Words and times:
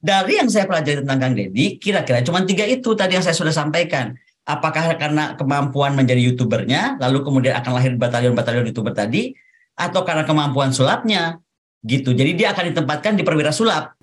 Dari 0.00 0.40
yang 0.40 0.48
saya 0.48 0.64
pelajari 0.64 1.04
tentang 1.04 1.20
Kang 1.20 1.36
Deddy, 1.36 1.76
kira-kira 1.76 2.24
cuma 2.24 2.40
tiga 2.48 2.64
itu 2.64 2.96
tadi 2.96 3.20
yang 3.20 3.24
saya 3.24 3.36
sudah 3.36 3.52
sampaikan. 3.52 4.16
Apakah 4.48 4.96
karena 4.96 5.36
kemampuan 5.36 5.92
menjadi 5.92 6.24
youtubernya, 6.24 6.96
lalu 6.96 7.20
kemudian 7.20 7.52
akan 7.60 7.72
lahir 7.76 7.92
batalion-batalion 8.00 8.64
youtuber 8.72 8.96
tadi, 8.96 9.36
atau 9.76 10.00
karena 10.00 10.24
kemampuan 10.24 10.72
sulapnya, 10.72 11.36
gitu. 11.84 12.16
Jadi 12.16 12.32
dia 12.32 12.56
akan 12.56 12.72
ditempatkan 12.72 13.12
di 13.12 13.22
perwira 13.28 13.52
sulap. 13.52 13.99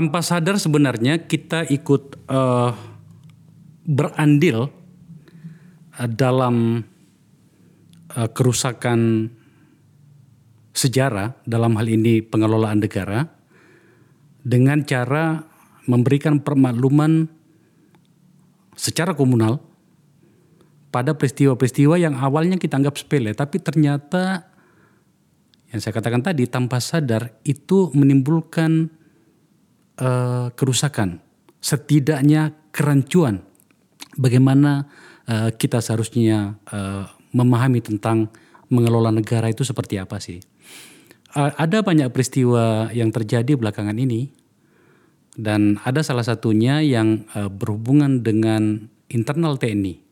Tanpa 0.00 0.24
sadar 0.24 0.56
sebenarnya 0.56 1.28
kita 1.28 1.68
ikut 1.68 2.24
uh, 2.32 2.72
berandil 3.84 4.72
uh, 5.92 6.08
dalam 6.08 6.80
uh, 8.16 8.28
kerusakan 8.32 9.28
sejarah 10.72 11.36
dalam 11.44 11.76
hal 11.76 11.84
ini 11.84 12.24
pengelolaan 12.24 12.80
negara 12.80 13.28
dengan 14.40 14.88
cara 14.88 15.44
memberikan 15.84 16.40
permakluman 16.40 17.28
secara 18.80 19.12
komunal 19.12 19.60
pada 20.88 21.12
peristiwa-peristiwa 21.12 22.00
yang 22.00 22.16
awalnya 22.16 22.56
kita 22.56 22.80
anggap 22.80 22.96
sepele 22.96 23.36
tapi 23.36 23.60
ternyata 23.60 24.48
yang 25.68 25.84
saya 25.84 25.92
katakan 25.92 26.24
tadi 26.24 26.48
tanpa 26.48 26.80
sadar 26.80 27.36
itu 27.44 27.92
menimbulkan 27.92 28.96
uh, 30.00 30.48
kerusakan, 30.56 31.20
setidaknya 31.60 32.56
kerancuan. 32.72 33.44
Bagaimana 34.16 34.90
uh, 35.28 35.54
kita 35.54 35.78
seharusnya 35.78 36.58
uh, 36.72 37.06
memahami 37.30 37.78
tentang 37.84 38.32
mengelola 38.72 39.14
negara 39.14 39.46
itu 39.52 39.62
seperti 39.62 40.00
apa 40.00 40.18
sih? 40.18 40.42
Uh, 41.36 41.54
ada 41.54 41.84
banyak 41.84 42.10
peristiwa 42.10 42.90
yang 42.90 43.14
terjadi 43.14 43.54
belakangan 43.54 43.94
ini, 43.94 44.34
dan 45.38 45.78
ada 45.86 46.02
salah 46.02 46.26
satunya 46.26 46.82
yang 46.82 47.28
uh, 47.38 47.46
berhubungan 47.46 48.24
dengan 48.26 48.90
internal 49.06 49.54
TNI. 49.56 50.02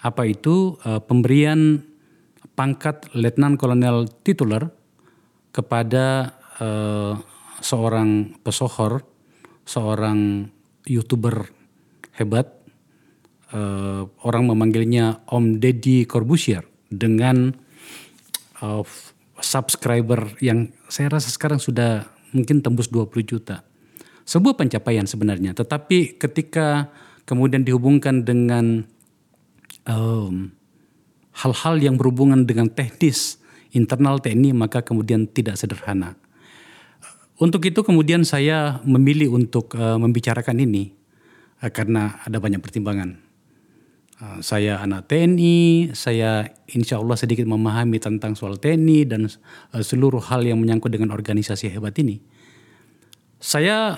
Apa 0.00 0.26
itu 0.26 0.80
uh, 0.82 0.98
pemberian 0.98 1.86
pangkat 2.58 3.08
letnan 3.14 3.54
kolonel 3.54 4.10
tituler 4.26 4.68
kepada 5.54 6.34
uh, 6.58 7.14
seorang 7.60 8.40
pesohor 8.40 9.04
seorang 9.70 10.50
youtuber 10.82 11.46
hebat, 12.18 12.50
uh, 13.54 14.02
orang 14.26 14.50
memanggilnya 14.50 15.22
Om 15.30 15.62
Deddy 15.62 16.10
Corbusier 16.10 16.66
dengan 16.90 17.54
uh, 18.66 18.82
subscriber 19.38 20.34
yang 20.42 20.74
saya 20.90 21.14
rasa 21.14 21.30
sekarang 21.30 21.62
sudah 21.62 22.10
mungkin 22.34 22.66
tembus 22.66 22.90
20 22.90 23.22
juta. 23.22 23.62
Sebuah 24.26 24.58
pencapaian 24.58 25.06
sebenarnya, 25.06 25.54
tetapi 25.54 26.18
ketika 26.18 26.90
kemudian 27.26 27.62
dihubungkan 27.62 28.26
dengan 28.26 28.82
um, 29.86 30.50
hal-hal 31.34 31.78
yang 31.78 31.94
berhubungan 31.94 32.42
dengan 32.42 32.66
teknis 32.70 33.38
internal 33.70 34.18
TNI 34.18 34.50
maka 34.50 34.82
kemudian 34.82 35.30
tidak 35.30 35.54
sederhana. 35.54 36.18
Untuk 37.40 37.64
itu 37.64 37.80
kemudian 37.80 38.20
saya 38.20 38.84
memilih 38.84 39.32
untuk 39.32 39.72
uh, 39.72 39.96
membicarakan 39.96 40.60
ini 40.60 40.92
uh, 41.64 41.72
karena 41.72 42.20
ada 42.28 42.36
banyak 42.36 42.60
pertimbangan. 42.60 43.16
Uh, 44.20 44.44
saya 44.44 44.76
anak 44.76 45.08
TNI, 45.08 45.88
saya 45.96 46.52
insya 46.68 47.00
Allah 47.00 47.16
sedikit 47.16 47.48
memahami 47.48 47.96
tentang 47.96 48.36
soal 48.36 48.60
TNI 48.60 49.08
dan 49.08 49.24
uh, 49.24 49.80
seluruh 49.80 50.20
hal 50.20 50.44
yang 50.44 50.60
menyangkut 50.60 50.92
dengan 50.92 51.16
organisasi 51.16 51.72
hebat 51.72 51.96
ini. 51.96 52.20
Saya 53.40 53.96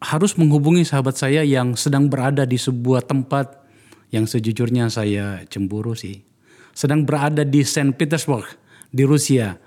harus 0.00 0.40
menghubungi 0.40 0.88
sahabat 0.88 1.20
saya 1.20 1.44
yang 1.44 1.76
sedang 1.76 2.08
berada 2.08 2.48
di 2.48 2.56
sebuah 2.56 3.04
tempat 3.04 3.68
yang 4.08 4.24
sejujurnya 4.24 4.88
saya 4.88 5.44
cemburu 5.52 5.92
sih. 5.92 6.24
Sedang 6.72 7.04
berada 7.04 7.44
di 7.44 7.68
Saint 7.68 7.92
Petersburg 7.92 8.48
di 8.88 9.04
Rusia. 9.04 9.60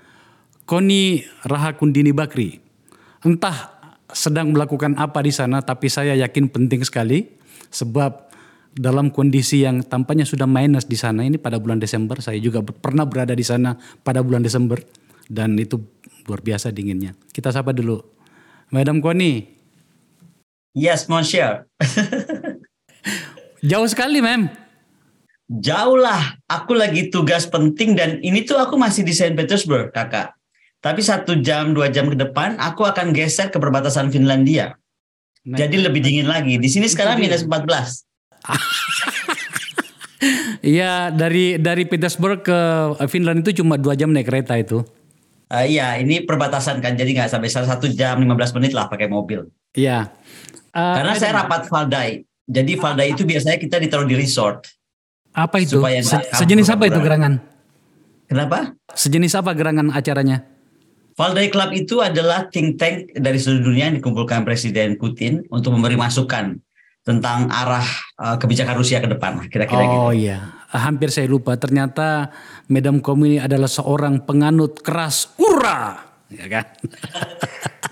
Koni 0.66 1.22
Rahakundini 1.46 2.10
Bakri 2.10 2.61
entah 3.22 3.78
sedang 4.12 4.52
melakukan 4.52 4.98
apa 5.00 5.24
di 5.24 5.32
sana, 5.32 5.64
tapi 5.64 5.88
saya 5.88 6.12
yakin 6.18 6.52
penting 6.52 6.84
sekali 6.84 7.32
sebab 7.72 8.28
dalam 8.72 9.12
kondisi 9.12 9.64
yang 9.64 9.84
tampaknya 9.84 10.24
sudah 10.24 10.48
minus 10.48 10.88
di 10.88 10.96
sana 10.96 11.24
ini 11.24 11.36
pada 11.36 11.60
bulan 11.60 11.80
Desember, 11.80 12.20
saya 12.20 12.40
juga 12.40 12.60
pernah 12.64 13.04
berada 13.04 13.32
di 13.36 13.44
sana 13.44 13.76
pada 14.04 14.20
bulan 14.24 14.40
Desember 14.44 14.80
dan 15.28 15.56
itu 15.56 15.80
luar 16.28 16.40
biasa 16.40 16.72
dinginnya. 16.72 17.16
Kita 17.32 17.52
sapa 17.52 17.72
dulu, 17.72 18.00
Madam 18.72 19.00
Koni. 19.00 19.60
Yes, 20.72 21.04
Monsieur. 21.08 21.68
Jauh 23.68 23.86
sekali, 23.86 24.24
Mem. 24.24 24.48
Jauh 25.52 26.00
lah. 26.00 26.40
Aku 26.48 26.72
lagi 26.72 27.12
tugas 27.12 27.44
penting 27.44 27.92
dan 27.92 28.24
ini 28.24 28.40
tuh 28.48 28.56
aku 28.56 28.80
masih 28.80 29.04
di 29.04 29.12
Saint 29.12 29.36
Petersburg, 29.36 29.92
kakak. 29.92 30.32
Tapi 30.82 30.98
satu 30.98 31.38
jam, 31.38 31.70
dua 31.70 31.94
jam 31.94 32.10
ke 32.10 32.18
depan, 32.18 32.58
aku 32.58 32.82
akan 32.82 33.14
geser 33.14 33.54
ke 33.54 33.62
perbatasan 33.62 34.10
Finlandia. 34.10 34.74
Nah, 35.46 35.54
Jadi 35.54 35.78
lebih 35.78 36.02
dingin 36.02 36.26
lagi. 36.26 36.58
Di 36.58 36.66
sini 36.66 36.90
sekarang 36.90 37.22
minus 37.22 37.46
14. 37.46 38.02
Iya, 40.62 41.10
dari 41.10 41.58
dari 41.58 41.82
Petersburg 41.82 42.46
ke 42.46 42.60
Finland 43.10 43.42
itu 43.42 43.58
cuma 43.58 43.74
dua 43.74 43.98
jam 43.98 44.14
naik 44.14 44.30
kereta 44.30 44.54
itu. 44.54 44.86
Uh, 45.50 45.66
iya, 45.66 45.98
ini 45.98 46.22
perbatasan 46.22 46.78
kan, 46.78 46.94
jadi 46.94 47.10
nggak 47.10 47.34
sampai 47.34 47.50
satu 47.50 47.90
jam 47.90 48.22
15 48.22 48.30
menit 48.54 48.70
lah 48.70 48.86
pakai 48.86 49.10
mobil. 49.10 49.50
Iya. 49.74 50.14
Uh, 50.70 50.94
Karena 51.02 51.18
saya 51.18 51.42
rapat 51.42 51.66
Valdai. 51.66 52.22
Jadi 52.46 52.78
Valdai 52.78 53.10
itu 53.10 53.26
biasanya 53.26 53.58
kita 53.58 53.82
ditaruh 53.82 54.06
di 54.06 54.14
resort. 54.14 54.70
Apa 55.34 55.58
itu? 55.58 55.82
Se 56.06 56.16
sejenis 56.30 56.70
apa 56.70 56.86
itu 56.86 57.02
gerangan? 57.02 57.42
Kenapa? 58.30 58.78
Sejenis 58.94 59.34
apa 59.34 59.50
gerangan 59.58 59.90
acaranya? 59.90 60.51
Valdai 61.12 61.52
Club 61.52 61.70
itu 61.76 62.00
adalah 62.00 62.48
think 62.48 62.80
tank 62.80 63.12
dari 63.16 63.36
seluruh 63.36 63.72
dunia 63.72 63.92
yang 63.92 63.96
dikumpulkan 64.00 64.48
Presiden 64.48 64.96
Putin 64.96 65.44
untuk 65.52 65.76
memberi 65.76 65.96
masukan 65.96 66.56
tentang 67.02 67.50
arah 67.50 67.84
uh, 68.22 68.36
kebijakan 68.38 68.78
Rusia 68.78 69.02
ke 69.02 69.10
depan 69.10 69.42
kira-kira 69.50 69.82
gitu. 69.82 69.98
Oh 69.98 70.14
iya, 70.14 70.54
hampir 70.70 71.10
saya 71.10 71.26
lupa 71.26 71.58
ternyata 71.58 72.30
Madam 72.70 73.02
Kom 73.02 73.26
ini 73.26 73.42
adalah 73.42 73.68
seorang 73.68 74.22
penganut 74.22 74.80
keras 74.80 75.34
ura, 75.36 75.98
ya 76.30 76.46
kan? 76.48 76.66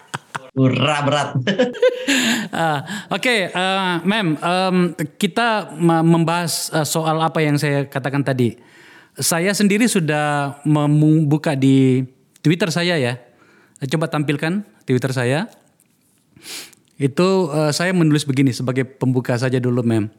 Ura 0.50 0.98
berat. 1.06 1.28
uh, 1.38 2.82
Oke, 3.14 3.22
okay, 3.22 3.40
uh, 3.54 4.02
Mem, 4.02 4.34
um, 4.34 4.76
kita 5.14 5.70
membahas 5.78 6.74
uh, 6.74 6.82
soal 6.82 7.22
apa 7.22 7.38
yang 7.38 7.54
saya 7.54 7.86
katakan 7.86 8.26
tadi. 8.26 8.58
Saya 9.14 9.54
sendiri 9.54 9.86
sudah 9.86 10.58
membuka 10.66 11.54
di 11.54 12.02
Twitter 12.40 12.72
saya 12.72 12.96
ya. 12.96 13.20
Coba 13.88 14.08
tampilkan 14.12 14.64
Twitter 14.84 15.12
saya. 15.12 15.48
Itu 17.00 17.48
uh, 17.48 17.72
saya 17.72 17.96
menulis 17.96 18.28
begini 18.28 18.52
sebagai 18.52 18.84
pembuka 18.84 19.36
saja 19.40 19.56
dulu, 19.56 19.80
Mem. 19.80 20.12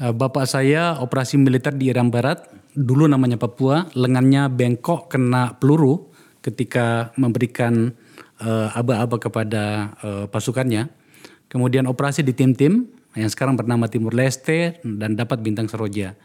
Uh, 0.00 0.12
Bapak 0.12 0.44
saya 0.44 1.00
operasi 1.00 1.40
militer 1.40 1.72
di 1.72 1.88
Iran 1.88 2.12
Barat, 2.12 2.44
dulu 2.76 3.08
namanya 3.08 3.40
Papua, 3.40 3.88
lengannya 3.96 4.52
bengkok 4.52 5.08
kena 5.08 5.56
peluru 5.56 6.12
ketika 6.44 7.16
memberikan 7.16 7.96
uh, 8.44 8.68
aba-aba 8.76 9.16
kepada 9.16 9.96
uh, 10.04 10.24
pasukannya. 10.28 10.92
Kemudian 11.48 11.88
operasi 11.88 12.20
di 12.24 12.36
tim-tim 12.36 12.88
yang 13.12 13.28
sekarang 13.28 13.56
bernama 13.56 13.88
Timur 13.88 14.12
Leste 14.12 14.80
dan 14.84 15.16
dapat 15.16 15.40
bintang 15.44 15.68
seroja. 15.68 16.16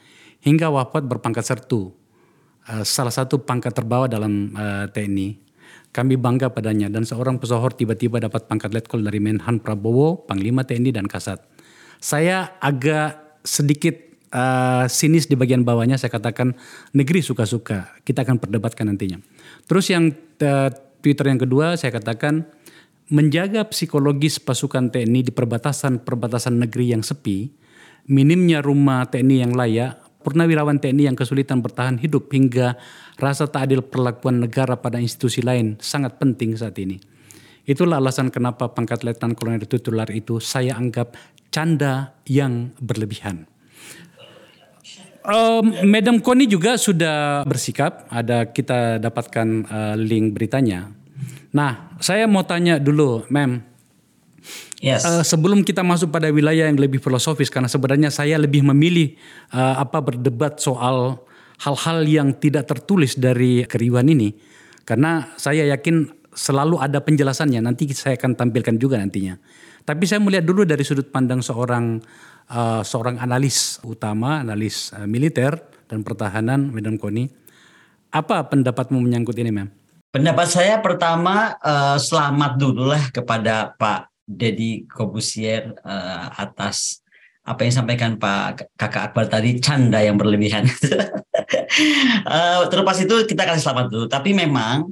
Hingga 0.44 0.72
wafat 0.72 1.04
berpangkat 1.04 1.44
sertu 1.44 1.92
Eh, 2.68 2.84
salah 2.84 3.16
satu 3.16 3.40
pangkat 3.48 3.72
terbawa 3.72 4.12
dalam 4.12 4.52
uh, 4.52 4.84
eh, 4.84 4.86
TNI. 4.92 5.30
Kami 5.96 6.20
bangga 6.20 6.52
padanya 6.52 6.92
dan 6.92 7.08
seorang 7.08 7.40
pesohor 7.40 7.72
tiba-tiba 7.72 8.20
dapat 8.20 8.44
pangkat 8.52 8.76
letkol 8.76 9.00
dari 9.08 9.24
Menhan 9.24 9.64
Prabowo, 9.64 10.28
Panglima 10.28 10.68
TNI 10.68 10.92
dan 10.92 11.08
Kasat. 11.08 11.40
Saya 12.04 12.60
agak 12.60 13.40
sedikit 13.48 13.96
uh, 14.36 14.84
sinis 14.92 15.32
di 15.32 15.40
bagian 15.40 15.64
bawahnya 15.64 15.96
saya 15.96 16.12
katakan 16.12 16.60
negeri 16.92 17.24
suka-suka 17.24 18.04
kita 18.04 18.28
akan 18.28 18.36
perdebatkan 18.36 18.92
nantinya. 18.92 19.24
Terus 19.64 19.88
yang 19.88 20.12
uh, 20.44 20.70
Twitter 21.00 21.32
yang 21.32 21.40
kedua 21.40 21.80
saya 21.80 21.96
katakan 21.96 22.46
menjaga 23.08 23.64
psikologis 23.72 24.44
pasukan 24.44 24.92
TNI 24.92 25.24
di 25.24 25.32
perbatasan-perbatasan 25.32 26.68
negeri 26.68 26.92
yang 26.92 27.02
sepi, 27.02 27.48
minimnya 28.12 28.60
rumah 28.60 29.08
TNI 29.08 29.48
yang 29.48 29.56
layak, 29.56 30.07
purnawirawan 30.28 30.84
TNI 30.84 31.08
yang 31.08 31.16
kesulitan 31.16 31.64
bertahan 31.64 31.96
hidup 31.96 32.28
hingga 32.36 32.76
rasa 33.16 33.48
tak 33.48 33.72
adil 33.72 33.80
perlakuan 33.80 34.44
negara 34.44 34.76
pada 34.76 35.00
institusi 35.00 35.40
lain 35.40 35.80
sangat 35.80 36.20
penting 36.20 36.52
saat 36.60 36.76
ini. 36.84 37.00
Itulah 37.64 38.04
alasan 38.04 38.28
kenapa 38.28 38.68
pangkat 38.76 39.08
letnan 39.08 39.40
kolonel 39.40 39.64
titular 39.64 40.12
itu 40.12 40.44
saya 40.44 40.76
anggap 40.76 41.16
canda 41.48 42.20
yang 42.28 42.76
berlebihan. 42.84 43.48
Um, 45.28 45.76
Madam 45.88 46.20
Koni 46.20 46.48
juga 46.48 46.76
sudah 46.76 47.44
bersikap, 47.48 48.08
ada 48.12 48.48
kita 48.52 49.00
dapatkan 49.00 49.48
uh, 49.68 49.96
link 50.00 50.36
beritanya. 50.36 50.92
Nah, 51.52 51.96
saya 52.04 52.28
mau 52.28 52.44
tanya 52.44 52.80
dulu, 52.80 53.28
Mem. 53.32 53.77
Yes. 54.78 55.04
Uh, 55.06 55.26
sebelum 55.26 55.66
kita 55.66 55.82
masuk 55.82 56.14
pada 56.14 56.30
wilayah 56.30 56.70
yang 56.70 56.78
lebih 56.78 57.02
filosofis, 57.02 57.50
karena 57.50 57.66
sebenarnya 57.66 58.14
saya 58.14 58.38
lebih 58.38 58.62
memilih 58.62 59.18
uh, 59.54 59.82
apa 59.82 60.04
berdebat 60.04 60.62
soal 60.62 61.26
hal-hal 61.66 62.06
yang 62.06 62.38
tidak 62.38 62.70
tertulis 62.70 63.18
dari 63.18 63.66
keriuhan 63.66 64.06
ini, 64.06 64.38
karena 64.86 65.34
saya 65.36 65.66
yakin 65.74 66.14
selalu 66.38 66.78
ada 66.78 67.02
penjelasannya. 67.02 67.58
Nanti 67.66 67.90
saya 67.98 68.14
akan 68.14 68.38
tampilkan 68.38 68.78
juga 68.78 69.02
nantinya. 69.02 69.42
Tapi 69.82 70.04
saya 70.06 70.22
melihat 70.22 70.46
dulu 70.46 70.68
dari 70.68 70.84
sudut 70.86 71.10
pandang 71.10 71.42
seorang 71.42 71.98
uh, 72.54 72.84
seorang 72.86 73.18
analis 73.18 73.82
utama, 73.82 74.46
analis 74.46 74.94
uh, 74.94 75.10
militer 75.10 75.58
dan 75.90 76.06
pertahanan, 76.06 76.70
Medan 76.70 77.02
Koni. 77.02 77.26
Apa 78.14 78.46
pendapatmu 78.48 79.00
menyangkut 79.02 79.36
ini, 79.40 79.52
Mem? 79.52 79.68
Pendapat 80.08 80.48
saya 80.48 80.80
pertama 80.80 81.56
uh, 81.60 82.00
selamat 82.00 82.56
dulu 82.56 82.88
lah 82.90 83.12
kepada 83.12 83.76
Pak 83.76 84.17
Dedi 84.28 84.84
Kobusier 84.92 85.72
uh, 85.88 86.28
atas 86.36 87.00
apa 87.48 87.64
yang 87.64 87.72
disampaikan 87.72 88.12
Pak 88.20 88.76
Kakak 88.76 89.04
Akbar 89.12 89.32
tadi 89.32 89.64
canda 89.64 90.04
yang 90.04 90.20
berlebihan. 90.20 90.68
uh, 92.28 92.68
terlepas 92.72 93.00
itu 93.00 93.24
kita 93.24 93.48
kasih 93.48 93.64
selamat 93.64 93.88
dulu. 93.88 94.06
Tapi 94.12 94.36
memang 94.36 94.92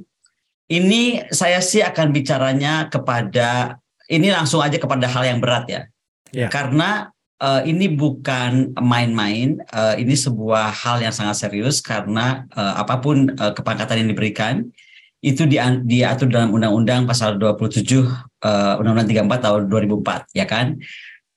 ini 0.72 1.20
saya 1.28 1.60
sih 1.60 1.84
akan 1.84 2.16
bicaranya 2.16 2.88
kepada 2.88 3.76
ini 4.08 4.32
langsung 4.32 4.64
aja 4.64 4.80
kepada 4.80 5.04
hal 5.04 5.28
yang 5.28 5.38
berat 5.44 5.68
ya. 5.68 5.82
ya. 6.32 6.48
Karena 6.48 7.12
uh, 7.44 7.60
ini 7.60 7.92
bukan 7.92 8.72
main-main, 8.80 9.60
uh, 9.76 9.94
ini 10.00 10.16
sebuah 10.16 10.72
hal 10.72 11.04
yang 11.04 11.12
sangat 11.12 11.36
serius 11.36 11.84
karena 11.84 12.48
uh, 12.56 12.80
apa 12.80 13.04
pun 13.04 13.36
uh, 13.36 13.52
kepangkatan 13.52 14.00
yang 14.00 14.08
diberikan 14.16 14.54
itu 15.24 15.48
di, 15.48 15.56
diatur 15.60 16.28
dalam 16.28 16.52
Undang-Undang 16.52 17.08
Pasal 17.08 17.40
27 17.40 17.82
uh, 18.44 18.80
Undang-Undang 18.80 19.08
34 19.28 19.44
tahun 19.44 19.62
2004 19.68 20.36
ya 20.36 20.46
kan. 20.48 20.76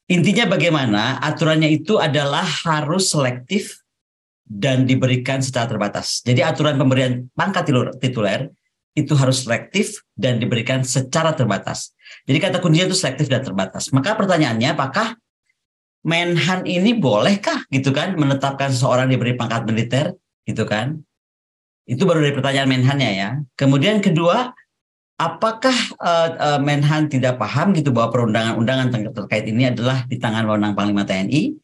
Intinya 0.10 0.50
bagaimana 0.50 1.22
aturannya 1.22 1.70
itu 1.70 2.02
adalah 2.02 2.42
harus 2.42 3.14
selektif 3.14 3.86
dan 4.50 4.90
diberikan 4.90 5.38
secara 5.46 5.70
terbatas. 5.70 6.26
Jadi 6.26 6.42
aturan 6.42 6.82
pemberian 6.82 7.30
pangkat 7.38 7.70
tituler 8.02 8.50
itu 8.98 9.14
harus 9.14 9.46
selektif 9.46 10.02
dan 10.18 10.42
diberikan 10.42 10.82
secara 10.82 11.38
terbatas. 11.38 11.94
Jadi 12.26 12.42
kata 12.42 12.58
kuncinya 12.58 12.90
itu 12.90 12.98
selektif 12.98 13.30
dan 13.30 13.46
terbatas. 13.46 13.94
Maka 13.94 14.18
pertanyaannya 14.18 14.74
apakah 14.74 15.14
Menhan 16.00 16.64
ini 16.64 16.96
bolehkah 16.96 17.68
gitu 17.68 17.92
kan 17.92 18.16
menetapkan 18.16 18.72
seseorang 18.72 19.12
diberi 19.12 19.36
pangkat 19.36 19.68
militer 19.68 20.16
gitu 20.48 20.64
kan? 20.64 21.04
Itu 21.90 22.06
baru 22.06 22.22
dari 22.22 22.38
pertanyaan 22.38 22.70
Menhannya 22.70 23.12
ya. 23.18 23.30
Kemudian 23.58 23.98
kedua, 23.98 24.54
apakah 25.18 25.74
uh, 25.98 26.30
uh, 26.38 26.60
Menhan 26.62 27.10
tidak 27.10 27.42
paham 27.42 27.74
gitu 27.74 27.90
bahwa 27.90 28.14
perundangan-undangan 28.14 28.94
terkait 29.18 29.50
ini 29.50 29.74
adalah 29.74 30.06
di 30.06 30.22
tangan 30.22 30.46
wewenang 30.46 30.78
Panglima 30.78 31.02
TNI 31.02 31.58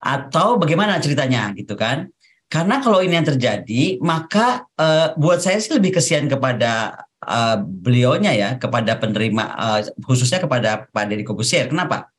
atau 0.00 0.56
bagaimana 0.56 0.96
ceritanya 0.96 1.52
gitu 1.52 1.76
kan? 1.76 2.08
Karena 2.50 2.82
kalau 2.82 2.98
ini 2.98 3.14
yang 3.14 3.28
terjadi, 3.28 4.02
maka 4.02 4.66
uh, 4.74 5.14
buat 5.14 5.38
saya 5.38 5.62
sih 5.62 5.70
lebih 5.70 5.94
kesian 5.94 6.26
kepada 6.26 7.04
uh, 7.22 7.62
beliaunya 7.62 8.34
ya, 8.34 8.50
kepada 8.58 8.98
penerima, 8.98 9.44
uh, 9.54 9.80
khususnya 10.02 10.42
kepada 10.42 10.90
Pak 10.90 11.04
Deddy 11.06 11.22
Kobusier. 11.22 11.70
Kenapa? 11.70 12.10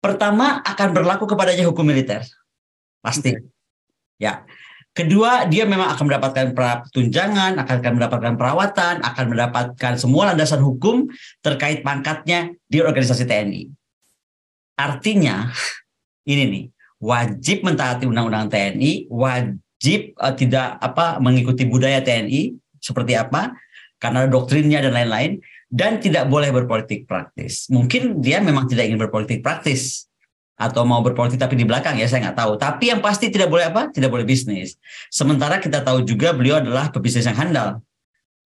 Pertama 0.00 0.64
akan 0.64 0.88
berlaku 0.94 1.28
kepadanya 1.28 1.68
hukum 1.68 1.84
militer, 1.84 2.24
pasti. 3.04 3.36
Okay. 3.36 3.44
Ya. 4.16 4.48
Kedua, 4.96 5.44
dia 5.44 5.68
memang 5.68 5.92
akan 5.92 6.08
mendapatkan 6.08 6.56
tunjangan, 6.88 7.60
akan, 7.60 8.00
mendapatkan 8.00 8.32
perawatan, 8.40 9.04
akan 9.04 9.24
mendapatkan 9.28 9.92
semua 10.00 10.32
landasan 10.32 10.64
hukum 10.64 11.04
terkait 11.44 11.84
pangkatnya 11.84 12.56
di 12.64 12.80
organisasi 12.80 13.28
TNI. 13.28 13.68
Artinya, 14.80 15.52
ini 16.32 16.42
nih, 16.48 16.64
wajib 16.96 17.60
mentaati 17.68 18.08
undang-undang 18.08 18.48
TNI, 18.48 19.12
wajib 19.12 20.16
uh, 20.16 20.32
tidak 20.32 20.80
apa 20.80 21.20
mengikuti 21.20 21.68
budaya 21.68 22.00
TNI 22.00 22.56
seperti 22.80 23.20
apa 23.20 23.52
karena 24.00 24.24
doktrinnya 24.24 24.80
dan 24.80 24.96
lain-lain 24.96 25.44
dan 25.68 26.00
tidak 26.00 26.24
boleh 26.32 26.48
berpolitik 26.48 27.04
praktis. 27.04 27.68
Mungkin 27.68 28.24
dia 28.24 28.40
memang 28.40 28.64
tidak 28.64 28.88
ingin 28.88 28.96
berpolitik 28.96 29.44
praktis 29.44 30.05
atau 30.56 30.88
mau 30.88 31.04
berpolitik 31.04 31.36
tapi 31.36 31.52
di 31.52 31.68
belakang 31.68 32.00
ya 32.00 32.08
saya 32.08 32.28
nggak 32.28 32.38
tahu. 32.40 32.52
Tapi 32.56 32.84
yang 32.88 33.00
pasti 33.04 33.28
tidak 33.28 33.52
boleh 33.52 33.68
apa? 33.68 33.92
Tidak 33.92 34.08
boleh 34.08 34.24
bisnis. 34.24 34.80
Sementara 35.12 35.60
kita 35.60 35.84
tahu 35.84 36.02
juga 36.02 36.32
beliau 36.32 36.58
adalah 36.58 36.88
pebisnis 36.88 37.28
yang 37.28 37.36
handal. 37.36 37.84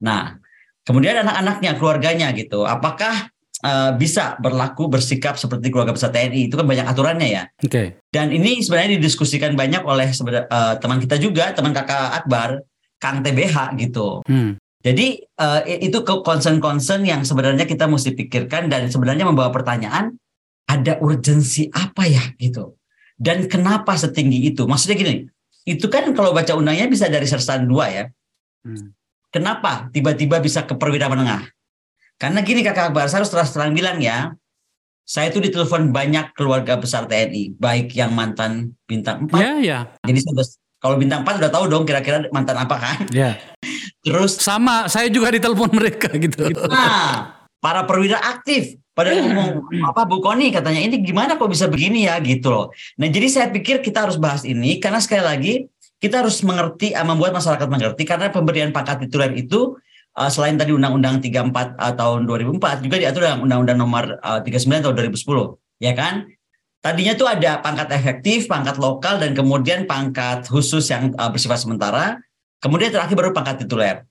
Nah, 0.02 0.36
kemudian 0.82 1.22
anak-anaknya, 1.22 1.78
keluarganya 1.78 2.34
gitu. 2.34 2.66
Apakah 2.66 3.30
uh, 3.62 3.94
bisa 3.94 4.34
berlaku 4.42 4.90
bersikap 4.90 5.38
seperti 5.38 5.70
keluarga 5.70 5.94
besar 5.94 6.10
TNI 6.10 6.50
itu 6.50 6.58
kan 6.58 6.66
banyak 6.66 6.86
aturannya 6.90 7.28
ya. 7.30 7.42
Oke. 7.62 7.70
Okay. 7.70 7.86
Dan 8.10 8.34
ini 8.34 8.58
sebenarnya 8.58 8.98
didiskusikan 8.98 9.54
banyak 9.54 9.86
oleh 9.86 10.10
uh, 10.10 10.74
teman 10.82 10.98
kita 10.98 11.16
juga, 11.20 11.54
teman 11.54 11.70
kakak 11.70 12.26
Akbar, 12.26 12.64
Kang 13.00 13.22
TBH 13.24 13.78
gitu. 13.80 14.20
Hmm. 14.26 14.58
Jadi 14.80 15.20
uh, 15.36 15.60
itu 15.68 16.00
concern-concern 16.04 17.04
yang 17.04 17.20
sebenarnya 17.20 17.68
kita 17.68 17.84
mesti 17.84 18.16
pikirkan 18.16 18.72
dan 18.72 18.88
sebenarnya 18.88 19.28
membawa 19.28 19.52
pertanyaan 19.52 20.16
ada 20.70 21.02
urgensi 21.02 21.66
apa 21.74 22.06
ya 22.06 22.22
gitu. 22.38 22.78
Dan 23.18 23.50
kenapa 23.50 23.98
setinggi 23.98 24.54
itu? 24.54 24.64
Maksudnya 24.70 24.96
gini, 24.96 25.14
itu 25.66 25.86
kan 25.90 26.06
kalau 26.14 26.30
baca 26.30 26.54
undangnya 26.54 26.86
bisa 26.86 27.10
dari 27.10 27.26
sersan 27.26 27.66
dua 27.66 27.90
ya. 27.90 28.04
Hmm. 28.62 28.94
Kenapa 29.34 29.90
tiba-tiba 29.90 30.38
bisa 30.38 30.62
ke 30.64 30.78
perwira 30.78 31.10
menengah? 31.10 31.50
Karena 32.16 32.40
gini 32.46 32.62
kakak 32.62 32.92
Akbar, 32.92 33.10
saya 33.10 33.24
harus 33.24 33.32
terus 33.32 33.52
terang 33.52 33.72
bilang 33.74 33.98
ya, 34.00 34.34
saya 35.06 35.32
itu 35.32 35.42
ditelepon 35.42 35.90
banyak 35.90 36.36
keluarga 36.38 36.78
besar 36.78 37.10
TNI, 37.10 37.58
baik 37.58 37.96
yang 37.98 38.14
mantan 38.14 38.78
bintang 38.86 39.26
4. 39.26 39.36
Ya, 39.40 39.52
ya. 39.58 39.78
Jadi 40.06 40.20
kalau 40.80 40.96
bintang 41.00 41.24
4 41.26 41.40
udah 41.40 41.50
tahu 41.52 41.64
dong 41.66 41.84
kira-kira 41.88 42.28
mantan 42.30 42.56
apa 42.60 42.76
kan? 42.78 42.98
Ya. 43.10 43.40
Terus 44.00 44.40
sama, 44.40 44.88
saya 44.88 45.12
juga 45.12 45.32
ditelepon 45.32 45.76
mereka 45.76 46.08
gitu. 46.16 46.50
Nah, 46.68 47.46
para 47.60 47.84
perwira 47.84 48.16
aktif 48.20 48.80
pada 49.00 49.16
ngomong 49.16 49.72
apa 49.90 50.04
Bu 50.04 50.20
Koni 50.20 50.52
katanya 50.52 50.80
ini 50.84 51.00
gimana 51.00 51.40
kok 51.40 51.48
bisa 51.48 51.64
begini 51.72 52.04
ya 52.04 52.20
gitu 52.20 52.52
loh. 52.52 52.66
Nah, 53.00 53.08
jadi 53.08 53.26
saya 53.32 53.46
pikir 53.48 53.80
kita 53.80 54.04
harus 54.04 54.20
bahas 54.20 54.44
ini 54.44 54.76
karena 54.76 55.00
sekali 55.00 55.24
lagi 55.24 55.52
kita 55.96 56.20
harus 56.20 56.44
mengerti, 56.44 56.92
membuat 56.92 57.32
masyarakat 57.32 57.68
mengerti 57.68 58.04
karena 58.04 58.28
pemberian 58.28 58.72
pangkat 58.72 59.08
tituler 59.08 59.32
itu 59.36 59.80
uh, 60.16 60.28
selain 60.28 60.60
tadi 60.60 60.76
Undang-Undang 60.76 61.24
34 61.24 61.76
uh, 61.80 61.92
tahun 61.96 62.20
2004 62.28 62.84
juga 62.84 62.96
diatur 63.00 63.24
dalam 63.24 63.40
Undang-Undang 63.44 63.78
nomor 63.80 64.04
uh, 64.20 64.40
39 64.44 64.84
tahun 64.84 64.94
2010, 64.96 65.16
ya 65.80 65.92
kan? 65.96 66.28
Tadinya 66.80 67.12
tuh 67.12 67.28
ada 67.28 67.60
pangkat 67.60 67.92
efektif, 67.92 68.48
pangkat 68.48 68.80
lokal 68.80 69.20
dan 69.20 69.36
kemudian 69.36 69.84
pangkat 69.84 70.48
khusus 70.48 70.88
yang 70.88 71.12
uh, 71.20 71.28
bersifat 71.28 71.60
sementara, 71.60 72.16
kemudian 72.64 72.88
terakhir 72.88 73.16
baru 73.20 73.36
pangkat 73.36 73.64
tituler. 73.64 74.08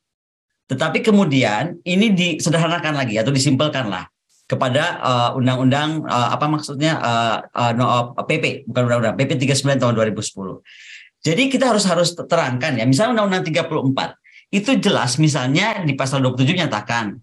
Tetapi 0.69 1.01
kemudian 1.01 1.81
ini 1.81 2.13
disederhanakan 2.13 2.93
lagi 2.93 3.17
atau 3.17 3.34
disimpelkan 3.34 3.89
lah 3.89 4.05
kepada 4.50 4.98
uh, 4.98 5.29
undang-undang 5.38 6.01
uh, 6.10 6.34
apa 6.34 6.50
maksudnya 6.50 6.98
uh, 6.98 7.38
uh, 7.53 7.72
no, 7.77 7.86
uh, 7.86 8.25
PP 8.25 8.65
bukan 8.65 8.89
undang-undang 8.89 9.15
PP 9.15 9.46
39 9.46 9.77
tahun 9.77 9.94
2010. 9.94 11.22
Jadi 11.22 11.44
kita 11.53 11.70
harus 11.70 11.86
harus 11.86 12.18
terangkan 12.18 12.82
ya. 12.82 12.89
Misalnya 12.89 13.22
undang-undang 13.22 13.46
34 13.46 14.18
itu 14.50 14.82
jelas 14.82 15.22
misalnya 15.22 15.86
di 15.86 15.94
pasal 15.94 16.25
27 16.25 16.65
nyatakan 16.65 17.22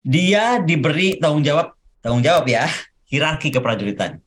dia 0.00 0.64
diberi 0.64 1.20
tanggung 1.20 1.44
jawab 1.44 1.76
tanggung 2.00 2.24
jawab 2.24 2.48
ya 2.48 2.64
hierarki 3.12 3.52
keprajuritan. 3.52 4.24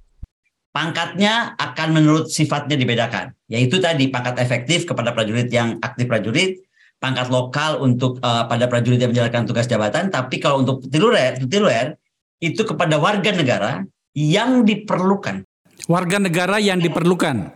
Pangkatnya 0.69 1.58
akan 1.58 1.98
menurut 1.98 2.29
sifatnya 2.29 2.77
dibedakan, 2.77 3.34
yaitu 3.50 3.81
tadi 3.81 4.05
pangkat 4.13 4.38
efektif 4.38 4.86
kepada 4.86 5.17
prajurit 5.17 5.50
yang 5.50 5.81
aktif 5.81 6.05
prajurit, 6.05 6.62
pangkat 6.99 7.31
lokal 7.31 7.79
untuk 7.79 8.19
uh, 8.19 8.45
pada 8.45 8.67
prajurit 8.67 8.99
yang 8.99 9.15
menjalankan 9.15 9.47
tugas 9.47 9.65
jabatan, 9.65 10.11
tapi 10.11 10.37
kalau 10.37 10.61
untuk 10.61 10.83
tituler, 10.87 11.39
tituler 11.39 11.95
itu 12.43 12.61
kepada 12.63 12.99
warga 12.99 13.31
negara 13.31 13.71
yang 14.15 14.67
diperlukan. 14.67 15.43
Warga 15.87 16.17
negara 16.19 16.59
yang 16.59 16.83
diperlukan. 16.83 17.55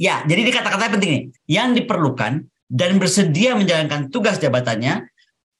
Ya, 0.00 0.24
jadi 0.24 0.42
di 0.46 0.52
kata-kata 0.54 0.96
penting 0.96 1.10
nih, 1.12 1.24
yang 1.50 1.76
diperlukan 1.76 2.46
dan 2.70 2.90
bersedia 2.96 3.58
menjalankan 3.58 4.08
tugas 4.08 4.40
jabatannya 4.40 5.10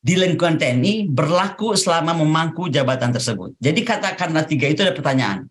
di 0.00 0.16
lingkungan 0.16 0.56
TNI 0.56 1.12
berlaku 1.12 1.76
selama 1.76 2.16
memangku 2.16 2.72
jabatan 2.72 3.12
tersebut. 3.12 3.52
Jadi 3.60 3.84
katakanlah 3.84 4.48
tiga 4.48 4.70
itu 4.70 4.80
ada 4.80 4.96
pertanyaan. 4.96 5.44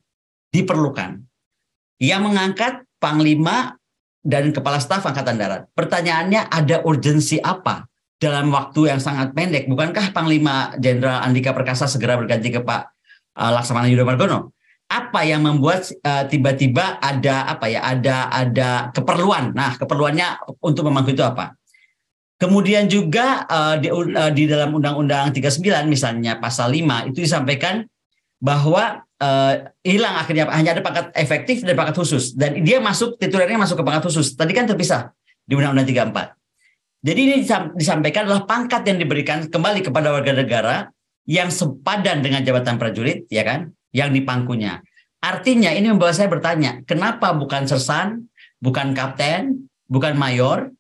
Diperlukan. 0.50 1.22
Yang 2.02 2.22
mengangkat 2.26 2.74
Panglima 3.00 3.79
dan 4.24 4.52
Kepala 4.52 4.78
Staf 4.84 5.08
Angkatan 5.08 5.40
Darat. 5.40 5.68
Pertanyaannya 5.72 6.52
ada 6.52 6.84
urgensi 6.84 7.40
apa 7.40 7.88
dalam 8.20 8.52
waktu 8.52 8.92
yang 8.92 9.00
sangat 9.00 9.32
pendek. 9.32 9.72
Bukankah 9.72 10.12
Panglima 10.12 10.76
Jenderal 10.76 11.24
Andika 11.24 11.56
Perkasa 11.56 11.88
segera 11.88 12.20
berganti 12.20 12.52
ke 12.52 12.60
Pak 12.60 12.82
uh, 13.40 13.52
Laksamana 13.56 13.88
Yudo 13.88 14.04
Margono? 14.04 14.54
Apa 14.90 15.22
yang 15.22 15.46
membuat 15.46 15.86
uh, 16.04 16.26
tiba-tiba 16.28 17.00
ada 17.00 17.48
apa 17.48 17.70
ya? 17.70 17.86
Ada 17.86 18.28
ada 18.34 18.70
keperluan. 18.92 19.56
Nah, 19.56 19.78
keperluannya 19.78 20.60
untuk 20.60 20.90
memangku 20.90 21.16
itu 21.16 21.24
apa? 21.24 21.56
Kemudian 22.40 22.88
juga 22.88 23.44
uh, 23.46 23.76
di, 23.76 23.92
uh, 23.92 24.32
di 24.32 24.48
dalam 24.48 24.72
Undang-Undang 24.72 25.36
39 25.36 25.60
misalnya 25.92 26.40
pasal 26.40 26.72
5 26.72 27.12
itu 27.12 27.20
disampaikan 27.20 27.84
bahwa 28.40 29.04
uh, 29.20 29.54
hilang 29.84 30.16
akhirnya 30.16 30.48
hanya 30.50 30.80
ada 30.80 30.82
pangkat 30.82 31.12
efektif 31.14 31.62
dan 31.62 31.76
pangkat 31.76 31.96
khusus 32.00 32.34
dan 32.34 32.64
dia 32.64 32.80
masuk 32.80 33.20
titulernya 33.20 33.60
masuk 33.60 33.80
ke 33.80 33.84
pangkat 33.84 34.04
khusus. 34.08 34.34
Tadi 34.34 34.52
kan 34.56 34.66
terpisah 34.66 35.12
di 35.44 35.54
Undang-Undang 35.60 35.88
34. 36.16 36.40
Jadi 37.00 37.20
ini 37.20 37.36
disampaikan 37.80 38.28
adalah 38.28 38.44
pangkat 38.44 38.84
yang 38.84 39.00
diberikan 39.00 39.48
kembali 39.48 39.88
kepada 39.88 40.12
warga 40.12 40.36
negara 40.36 40.76
yang 41.24 41.48
sepadan 41.48 42.20
dengan 42.20 42.44
jabatan 42.44 42.76
prajurit, 42.76 43.24
ya 43.32 43.48
kan, 43.48 43.72
yang 43.96 44.12
dipangkunya. 44.12 44.84
Artinya 45.24 45.72
ini 45.72 45.88
membawa 45.88 46.12
saya 46.12 46.28
bertanya, 46.28 46.84
kenapa 46.84 47.32
bukan 47.32 47.68
sersan, 47.68 48.28
bukan 48.60 48.92
kapten, 48.92 49.72
bukan 49.88 50.20
mayor, 50.20 50.76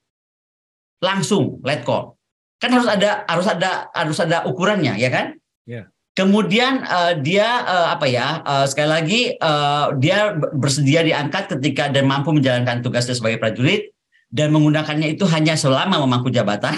langsung 0.99 1.63
let 1.63 1.87
call? 1.87 2.19
Kan 2.59 2.75
harus 2.75 2.91
ada 2.91 3.23
harus 3.23 3.47
ada 3.47 3.87
harus 3.95 4.19
ada 4.19 4.43
ukurannya, 4.43 4.99
ya 4.99 5.07
kan? 5.07 5.39
Yeah. 5.63 5.87
Kemudian 6.19 6.83
uh, 6.83 7.15
dia 7.15 7.63
uh, 7.63 7.95
apa 7.95 8.03
ya 8.03 8.43
uh, 8.43 8.67
sekali 8.67 8.89
lagi 8.91 9.21
uh, 9.39 9.95
dia 9.95 10.35
bersedia 10.35 10.99
diangkat 10.99 11.55
ketika 11.55 11.87
dan 11.87 12.11
mampu 12.11 12.35
menjalankan 12.35 12.83
tugasnya 12.83 13.15
sebagai 13.15 13.39
prajurit 13.39 13.95
dan 14.27 14.51
menggunakannya 14.51 15.15
itu 15.15 15.23
hanya 15.31 15.55
selama 15.55 15.95
memangku 16.03 16.27
jabatan 16.27 16.75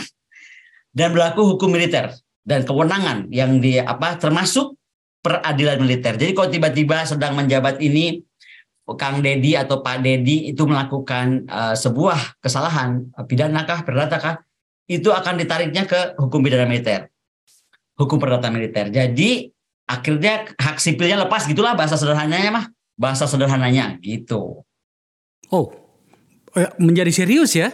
dan 0.98 1.10
berlaku 1.10 1.58
hukum 1.58 1.74
militer 1.74 2.14
dan 2.46 2.70
kewenangan 2.70 3.34
yang 3.34 3.58
di 3.58 3.82
apa 3.82 4.22
termasuk 4.22 4.78
peradilan 5.26 5.82
militer. 5.82 6.22
Jadi 6.22 6.38
kalau 6.38 6.50
tiba-tiba 6.54 6.98
sedang 7.10 7.34
menjabat 7.34 7.82
ini 7.82 8.22
Kang 8.98 9.24
Dedi 9.24 9.58
atau 9.58 9.82
Pak 9.82 10.04
Dedi 10.04 10.54
itu 10.54 10.70
melakukan 10.70 11.48
uh, 11.48 11.76
sebuah 11.78 12.44
kesalahan 12.44 13.10
pidana 13.26 13.64
kah, 13.64 13.88
perdata 13.88 14.20
kah, 14.20 14.36
itu 14.90 15.10
akan 15.10 15.40
ditariknya 15.40 15.88
ke 15.88 16.18
hukum 16.20 16.44
pidana 16.44 16.68
militer. 16.68 17.11
Hukum 18.02 18.18
perdata 18.18 18.50
militer. 18.50 18.90
Jadi 18.90 19.54
akhirnya 19.86 20.50
hak 20.58 20.82
sipilnya 20.82 21.22
lepas 21.22 21.46
gitulah 21.46 21.78
bahasa 21.78 21.94
sederhananya 21.94 22.50
mah. 22.50 22.66
Bahasa 22.98 23.30
sederhananya 23.30 24.02
gitu. 24.02 24.66
Oh, 25.54 25.82
Eh, 26.52 26.68
menjadi 26.84 27.12
serius 27.16 27.56
ya? 27.56 27.72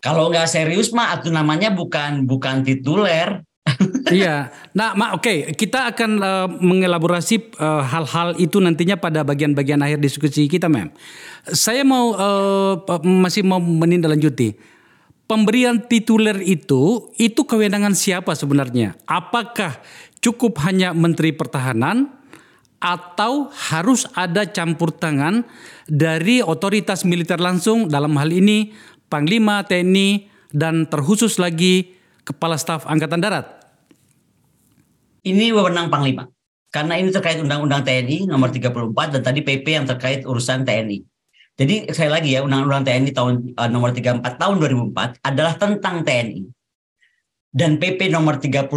Kalau 0.00 0.28
nggak 0.32 0.48
serius 0.48 0.92
mah 0.92 1.20
itu 1.20 1.32
namanya 1.32 1.72
bukan 1.72 2.28
bukan 2.28 2.64
tituler. 2.64 3.44
iya. 4.12 4.52
Nah, 4.76 4.92
oke, 5.16 5.20
okay. 5.20 5.36
kita 5.56 5.92
akan 5.92 6.10
uh, 6.20 6.48
mengelaborasi 6.48 7.56
uh, 7.60 7.84
hal-hal 7.84 8.36
itu 8.40 8.60
nantinya 8.60 8.96
pada 8.96 9.24
bagian-bagian 9.24 9.80
akhir 9.80 10.00
diskusi 10.00 10.48
kita, 10.48 10.68
Mem. 10.68 10.92
Saya 11.48 11.84
mau 11.84 12.12
uh, 12.12 12.76
masih 13.04 13.44
mau 13.44 13.60
menindaklanjuti. 13.60 14.56
Pemberian 15.30 15.78
tituler 15.78 16.42
itu 16.42 17.06
itu 17.14 17.46
kewenangan 17.46 17.94
siapa 17.94 18.34
sebenarnya? 18.34 18.98
Apakah 19.06 19.78
cukup 20.18 20.58
hanya 20.66 20.90
Menteri 20.90 21.30
Pertahanan 21.30 22.10
atau 22.82 23.46
harus 23.70 24.10
ada 24.18 24.42
campur 24.50 24.90
tangan 24.90 25.46
dari 25.86 26.42
otoritas 26.42 27.06
militer 27.06 27.38
langsung 27.38 27.86
dalam 27.86 28.18
hal 28.18 28.26
ini 28.34 28.74
Panglima 29.06 29.62
TNI 29.62 30.26
dan 30.50 30.90
terkhusus 30.90 31.38
lagi 31.38 31.94
Kepala 32.26 32.58
Staf 32.58 32.82
Angkatan 32.90 33.22
Darat? 33.22 33.46
Ini 35.22 35.54
wewenang 35.54 35.94
Panglima. 35.94 36.26
Karena 36.74 36.98
ini 36.98 37.14
terkait 37.14 37.38
Undang-Undang 37.38 37.86
TNI 37.86 38.26
nomor 38.26 38.50
34 38.50 39.14
dan 39.14 39.22
tadi 39.22 39.46
PP 39.46 39.78
yang 39.78 39.86
terkait 39.86 40.26
urusan 40.26 40.66
TNI. 40.66 41.09
Jadi 41.58 41.90
saya 41.92 42.08
lagi 42.12 42.36
ya 42.36 42.46
Undang-Undang 42.46 42.84
TNI 42.86 43.10
tahun 43.12 43.34
uh, 43.58 43.68
nomor 43.68 43.90
34 43.92 44.22
tahun 44.38 44.54
2004 44.58 45.20
adalah 45.24 45.54
tentang 45.58 46.06
TNI 46.06 46.42
dan 47.50 47.82
PP 47.82 48.14
nomor 48.14 48.38
39 48.38 48.70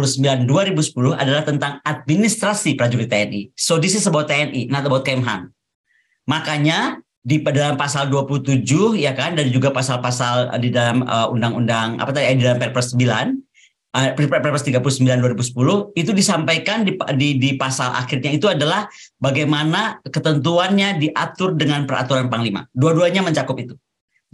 2010 0.50 1.14
adalah 1.14 1.42
tentang 1.46 1.78
administrasi 1.86 2.74
prajurit 2.74 3.06
TNI. 3.06 3.54
So 3.54 3.78
this 3.78 3.94
is 3.94 4.04
about 4.10 4.26
TNI, 4.26 4.66
not 4.66 4.82
about 4.82 5.06
Kemhan. 5.06 5.54
Makanya 6.26 6.98
di 7.24 7.40
dalam 7.40 7.80
pasal 7.80 8.12
27 8.12 8.68
ya 9.00 9.16
kan 9.16 9.32
dan 9.32 9.48
juga 9.48 9.72
pasal-pasal 9.72 10.52
di 10.60 10.68
dalam 10.68 11.06
uh, 11.08 11.32
undang-undang 11.32 11.96
apa 11.96 12.12
tadi 12.12 12.36
di 12.36 12.44
dalam 12.44 12.60
Perpres 12.60 12.92
9 12.92 13.00
uh, 13.00 13.32
Perpres 13.94 14.66
39 14.66 15.06
2010 15.06 15.94
itu 15.94 16.10
disampaikan 16.10 16.82
di, 16.82 16.98
di 17.14 17.38
di 17.38 17.50
pasal 17.54 17.94
akhirnya 17.94 18.34
itu 18.34 18.50
adalah 18.50 18.90
bagaimana 19.22 20.02
ketentuannya 20.02 20.98
diatur 20.98 21.54
dengan 21.54 21.86
peraturan 21.86 22.26
Panglima. 22.26 22.66
Dua-duanya 22.74 23.22
mencakup 23.22 23.54
itu. 23.62 23.78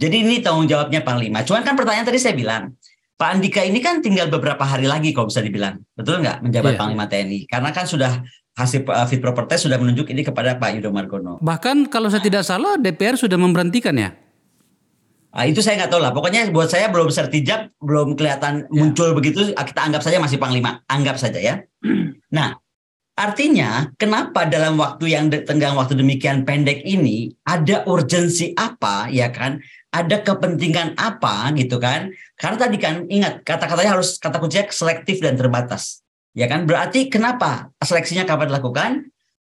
Jadi 0.01 0.25
ini 0.25 0.41
tanggung 0.41 0.65
jawabnya 0.65 1.05
Panglima. 1.05 1.45
Cuman 1.45 1.61
kan 1.61 1.77
pertanyaan 1.77 2.09
tadi 2.09 2.17
saya 2.17 2.33
bilang, 2.33 2.73
Pak 3.21 3.37
Andika 3.37 3.61
ini 3.61 3.77
kan 3.85 4.01
tinggal 4.01 4.33
beberapa 4.33 4.65
hari 4.65 4.89
lagi 4.89 5.13
kalau 5.13 5.29
bisa 5.29 5.45
dibilang. 5.45 5.77
Betul 5.93 6.25
nggak 6.25 6.41
menjabat 6.41 6.73
yeah. 6.73 6.79
Panglima 6.81 7.05
TNI? 7.05 7.45
Karena 7.45 7.69
kan 7.69 7.85
sudah 7.85 8.25
hasil 8.57 8.81
uh, 8.89 9.05
fit 9.05 9.21
property 9.21 9.61
sudah 9.61 9.77
menunjuk 9.77 10.09
ini 10.09 10.25
kepada 10.25 10.57
Pak 10.57 10.73
Yudo 10.73 10.89
Margono. 10.89 11.37
Bahkan 11.37 11.93
kalau 11.93 12.09
saya 12.09 12.25
tidak 12.25 12.49
salah 12.49 12.81
DPR 12.81 13.13
sudah 13.13 13.37
memberhentikan 13.37 13.93
ya? 13.93 14.09
Nah, 15.31 15.43
itu 15.47 15.63
saya 15.63 15.79
nggak 15.79 15.91
tahu 15.91 16.01
lah. 16.03 16.11
Pokoknya 16.11 16.51
buat 16.51 16.67
saya 16.67 16.91
belum 16.91 17.07
sertijab, 17.07 17.71
belum 17.79 18.19
kelihatan 18.19 18.67
ya. 18.67 18.71
muncul 18.71 19.15
begitu. 19.15 19.55
Ah, 19.55 19.63
kita 19.63 19.87
anggap 19.87 20.03
saja 20.03 20.19
masih 20.19 20.37
Panglima. 20.37 20.83
Anggap 20.87 21.19
saja 21.19 21.39
ya. 21.39 21.63
Nah, 22.31 22.55
artinya 23.19 23.91
kenapa 23.99 24.47
dalam 24.47 24.79
waktu 24.79 25.11
yang 25.11 25.27
tenggang 25.27 25.75
waktu 25.75 25.99
demikian 25.99 26.47
pendek 26.47 26.79
ini 26.87 27.35
ada 27.43 27.83
urgensi 27.83 28.55
apa 28.55 29.11
ya 29.11 29.27
kan? 29.35 29.59
ada 29.91 30.23
kepentingan 30.23 30.95
apa 30.95 31.51
gitu 31.59 31.77
kan? 31.77 32.15
Karena 32.39 32.57
tadi 32.57 32.77
kan 32.79 33.05
ingat 33.11 33.43
kata-katanya 33.43 33.99
harus 33.99 34.15
kata 34.17 34.39
kuncinya 34.39 34.71
selektif 34.71 35.19
dan 35.19 35.35
terbatas. 35.35 35.99
Ya 36.31 36.47
kan? 36.47 36.63
Berarti 36.63 37.11
kenapa 37.11 37.75
seleksinya 37.83 38.23
kapan 38.23 38.47
dilakukan? 38.47 38.91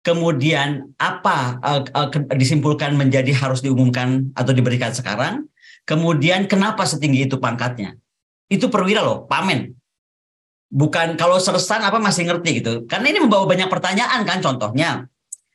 Kemudian 0.00 0.96
apa 0.96 1.60
uh, 1.60 1.84
uh, 1.84 2.08
disimpulkan 2.32 2.96
menjadi 2.96 3.28
harus 3.36 3.60
diumumkan 3.60 4.32
atau 4.32 4.56
diberikan 4.56 4.96
sekarang? 4.96 5.44
Kemudian 5.88 6.44
kenapa 6.44 6.84
setinggi 6.84 7.24
itu 7.24 7.40
pangkatnya? 7.40 7.96
Itu 8.52 8.68
perwira 8.68 9.00
loh, 9.00 9.24
pamen. 9.24 9.72
Bukan 10.68 11.16
kalau 11.16 11.40
sersan 11.40 11.80
apa 11.80 11.96
masih 11.96 12.28
ngerti 12.28 12.60
gitu. 12.60 12.84
Karena 12.84 13.08
ini 13.08 13.24
membawa 13.24 13.48
banyak 13.48 13.72
pertanyaan 13.72 14.20
kan 14.28 14.44
contohnya. 14.44 15.08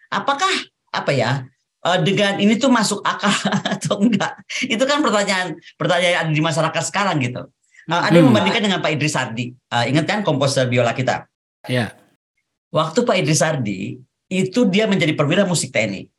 Apakah 0.09 0.49
apa 0.89 1.13
ya 1.13 1.45
uh, 1.85 2.01
dengan 2.01 2.41
ini 2.41 2.57
tuh 2.57 2.73
masuk 2.73 3.05
akal 3.05 3.29
atau 3.77 4.01
enggak? 4.01 4.41
Itu 4.65 4.89
kan 4.89 5.05
pertanyaan 5.05 5.53
pertanyaan 5.77 6.33
di 6.33 6.41
masyarakat 6.41 6.81
sekarang 6.81 7.21
gitu. 7.21 7.53
Uh, 7.85 8.01
ada 8.01 8.17
yang 8.17 8.25
hmm. 8.25 8.33
membandingkan 8.33 8.63
dengan 8.65 8.79
Pak 8.81 8.89
Idris 8.89 9.13
Sardi. 9.13 9.53
Uh, 9.69 9.85
ingat 9.85 10.09
kan 10.09 10.25
komposer 10.25 10.65
biola 10.65 10.97
kita? 10.97 11.29
Ya. 11.69 11.77
Yeah. 11.77 11.89
Waktu 12.73 13.05
Pak 13.05 13.21
Idris 13.21 13.45
Sardi 13.45 14.01
itu 14.33 14.59
dia 14.65 14.89
menjadi 14.89 15.13
perwira 15.13 15.45
musik 15.45 15.69
TNI. 15.69 16.09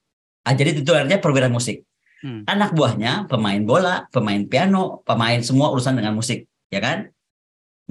Uh, 0.47 0.55
jadi 0.55 0.71
titulernya 0.79 1.19
perwira 1.19 1.51
musik. 1.51 1.83
Hmm. 2.25 2.41
Anak 2.49 2.73
buahnya 2.73 3.29
pemain 3.29 3.61
bola, 3.61 4.09
pemain 4.09 4.41
piano, 4.49 5.05
pemain 5.05 5.45
semua 5.45 5.69
urusan 5.77 6.01
dengan 6.01 6.17
musik, 6.17 6.49
ya 6.73 6.81
kan? 6.81 7.13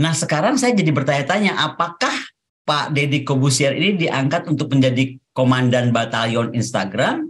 Nah 0.02 0.10
sekarang 0.18 0.58
saya 0.58 0.74
jadi 0.74 0.90
bertanya-tanya, 0.90 1.54
apakah 1.54 2.10
Pak 2.66 2.98
Deddy 2.98 3.22
Kobusier 3.22 3.78
ini 3.78 3.94
diangkat 3.94 4.50
untuk 4.50 4.74
menjadi 4.74 5.22
komandan 5.38 5.94
batalion 5.94 6.50
Instagram 6.58 7.30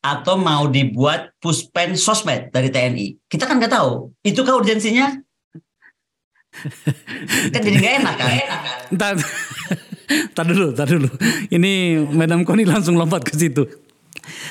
atau 0.00 0.40
mau 0.40 0.70
dibuat 0.72 1.36
puspen 1.36 2.00
sosmed 2.00 2.48
dari 2.48 2.72
TNI. 2.72 3.28
Kita 3.28 3.44
kan 3.44 3.60
nggak 3.60 3.74
tahu. 3.76 4.16
Itu 4.24 4.40
kan 4.40 4.56
urgensinya? 4.56 5.20
kan 7.52 7.60
jadi 7.60 7.76
nggak 7.76 7.94
enak 8.00 8.14
kan? 8.16 8.30
Entar, 8.88 9.12
entar 10.08 10.46
dulu, 10.54 10.66
entar 10.72 10.88
dulu. 10.88 11.10
Ini 11.52 11.72
Madam 12.08 12.46
Koni 12.48 12.64
langsung 12.64 12.96
lompat 12.96 13.26
ke 13.26 13.36
situ. 13.36 13.68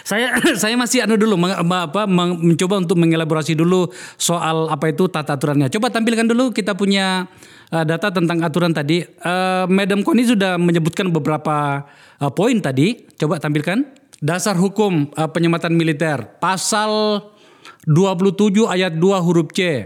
Saya 0.01 0.37
saya 0.61 0.75
masih 0.75 1.05
anu 1.05 1.15
dulu 1.15 1.35
meng, 1.39 1.53
apa 1.53 2.03
mencoba 2.07 2.81
untuk 2.81 2.97
mengelaborasi 2.99 3.57
dulu 3.57 3.89
soal 4.15 4.71
apa 4.71 4.91
itu 4.91 5.07
tata 5.07 5.35
aturannya. 5.35 5.69
Coba 5.71 5.93
tampilkan 5.93 6.27
dulu 6.27 6.51
kita 6.51 6.73
punya 6.73 7.25
uh, 7.71 7.85
data 7.85 8.11
tentang 8.11 8.43
aturan 8.43 8.71
tadi. 8.73 9.03
Uh, 9.23 9.65
Madam 9.69 10.01
Koni 10.01 10.27
sudah 10.27 10.55
menyebutkan 10.59 11.09
beberapa 11.11 11.87
uh, 12.19 12.31
poin 12.31 12.57
tadi. 12.59 13.07
Coba 13.15 13.39
tampilkan. 13.39 14.07
Dasar 14.17 14.57
hukum 14.57 15.13
uh, 15.13 15.29
penyematan 15.29 15.77
militer 15.77 16.41
pasal 16.41 17.21
27 17.85 18.65
ayat 18.65 18.97
2 18.97 19.25
huruf 19.25 19.53
C. 19.53 19.85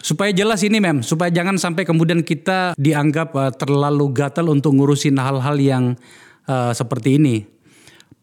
Supaya 0.00 0.32
jelas 0.32 0.64
ini 0.64 0.80
mem, 0.80 1.04
supaya 1.04 1.28
jangan 1.28 1.60
sampai 1.60 1.84
kemudian 1.84 2.24
kita 2.24 2.72
dianggap 2.80 3.28
uh, 3.36 3.52
terlalu 3.52 4.10
gatal 4.16 4.48
untuk 4.48 4.72
ngurusin 4.72 5.20
hal-hal 5.20 5.56
yang 5.60 5.84
uh, 6.48 6.72
seperti 6.72 7.20
ini. 7.20 7.44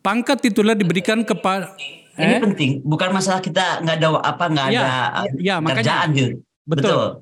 Pangkat 0.08 0.40
tituler 0.40 0.80
diberikan 0.80 1.20
kepada 1.28 1.76
ini 2.18 2.34
eh? 2.34 2.42
penting, 2.42 2.72
bukan 2.82 3.14
masalah 3.14 3.44
kita 3.44 3.84
nggak 3.86 3.96
ada 4.02 4.10
apa 4.24 4.44
nggak 4.50 4.68
ya, 4.74 4.82
ada 5.22 5.38
ya, 5.38 5.56
kerjaan 5.62 6.08
gitu. 6.16 6.32
Betul. 6.66 7.22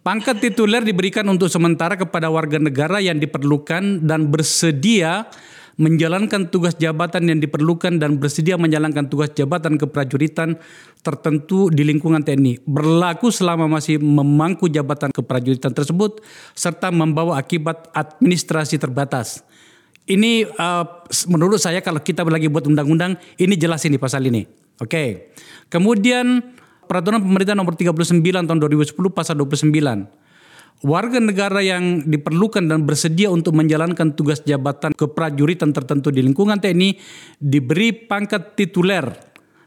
Pangkat 0.00 0.38
tituler 0.38 0.86
diberikan 0.86 1.26
untuk 1.26 1.50
sementara 1.50 1.98
kepada 1.98 2.30
warga 2.30 2.62
negara 2.62 3.02
yang 3.02 3.18
diperlukan 3.18 4.06
dan 4.06 4.30
bersedia 4.30 5.26
menjalankan 5.76 6.48
tugas 6.48 6.72
jabatan 6.80 7.28
yang 7.28 7.38
diperlukan 7.44 8.00
dan 8.00 8.16
bersedia 8.16 8.56
menjalankan 8.56 9.12
tugas 9.12 9.34
jabatan 9.36 9.76
keprajuritan 9.76 10.56
tertentu 11.04 11.68
di 11.68 11.84
lingkungan 11.84 12.24
TNI 12.24 12.64
berlaku 12.64 13.28
selama 13.28 13.68
masih 13.68 14.00
memangku 14.00 14.72
jabatan 14.72 15.12
keprajuritan 15.12 15.76
tersebut 15.76 16.24
serta 16.56 16.88
membawa 16.88 17.36
akibat 17.36 17.92
administrasi 17.92 18.80
terbatas. 18.80 19.44
Ini 20.06 20.46
uh, 20.46 20.84
menurut 21.26 21.58
saya 21.58 21.82
kalau 21.82 21.98
kita 21.98 22.22
lagi 22.22 22.46
buat 22.46 22.70
undang-undang 22.70 23.18
ini 23.42 23.58
jelas 23.58 23.82
ini 23.84 23.98
pasal 23.98 24.22
ini. 24.30 24.46
Oke. 24.78 24.86
Okay. 24.86 25.08
Kemudian 25.66 26.54
peraturan 26.86 27.18
pemerintah 27.18 27.58
nomor 27.58 27.74
39 27.74 28.22
tahun 28.22 28.58
2010 28.62 28.94
pasal 29.10 29.34
29 29.34 29.72
warga 30.84 31.18
negara 31.22 31.64
yang 31.64 32.04
diperlukan 32.04 32.68
dan 32.68 32.84
bersedia 32.84 33.32
untuk 33.32 33.56
menjalankan 33.56 34.12
tugas 34.12 34.44
jabatan 34.44 34.92
keprajuritan 34.92 35.72
tertentu 35.72 36.12
di 36.12 36.20
lingkungan 36.20 36.60
TNI 36.60 37.00
diberi 37.40 37.94
pangkat 37.96 38.58
tituler. 38.58 39.08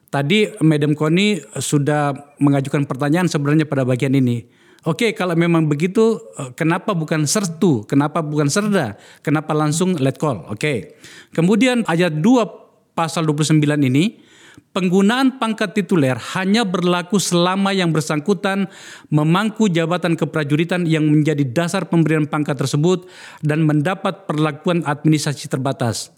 Tadi 0.10 0.58
Madam 0.66 0.98
Koni 0.98 1.38
sudah 1.58 2.14
mengajukan 2.42 2.86
pertanyaan 2.90 3.30
sebenarnya 3.30 3.70
pada 3.70 3.86
bagian 3.86 4.14
ini. 4.18 4.59
Oke, 4.88 5.12
kalau 5.12 5.36
memang 5.36 5.68
begitu, 5.68 6.20
eh, 6.40 6.52
kenapa 6.56 6.96
bukan 6.96 7.28
sertu? 7.28 7.84
Kenapa 7.84 8.24
bukan 8.24 8.48
serda? 8.48 8.96
Kenapa 9.20 9.52
langsung 9.52 10.00
let 10.00 10.16
call? 10.16 10.48
Oke. 10.48 10.96
Kemudian 11.36 11.84
ayat 11.84 12.16
2 12.24 12.96
pasal 12.96 13.28
29 13.28 13.60
ini 13.84 14.30
Penggunaan 14.70 15.42
pangkat 15.42 15.74
tituler 15.74 16.14
hanya 16.38 16.62
berlaku 16.62 17.18
selama 17.18 17.74
yang 17.74 17.90
bersangkutan 17.90 18.70
memangku 19.10 19.66
jabatan 19.66 20.14
keprajuritan 20.14 20.86
yang 20.86 21.10
menjadi 21.10 21.42
dasar 21.42 21.90
pemberian 21.90 22.30
pangkat 22.30 22.60
tersebut 22.60 23.10
dan 23.42 23.66
mendapat 23.66 24.30
perlakuan 24.30 24.86
administrasi 24.86 25.50
terbatas. 25.50 26.14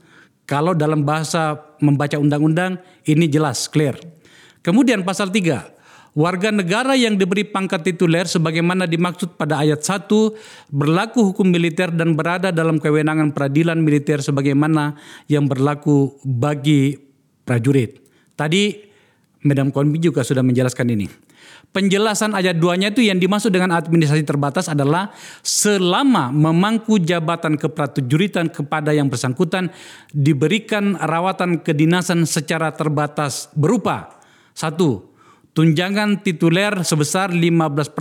Kalau 0.49 0.75
dalam 0.75 1.07
bahasa 1.07 1.63
membaca 1.79 2.19
undang-undang 2.19 2.81
ini 3.07 3.29
jelas, 3.31 3.71
clear. 3.71 3.95
Kemudian 4.59 5.07
pasal 5.07 5.31
3, 5.31 5.71
warga 6.11 6.51
negara 6.51 6.93
yang 6.99 7.15
diberi 7.15 7.47
pangkat 7.47 7.87
tituler 7.87 8.27
sebagaimana 8.27 8.83
dimaksud 8.83 9.39
pada 9.39 9.63
ayat 9.63 9.79
1 9.79 10.07
berlaku 10.71 11.31
hukum 11.31 11.47
militer 11.47 11.87
dan 11.91 12.19
berada 12.19 12.51
dalam 12.51 12.79
kewenangan 12.79 13.31
peradilan 13.31 13.79
militer 13.79 14.19
sebagaimana 14.19 14.99
yang 15.31 15.47
berlaku 15.47 16.19
bagi 16.27 16.99
prajurit. 17.47 18.03
Tadi 18.35 18.91
Madam 19.41 19.73
Konbi 19.73 19.97
juga 19.97 20.21
sudah 20.21 20.45
menjelaskan 20.45 20.87
ini. 20.93 21.07
Penjelasan 21.71 22.35
ayat 22.35 22.59
2-nya 22.59 22.91
itu 22.91 22.99
yang 22.99 23.15
dimaksud 23.15 23.47
dengan 23.47 23.79
administrasi 23.79 24.27
terbatas 24.27 24.67
adalah 24.67 25.07
selama 25.39 26.27
memangku 26.27 26.99
jabatan 26.99 27.55
keprajuritan 27.55 28.51
kepada 28.51 28.91
yang 28.91 29.07
bersangkutan 29.07 29.71
diberikan 30.11 30.99
rawatan 30.99 31.63
kedinasan 31.63 32.27
secara 32.27 32.75
terbatas 32.75 33.47
berupa 33.55 34.19
satu 34.51 35.10
tunjangan 35.61 36.25
tituler 36.25 36.73
sebesar 36.81 37.29
15% 37.29 37.93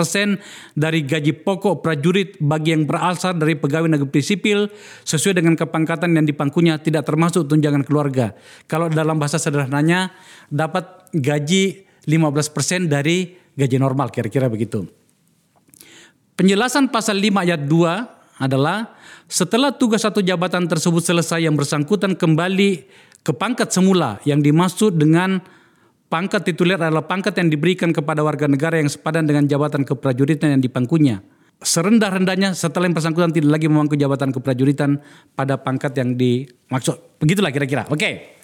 dari 0.73 1.05
gaji 1.05 1.45
pokok 1.45 1.85
prajurit 1.85 2.41
bagi 2.41 2.73
yang 2.73 2.89
berasal 2.89 3.37
dari 3.37 3.53
pegawai 3.53 4.01
negeri 4.01 4.25
sipil 4.25 4.73
sesuai 5.05 5.45
dengan 5.45 5.61
kepangkatan 5.61 6.09
yang 6.17 6.25
dipangkunya 6.25 6.81
tidak 6.81 7.05
termasuk 7.05 7.45
tunjangan 7.45 7.85
keluarga. 7.85 8.33
Kalau 8.65 8.89
dalam 8.89 9.21
bahasa 9.21 9.37
sederhananya 9.37 10.09
dapat 10.49 11.13
gaji 11.13 11.85
15% 12.09 12.89
dari 12.89 13.37
gaji 13.53 13.77
normal 13.77 14.09
kira-kira 14.09 14.49
begitu. 14.49 14.89
Penjelasan 16.41 16.89
pasal 16.89 17.21
5 17.21 17.45
ayat 17.45 17.61
2 17.69 18.41
adalah 18.41 18.97
setelah 19.29 19.77
tugas 19.77 20.01
satu 20.01 20.25
jabatan 20.25 20.65
tersebut 20.65 21.05
selesai 21.05 21.45
yang 21.45 21.61
bersangkutan 21.61 22.17
kembali 22.17 22.89
ke 23.21 23.37
pangkat 23.37 23.69
semula 23.69 24.17
yang 24.25 24.41
dimaksud 24.41 24.97
dengan 24.97 25.60
Pangkat 26.11 26.43
tituler 26.43 26.75
adalah 26.75 27.07
pangkat 27.07 27.39
yang 27.39 27.55
diberikan 27.55 27.95
kepada 27.95 28.27
warga 28.27 28.51
negara 28.51 28.83
yang 28.83 28.91
sepadan 28.91 29.31
dengan 29.31 29.47
jabatan 29.47 29.87
keprajuritan 29.87 30.59
yang 30.59 30.59
dipangkunya. 30.59 31.23
Serendah-rendahnya 31.63 32.51
setelah 32.51 32.91
yang 32.91 32.99
bersangkutan 32.99 33.31
tidak 33.31 33.55
lagi 33.55 33.71
memangku 33.71 33.95
jabatan 33.95 34.35
keprajuritan 34.35 34.99
pada 35.39 35.55
pangkat 35.63 35.95
yang 35.95 36.19
dimaksud. 36.19 37.23
Begitulah 37.23 37.55
kira-kira. 37.55 37.87
Oke. 37.87 38.43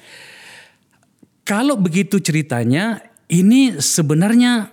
Kalau 1.43 1.75
begitu 1.75 2.23
ceritanya, 2.23 3.03
ini 3.27 3.83
sebenarnya 3.83 4.71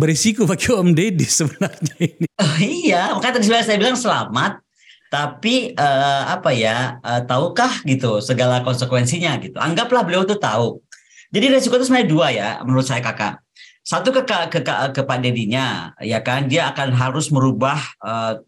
berisiko 0.00 0.48
bagi 0.48 0.72
Om 0.72 0.96
Deddy 0.96 1.26
sebenarnya 1.28 1.94
ini. 2.00 2.26
Oh 2.40 2.56
iya, 2.56 3.12
makanya 3.12 3.44
tadi 3.44 3.46
saya 3.52 3.76
bilang 3.76 3.98
selamat 4.00 4.69
tapi 5.10 5.74
uh, 5.74 6.22
apa 6.30 6.54
ya 6.54 7.02
uh, 7.02 7.26
tahukah 7.26 7.82
gitu 7.82 8.22
segala 8.22 8.62
konsekuensinya 8.62 9.42
gitu. 9.42 9.58
Anggaplah 9.58 10.06
beliau 10.06 10.22
tuh 10.22 10.38
tahu. 10.38 10.78
Jadi 11.34 11.50
resiko 11.50 11.74
itu 11.78 11.90
sebenarnya 11.90 12.08
dua 12.08 12.26
ya 12.30 12.50
menurut 12.62 12.86
saya 12.86 13.02
kakak. 13.02 13.42
Satu 13.82 14.14
ke 14.14 14.22
ke 14.22 14.62
ke, 14.62 14.72
ke 14.94 15.02
Pak 15.02 15.18
Dedinya 15.18 15.90
ya 15.98 16.22
kan 16.22 16.46
dia 16.46 16.70
akan 16.70 16.94
harus 16.94 17.34
merubah 17.34 17.82
uh, 17.98 18.38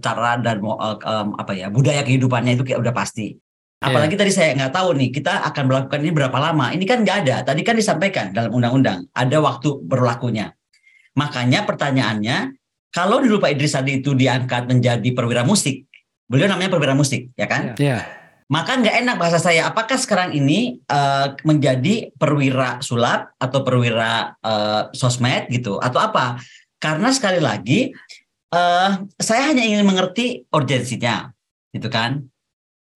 cara 0.00 0.40
dan 0.40 0.64
uh, 0.64 0.96
um, 0.96 1.36
apa 1.36 1.52
ya 1.52 1.68
budaya 1.68 2.00
kehidupannya 2.00 2.56
itu 2.56 2.64
kayak 2.64 2.80
udah 2.80 2.96
pasti. 2.96 3.36
Iya. 3.76 3.92
apalagi 3.92 4.16
yeah. 4.16 4.20
tadi 4.24 4.32
saya 4.32 4.48
nggak 4.56 4.72
tahu 4.72 4.88
nih 4.96 5.08
kita 5.12 5.32
akan 5.52 5.64
melakukan 5.68 6.00
ini 6.00 6.12
berapa 6.16 6.38
lama. 6.40 6.72
Ini 6.72 6.84
kan 6.88 7.04
nggak 7.04 7.16
ada. 7.28 7.36
Tadi 7.44 7.60
kan 7.60 7.76
disampaikan 7.76 8.32
dalam 8.32 8.56
undang-undang 8.56 9.04
ada 9.12 9.36
waktu 9.36 9.84
berlakunya. 9.84 10.56
Makanya 11.12 11.68
pertanyaannya 11.68 12.56
kalau 12.88 13.20
dulu 13.20 13.36
Pak 13.36 13.52
Idris 13.52 13.76
tadi 13.76 14.00
itu 14.00 14.16
diangkat 14.16 14.64
menjadi 14.64 15.08
perwira 15.12 15.44
musik 15.44 15.84
Beliau 16.26 16.50
namanya 16.50 16.74
perwira 16.74 16.94
musik, 16.98 17.30
ya 17.38 17.46
kan? 17.46 17.78
Iya. 17.78 18.02
Yeah. 18.02 18.02
Maka 18.46 18.78
nggak 18.78 18.96
enak 19.02 19.16
bahasa 19.18 19.42
saya. 19.42 19.66
Apakah 19.66 19.98
sekarang 19.98 20.30
ini 20.30 20.78
uh, 20.86 21.34
menjadi 21.42 22.14
perwira 22.14 22.78
sulap 22.78 23.34
atau 23.42 23.66
perwira 23.66 24.38
uh, 24.38 24.86
sosmed 24.94 25.50
gitu 25.50 25.82
atau 25.82 25.98
apa? 25.98 26.38
Karena 26.78 27.10
sekali 27.10 27.42
lagi 27.42 27.90
uh, 28.54 29.02
saya 29.18 29.50
hanya 29.50 29.66
ingin 29.66 29.82
mengerti 29.82 30.46
urgensinya, 30.54 31.30
gitu 31.74 31.90
kan? 31.90 32.22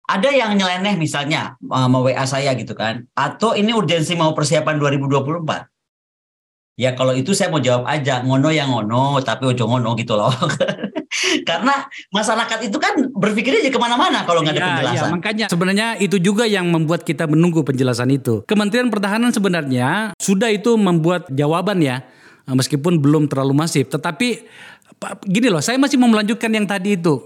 Ada 0.07 0.31
yang 0.31 0.55
nyeleneh 0.55 0.95
misalnya 0.95 1.59
uh, 1.67 1.87
mau 1.91 2.03
WA 2.07 2.23
saya 2.23 2.55
gitu 2.55 2.71
kan? 2.71 3.07
Atau 3.15 3.51
ini 3.55 3.75
urgensi 3.75 4.15
mau 4.15 4.31
persiapan 4.31 4.79
2024? 4.79 5.70
Ya 6.79 6.95
kalau 6.95 7.11
itu 7.11 7.35
saya 7.35 7.51
mau 7.51 7.59
jawab 7.59 7.83
aja 7.83 8.23
ngono 8.23 8.47
yang 8.49 8.71
ngono 8.71 9.19
tapi 9.21 9.47
ojo 9.51 9.67
ngono 9.67 9.93
gitu 9.99 10.15
loh. 10.15 10.31
Karena 11.49 11.75
masyarakat 12.15 12.71
itu 12.71 12.77
kan 12.79 12.95
berpikirnya 13.11 13.67
ke 13.67 13.75
mana-mana 13.75 14.23
kalau 14.23 14.39
nggak 14.39 14.55
ada 14.55 14.63
ya, 14.63 14.67
penjelasan. 14.71 14.95
Ya, 14.95 15.11
makanya 15.11 15.45
sebenarnya 15.51 15.87
itu 15.99 16.17
juga 16.23 16.47
yang 16.47 16.71
membuat 16.71 17.03
kita 17.03 17.27
menunggu 17.27 17.67
penjelasan 17.67 18.07
itu. 18.15 18.47
Kementerian 18.47 18.87
Pertahanan 18.87 19.35
sebenarnya 19.35 20.15
sudah 20.15 20.47
itu 20.47 20.79
membuat 20.79 21.27
jawaban 21.27 21.83
ya, 21.83 22.07
meskipun 22.47 23.03
belum 23.03 23.27
terlalu 23.27 23.51
masif. 23.51 23.91
Tetapi 23.91 24.47
gini 25.27 25.47
loh, 25.51 25.59
saya 25.59 25.75
masih 25.75 25.99
mau 25.99 26.07
melanjutkan 26.07 26.47
yang 26.47 26.63
tadi 26.63 26.95
itu. 26.95 27.19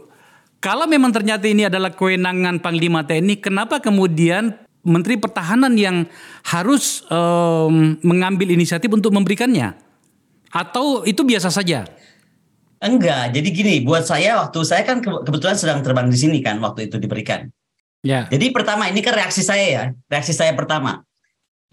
Kalau 0.57 0.89
memang 0.89 1.13
ternyata 1.13 1.45
ini 1.45 1.69
adalah 1.69 1.93
kewenangan 1.93 2.57
Panglima 2.57 3.05
TNI, 3.05 3.37
kenapa 3.37 3.77
kemudian 3.77 4.64
Menteri 4.85 5.17
Pertahanan 5.17 5.73
yang 5.75 6.05
harus 6.45 7.01
um, 7.09 7.97
mengambil 8.05 8.53
inisiatif 8.53 8.87
untuk 8.93 9.09
memberikannya? 9.11 9.73
Atau 10.53 11.03
itu 11.03 11.25
biasa 11.25 11.49
saja? 11.49 11.89
Enggak, 12.79 13.33
jadi 13.33 13.49
gini, 13.49 13.75
buat 13.81 14.05
saya 14.05 14.37
waktu 14.37 14.61
saya 14.61 14.85
kan 14.85 15.01
kebetulan 15.01 15.57
sedang 15.57 15.81
terbang 15.81 16.05
di 16.05 16.17
sini 16.21 16.39
kan 16.45 16.61
waktu 16.61 16.85
itu 16.85 17.01
diberikan. 17.01 17.49
Ya. 18.05 18.29
Jadi 18.29 18.53
pertama 18.53 18.85
ini 18.85 19.01
kan 19.01 19.17
reaksi 19.17 19.41
saya 19.41 19.65
ya, 19.65 19.83
reaksi 20.05 20.37
saya 20.37 20.53
pertama. 20.53 21.01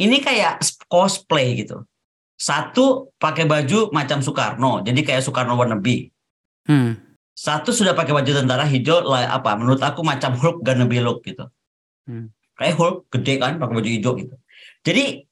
Ini 0.01 0.25
kayak 0.25 0.65
cosplay 0.89 1.53
gitu. 1.61 1.85
Satu 2.41 3.13
pakai 3.21 3.45
baju 3.45 3.93
macam 3.93 4.25
Soekarno, 4.25 4.81
jadi 4.81 4.99
kayak 5.05 5.23
Soekarno 5.23 5.55
wannabe. 5.55 6.09
Hmm. 6.65 6.97
Satu 7.37 7.77
sudah 7.77 7.93
pakai 7.93 8.17
baju 8.17 8.33
tentara 8.33 8.65
hijau, 8.65 9.05
apa? 9.13 9.53
Menurut 9.61 9.85
aku 9.85 10.01
macam 10.01 10.33
Hulk 10.33 10.65
wannabe 10.65 10.99
look 11.05 11.21
gitu. 11.29 11.45
Hmm. 12.09 12.33
Kayak 12.63 12.79
Hulk 12.79 12.97
gede 13.11 13.35
kan, 13.43 13.59
pakai 13.59 13.75
baju 13.75 13.91
hijau 13.91 14.13
gitu. 14.15 14.35
Jadi 14.87 15.27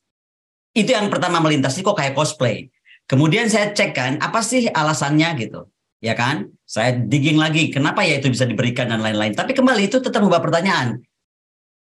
itu 0.74 0.90
yang 0.90 1.06
pertama 1.06 1.38
melintas 1.38 1.78
kok 1.78 1.94
kayak 1.94 2.18
cosplay. 2.18 2.66
Kemudian 3.06 3.46
saya 3.46 3.70
cek 3.70 3.90
kan 3.94 4.12
apa 4.18 4.42
sih 4.42 4.66
alasannya 4.66 5.38
gitu. 5.38 5.70
Ya 6.02 6.18
kan? 6.18 6.50
Saya 6.66 6.98
digging 6.98 7.38
lagi 7.38 7.70
kenapa 7.70 8.02
ya 8.02 8.18
itu 8.18 8.30
bisa 8.34 8.46
diberikan 8.46 8.90
dan 8.90 8.98
lain-lain. 8.98 9.34
Tapi 9.38 9.54
kembali 9.54 9.86
itu 9.86 10.02
tetap 10.02 10.22
membawa 10.26 10.42
pertanyaan. 10.42 10.98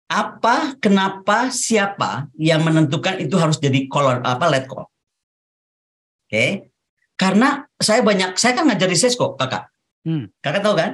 Apa, 0.08 0.80
kenapa, 0.80 1.52
siapa 1.52 2.32
yang 2.39 2.63
menentukan 2.63 3.19
itu 3.19 3.36
harus 3.36 3.60
jadi 3.60 3.91
kolon 3.91 4.23
apa 4.23 4.47
let 4.47 4.63
call? 4.63 4.88
Oke. 4.88 6.32
Okay? 6.32 6.50
Karena 7.19 7.65
saya 7.76 8.06
banyak 8.06 8.38
saya 8.39 8.56
kan 8.56 8.71
ngajar 8.71 8.88
di 8.88 8.95
Sesko, 8.95 9.36
Kakak. 9.36 9.67
Hmm. 10.08 10.32
Kakak 10.39 10.62
tahu 10.63 10.76
kan? 10.80 10.91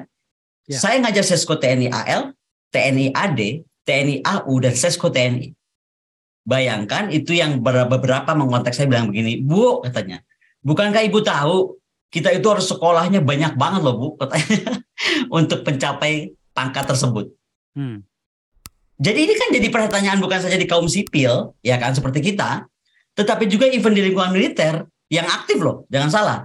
Ya. 0.66 0.80
Saya 0.80 0.98
ngajar 1.04 1.22
Sesko 1.28 1.60
TNI 1.60 1.92
AL, 1.92 2.34
TNI 2.74 3.12
AD, 3.12 3.40
TNI 3.84 4.24
AU 4.24 4.54
dan 4.64 4.74
Sesko 4.76 5.12
TNI. 5.12 5.52
Bayangkan 6.44 7.08
itu 7.08 7.32
yang 7.32 7.64
beberapa 7.64 8.36
mengonteks 8.36 8.76
saya 8.76 8.92
bilang 8.92 9.08
begini, 9.08 9.40
Bu 9.40 9.80
katanya, 9.80 10.20
bukankah 10.60 11.04
Ibu 11.08 11.24
tahu 11.24 11.80
kita 12.12 12.36
itu 12.36 12.46
harus 12.52 12.68
sekolahnya 12.68 13.24
banyak 13.24 13.56
banget 13.56 13.82
loh 13.82 13.96
Bu 13.96 14.08
katanya 14.20 14.84
untuk 15.40 15.64
mencapai 15.64 16.36
pangkat 16.52 16.84
tersebut. 16.84 17.32
Hmm. 17.74 18.04
Jadi 19.00 19.20
ini 19.26 19.34
kan 19.34 19.50
jadi 19.50 19.68
pertanyaan 19.74 20.20
bukan 20.22 20.40
saja 20.40 20.56
di 20.56 20.68
kaum 20.70 20.86
sipil, 20.86 21.58
ya 21.66 21.82
kan 21.82 21.96
seperti 21.98 22.22
kita, 22.22 22.70
tetapi 23.18 23.50
juga 23.50 23.66
event 23.68 23.96
di 23.96 24.04
lingkungan 24.06 24.32
militer 24.32 24.86
yang 25.10 25.26
aktif 25.26 25.60
loh, 25.60 25.90
jangan 25.90 26.10
salah. 26.14 26.40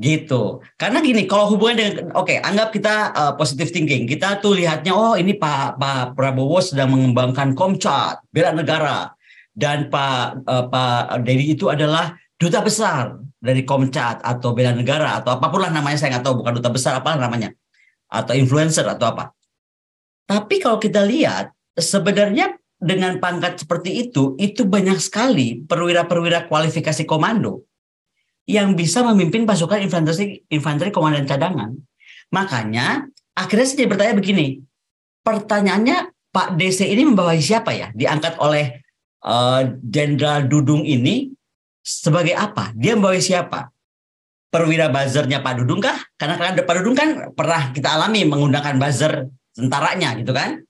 Gitu. 0.00 0.64
Karena 0.80 1.04
gini, 1.04 1.28
kalau 1.28 1.52
hubungan 1.52 1.76
dengan 1.76 1.94
oke, 2.16 2.24
okay, 2.24 2.38
anggap 2.40 2.72
kita 2.72 3.12
uh, 3.12 3.32
positive 3.36 3.68
thinking. 3.68 4.08
Kita 4.08 4.40
tuh 4.40 4.56
lihatnya 4.56 4.96
oh 4.96 5.14
ini 5.20 5.36
Pak 5.36 5.76
Pak 5.76 6.16
Prabowo 6.16 6.64
sedang 6.64 6.96
mengembangkan 6.96 7.52
Komcat, 7.52 8.24
bela 8.32 8.56
negara. 8.56 9.12
Dan 9.52 9.92
Pak 9.92 10.48
uh, 10.48 10.64
Pak 10.72 11.20
Dedi 11.28 11.52
itu 11.52 11.68
adalah 11.68 12.16
duta 12.40 12.64
besar 12.64 13.20
dari 13.36 13.68
Komcat 13.68 14.24
atau 14.24 14.56
bela 14.56 14.72
negara 14.72 15.20
atau 15.20 15.36
apa 15.36 15.52
pun 15.52 15.60
lah 15.60 15.68
namanya 15.68 16.00
saya 16.00 16.16
nggak 16.16 16.24
tahu 16.24 16.40
bukan 16.40 16.52
duta 16.56 16.70
besar 16.72 16.96
apa 16.96 17.12
namanya 17.20 17.52
atau 18.08 18.32
influencer 18.32 18.88
atau 18.88 19.12
apa. 19.12 19.36
Tapi 20.24 20.56
kalau 20.56 20.80
kita 20.80 21.04
lihat 21.04 21.52
sebenarnya 21.76 22.56
dengan 22.80 23.20
pangkat 23.20 23.60
seperti 23.60 24.08
itu, 24.08 24.34
itu 24.40 24.64
banyak 24.64 24.96
sekali 24.98 25.62
perwira-perwira 25.68 26.48
kualifikasi 26.48 27.04
komando 27.04 27.68
yang 28.48 28.74
bisa 28.74 29.06
memimpin 29.06 29.46
pasukan 29.46 29.78
infanteri 29.78 30.42
infanteri 30.50 30.90
komandan 30.90 31.28
cadangan. 31.28 31.70
Makanya 32.34 33.06
akhirnya 33.36 33.66
saya 33.68 33.88
bertanya 33.88 34.14
begini, 34.18 34.60
pertanyaannya 35.22 36.10
Pak 36.32 36.56
DC 36.56 36.88
ini 36.88 37.02
membawa 37.06 37.36
siapa 37.36 37.76
ya? 37.76 37.88
Diangkat 37.92 38.40
oleh 38.40 38.82
eh, 39.22 39.60
Jenderal 39.84 40.44
uh, 40.44 40.48
Dudung 40.48 40.82
ini 40.82 41.30
sebagai 41.84 42.34
apa? 42.34 42.72
Dia 42.72 42.96
membawa 42.96 43.20
siapa? 43.20 43.68
Perwira 44.52 44.88
buzzernya 44.88 45.40
Pak 45.40 45.62
Dudung 45.62 45.80
kah? 45.80 45.96
Karena 46.16 46.40
karena 46.40 46.64
Pak 46.64 46.74
Dudung 46.80 46.96
kan 46.96 47.08
pernah 47.36 47.72
kita 47.72 47.94
alami 48.00 48.24
menggunakan 48.24 48.76
buzzer 48.80 49.28
tentaranya 49.52 50.16
gitu 50.16 50.32
kan? 50.32 50.60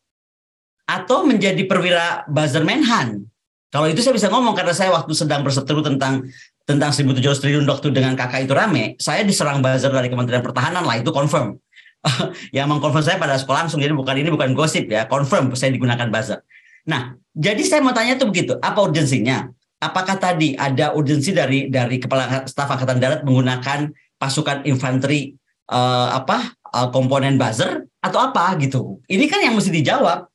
atau 0.92 1.24
menjadi 1.24 1.62
perwira 1.64 2.26
buzzer 2.26 2.66
menhan. 2.66 3.26
Kalau 3.72 3.88
itu 3.88 4.04
saya 4.04 4.12
bisa 4.12 4.28
ngomong 4.28 4.52
karena 4.52 4.76
saya 4.76 4.92
waktu 4.92 5.16
sedang 5.16 5.40
berseteru 5.40 5.80
tentang 5.80 6.28
tentang 6.72 6.88
1.700 6.88 7.42
triliun 7.44 7.68
waktu 7.68 7.92
dengan 7.92 8.16
kakak 8.16 8.48
itu 8.48 8.56
rame, 8.56 8.96
saya 8.96 9.20
diserang 9.28 9.61
buzzer 9.61 9.92
dari 9.92 10.08
Kementerian 10.08 10.40
Pertahanan 10.40 10.88
lah 10.88 10.96
itu 10.96 11.12
confirm. 11.12 11.61
yang 12.56 12.66
mengkonfirm 12.66 13.04
saya 13.04 13.16
pada 13.20 13.38
sekolah 13.38 13.66
langsung 13.68 13.78
jadi 13.78 13.94
bukan 13.94 14.16
ini 14.18 14.28
bukan 14.32 14.56
gosip 14.56 14.90
ya, 14.90 15.06
confirm 15.06 15.54
saya 15.54 15.70
digunakan 15.70 16.08
buzzer. 16.11 16.42
Nah, 16.88 17.14
jadi 17.30 17.62
saya 17.62 17.80
mau 17.85 17.94
tanya 17.94 18.18
tuh 18.18 18.32
begitu, 18.32 18.58
apa 18.58 18.82
urgensinya? 18.82 19.46
Apakah 19.82 20.18
tadi 20.18 20.54
ada 20.54 20.94
urgensi 20.94 21.35
dari 21.35 21.66
dari 21.70 21.98
kepala 21.98 22.46
staf 22.46 22.70
angkatan 22.70 23.02
darat 23.02 23.20
menggunakan 23.26 23.90
pasukan 24.18 24.62
infanteri 24.66 25.35
uh, 25.70 26.14
apa 26.14 26.54
uh, 26.70 26.88
komponen 26.90 27.38
buzzer 27.38 27.87
atau 28.02 28.18
apa 28.18 28.54
gitu? 28.58 28.98
Ini 29.06 29.26
kan 29.30 29.42
yang 29.42 29.54
mesti 29.54 29.70
dijawab. 29.70 30.26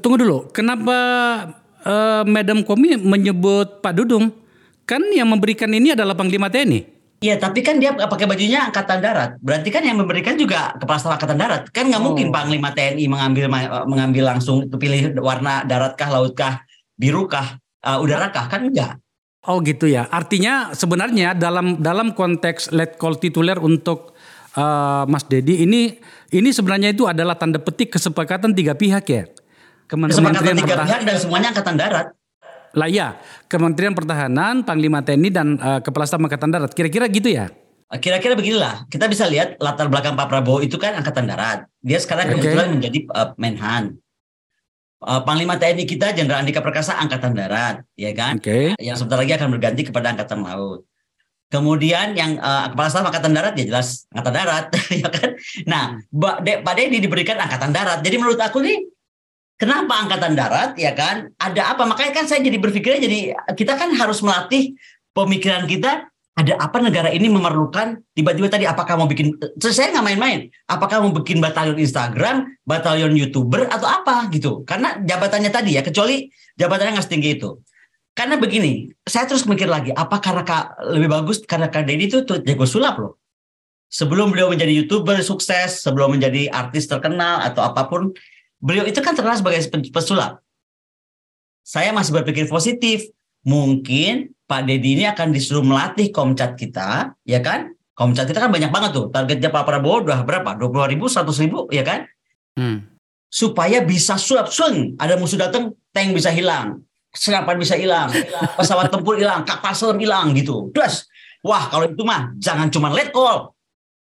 Tunggu 0.00 0.16
dulu, 0.16 0.48
kenapa 0.52 0.96
uh, 1.84 2.24
Madam 2.24 2.64
Komi 2.64 2.96
menyebut 2.96 3.84
Pak 3.84 4.00
Dudung? 4.00 4.43
Kan 4.84 5.00
yang 5.12 5.28
memberikan 5.32 5.72
ini 5.72 5.96
adalah 5.96 6.12
Panglima 6.12 6.52
TNI. 6.52 6.94
Iya, 7.24 7.40
tapi 7.40 7.64
kan 7.64 7.80
dia 7.80 7.96
pakai 7.96 8.28
bajunya 8.28 8.68
Angkatan 8.68 9.00
Darat. 9.00 9.40
Berarti 9.40 9.72
kan 9.72 9.80
yang 9.80 9.96
memberikan 9.96 10.36
juga 10.36 10.76
Kepala 10.76 11.00
Staf 11.00 11.16
Angkatan 11.16 11.40
Darat. 11.40 11.62
Kan 11.72 11.88
nggak 11.88 12.02
oh. 12.04 12.12
mungkin 12.12 12.28
Panglima 12.28 12.76
TNI 12.76 13.08
mengambil 13.08 13.48
mengambil 13.88 14.36
langsung 14.36 14.68
pilih 14.68 15.16
warna 15.24 15.64
daratkah, 15.64 16.12
lautkah, 16.12 16.60
birukah, 17.00 17.56
uh, 17.80 18.04
udarakah? 18.04 18.44
Kan 18.52 18.68
enggak. 18.68 19.00
Oh 19.48 19.64
gitu 19.64 19.88
ya. 19.88 20.04
Artinya 20.12 20.76
sebenarnya 20.76 21.32
dalam 21.32 21.80
dalam 21.80 22.12
konteks 22.12 22.76
let 22.76 23.00
call 23.00 23.16
tituler 23.16 23.56
untuk 23.56 24.12
uh, 24.56 25.08
Mas 25.08 25.24
Dedi 25.24 25.64
ini 25.64 25.96
ini 26.28 26.48
sebenarnya 26.52 26.92
itu 26.92 27.08
adalah 27.08 27.40
tanda 27.40 27.56
petik 27.56 27.96
kesepakatan 27.96 28.52
tiga 28.52 28.76
pihak 28.76 29.04
ya. 29.08 29.24
Kementerian 29.88 30.60
tiga 30.60 30.76
pihak 30.84 31.00
dan 31.08 31.16
semuanya 31.16 31.56
angkatan 31.56 31.76
darat. 31.76 32.06
Lah 32.74 32.90
ya, 32.90 33.18
Kementerian 33.46 33.94
Pertahanan, 33.94 34.66
Panglima 34.66 35.00
TNI 35.00 35.30
dan 35.30 35.48
uh, 35.62 35.80
Kepala 35.80 36.04
Staf 36.04 36.18
Angkatan 36.18 36.50
Darat. 36.50 36.74
Kira-kira 36.74 37.06
gitu 37.06 37.30
ya? 37.30 37.50
Kira-kira 38.00 38.34
beginilah. 38.34 38.90
Kita 38.90 39.06
bisa 39.06 39.28
lihat 39.30 39.60
latar 39.62 39.86
belakang 39.86 40.18
Pak 40.18 40.26
Prabowo 40.26 40.58
itu 40.64 40.74
kan 40.80 40.98
angkatan 40.98 41.30
darat. 41.30 41.68
Dia 41.78 42.00
sekarang 42.02 42.32
okay. 42.32 42.34
kebetulan 42.40 42.68
menjadi 42.74 42.98
uh, 43.14 43.30
Menhan. 43.38 43.84
Uh, 45.04 45.20
Panglima 45.22 45.60
TNI 45.60 45.84
kita 45.84 46.16
Jenderal 46.16 46.42
Andika 46.42 46.64
Perkasa 46.64 46.96
angkatan 46.96 47.36
darat, 47.36 47.84
ya 47.94 48.10
kan? 48.16 48.40
Okay. 48.40 48.72
Yang 48.80 49.04
sebentar 49.04 49.20
lagi 49.20 49.36
akan 49.36 49.48
berganti 49.52 49.82
kepada 49.84 50.16
angkatan 50.16 50.40
laut. 50.42 50.88
Kemudian 51.52 52.18
yang 52.18 52.40
uh, 52.40 52.72
kepala 52.72 52.88
staf 52.88 53.06
angkatan 53.06 53.36
darat 53.36 53.54
ya 53.54 53.64
jelas 53.68 54.08
angkatan 54.10 54.32
darat, 54.32 54.64
ya 55.04 55.08
kan? 55.12 55.30
Nah, 55.68 55.84
Pak 56.40 56.74
Dedi 56.74 56.98
diberikan 56.98 57.36
angkatan 57.36 57.70
darat. 57.70 58.00
Jadi 58.02 58.16
menurut 58.16 58.40
aku 58.40 58.64
nih 58.64 58.80
Kenapa 59.54 60.02
angkatan 60.02 60.34
darat 60.34 60.74
ya 60.74 60.90
kan? 60.98 61.30
Ada 61.38 61.78
apa? 61.78 61.86
Makanya 61.86 62.10
kan 62.10 62.26
saya 62.26 62.42
jadi 62.42 62.58
berpikirnya 62.58 63.00
jadi 63.06 63.18
kita 63.54 63.78
kan 63.78 63.94
harus 63.94 64.18
melatih 64.18 64.74
pemikiran 65.14 65.70
kita 65.70 66.10
ada 66.34 66.58
apa 66.58 66.82
negara 66.82 67.14
ini 67.14 67.30
memerlukan? 67.30 68.02
Tiba-tiba 68.10 68.50
tadi 68.50 68.66
apakah 68.66 68.98
mau 68.98 69.06
bikin 69.06 69.38
saya 69.62 69.94
nggak 69.94 70.02
main-main. 70.02 70.50
Apakah 70.66 71.06
mau 71.06 71.14
bikin 71.14 71.38
batalion 71.38 71.78
Instagram 71.78 72.58
batalion 72.66 73.14
youtuber 73.14 73.70
atau 73.70 73.86
apa 73.86 74.26
gitu? 74.34 74.66
Karena 74.66 74.98
jabatannya 74.98 75.54
tadi 75.54 75.78
ya 75.78 75.86
kecuali 75.86 76.26
jabatannya 76.58 76.98
nggak 76.98 77.06
setinggi 77.06 77.30
itu. 77.38 77.54
Karena 78.14 78.34
begini 78.38 78.90
saya 79.06 79.30
terus 79.30 79.46
mikir 79.46 79.70
lagi 79.70 79.94
apa 79.94 80.18
karena 80.18 80.42
kak, 80.42 80.82
lebih 80.90 81.14
bagus? 81.14 81.46
Karena 81.46 81.70
kak 81.70 81.86
itu 81.86 82.26
tuh 82.26 82.42
jago 82.42 82.66
sulap 82.66 82.98
loh. 82.98 83.22
Sebelum 83.94 84.34
beliau 84.34 84.50
menjadi 84.50 84.74
youtuber 84.74 85.22
sukses 85.22 85.86
sebelum 85.86 86.18
menjadi 86.18 86.50
artis 86.50 86.90
terkenal 86.90 87.46
atau 87.46 87.62
apa 87.62 87.86
pun 87.86 88.10
beliau 88.64 88.88
itu 88.88 89.04
kan 89.04 89.12
terkenal 89.12 89.36
sebagai 89.36 89.60
pesulap. 89.92 90.40
Saya 91.60 91.92
masih 91.92 92.16
berpikir 92.16 92.48
positif. 92.48 93.12
Mungkin 93.44 94.32
Pak 94.48 94.64
Dedi 94.64 94.96
ini 94.96 95.04
akan 95.04 95.28
disuruh 95.28 95.60
melatih 95.60 96.08
komcat 96.08 96.56
kita, 96.56 97.12
ya 97.28 97.44
kan? 97.44 97.76
Komcat 97.92 98.24
kita 98.24 98.40
kan 98.40 98.48
banyak 98.48 98.72
banget 98.72 98.96
tuh. 98.96 99.12
Targetnya 99.12 99.52
Pak 99.52 99.68
Prabowo 99.68 100.08
udah 100.08 100.24
berapa? 100.24 100.56
20 100.56 100.92
ribu, 100.96 101.12
100 101.12 101.28
ribu, 101.44 101.68
ya 101.68 101.84
kan? 101.84 102.08
Hmm. 102.56 102.88
Supaya 103.28 103.84
bisa 103.84 104.16
sulap 104.16 104.48
sun. 104.48 104.96
Ada 104.96 105.20
musuh 105.20 105.36
datang, 105.36 105.76
tank 105.92 106.16
bisa 106.16 106.32
hilang. 106.32 106.80
Senapan 107.12 107.60
bisa 107.60 107.76
hilang. 107.76 108.08
Pesawat 108.56 108.88
tempur 108.88 109.20
hilang. 109.20 109.44
Kapal 109.44 109.76
selam 109.76 110.00
hilang 110.00 110.32
gitu. 110.32 110.72
Terus, 110.72 111.04
wah 111.44 111.68
kalau 111.68 111.84
itu 111.84 112.00
mah 112.00 112.32
jangan 112.40 112.72
cuma 112.72 112.88
let 112.90 113.12
call. 113.12 113.52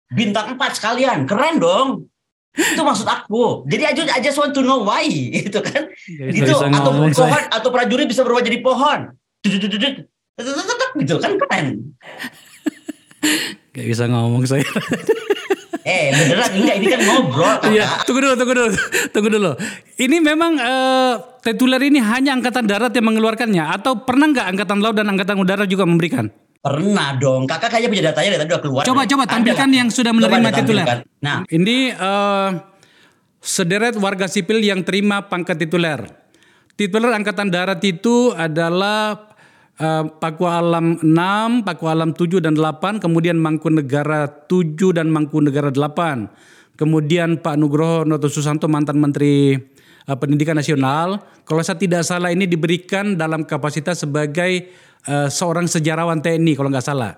Bintang 0.09 0.57
4 0.57 0.77
sekalian. 0.81 1.29
Keren 1.29 1.61
dong 1.61 2.09
itu 2.57 2.81
maksud 2.81 3.05
aku. 3.05 3.69
Jadi 3.69 3.83
I 3.85 4.19
just 4.19 4.37
want 4.41 4.51
to 4.57 4.65
know 4.65 4.81
why 4.81 5.05
gitu 5.37 5.61
kan. 5.61 5.93
Ya, 6.09 6.25
itu 6.33 6.53
atau 6.57 6.91
pohon 6.91 7.13
saya. 7.13 7.45
atau 7.53 7.69
prajurit 7.69 8.09
bisa 8.09 8.25
berubah 8.25 8.41
jadi 8.41 8.59
pohon. 8.65 9.13
Gitu 10.97 11.15
kan 11.21 11.37
keren. 11.37 11.93
Gak 13.77 13.85
bisa 13.85 14.09
ngomong 14.09 14.45
saya. 14.49 14.65
eh 15.87 16.11
beneran 16.11 16.51
enggak 16.51 16.75
ini 16.83 16.87
kan 16.91 16.99
ngobrol. 16.99 17.55
Iya, 17.71 18.03
tunggu 18.03 18.19
dulu, 18.19 18.35
tunggu 18.35 18.53
dulu, 18.59 18.69
tunggu 19.15 19.29
dulu. 19.31 19.51
Ini 19.95 20.17
memang 20.19 20.59
uh, 20.59 21.13
tetuler 21.39 21.79
ini 21.79 22.03
hanya 22.03 22.35
angkatan 22.35 22.67
darat 22.67 22.91
yang 22.91 23.07
mengeluarkannya 23.07 23.63
atau 23.79 24.03
pernah 24.03 24.27
nggak 24.27 24.47
angkatan 24.51 24.83
laut 24.83 24.99
dan 24.99 25.07
angkatan 25.07 25.39
udara 25.39 25.63
juga 25.63 25.87
memberikan? 25.87 26.27
Pernah 26.61 27.15
dong. 27.21 27.45
Kakak 27.45 27.69
kayaknya 27.71 27.89
punya 27.89 28.03
datanya 28.11 28.29
dari 28.35 28.41
tadi 28.43 28.51
udah 28.51 28.63
keluar. 28.63 28.83
Coba 28.83 29.01
coba 29.05 29.23
tampilkan 29.29 29.69
yang 29.71 29.87
sudah 29.93 30.11
menerima 30.11 30.49
tituler. 30.51 30.85
Nah, 31.21 31.45
ini 31.53 31.93
uh, 31.93 32.49
sederet 33.39 33.95
warga 33.95 34.27
sipil 34.27 34.59
yang 34.59 34.83
terima 34.83 35.25
pangkat 35.25 35.55
tituler. 35.61 36.03
Tituler 36.77 37.09
angkatan 37.09 37.49
darat 37.49 37.81
itu 37.81 38.35
adalah 38.37 39.33
uh, 39.81 40.03
Paku 40.05 40.45
Alam 40.45 41.01
6, 41.01 41.65
Paku 41.65 41.85
Alam 41.89 42.13
7 42.13 42.37
dan 42.43 42.53
8, 42.53 43.01
kemudian 43.01 43.37
Mangkunegara 43.37 44.45
7 44.45 44.77
dan 44.93 45.09
Mangkunegara 45.09 45.73
8. 45.73 46.77
Kemudian 46.77 47.41
Pak 47.41 47.57
Nugroho 47.57 48.05
Noto 48.05 48.29
Susanto 48.29 48.69
mantan 48.69 49.01
Menteri 49.01 49.57
uh, 49.57 50.17
Pendidikan 50.21 50.53
Nasional, 50.53 51.17
kalau 51.41 51.65
saya 51.65 51.81
tidak 51.81 52.05
salah 52.05 52.29
ini 52.29 52.45
diberikan 52.45 53.17
dalam 53.17 53.41
kapasitas 53.41 54.05
sebagai 54.05 54.69
uh, 55.07 55.27
seorang 55.31 55.65
sejarawan 55.65 56.19
TNI 56.19 56.53
kalau 56.53 56.69
nggak 56.69 56.85
salah. 56.85 57.17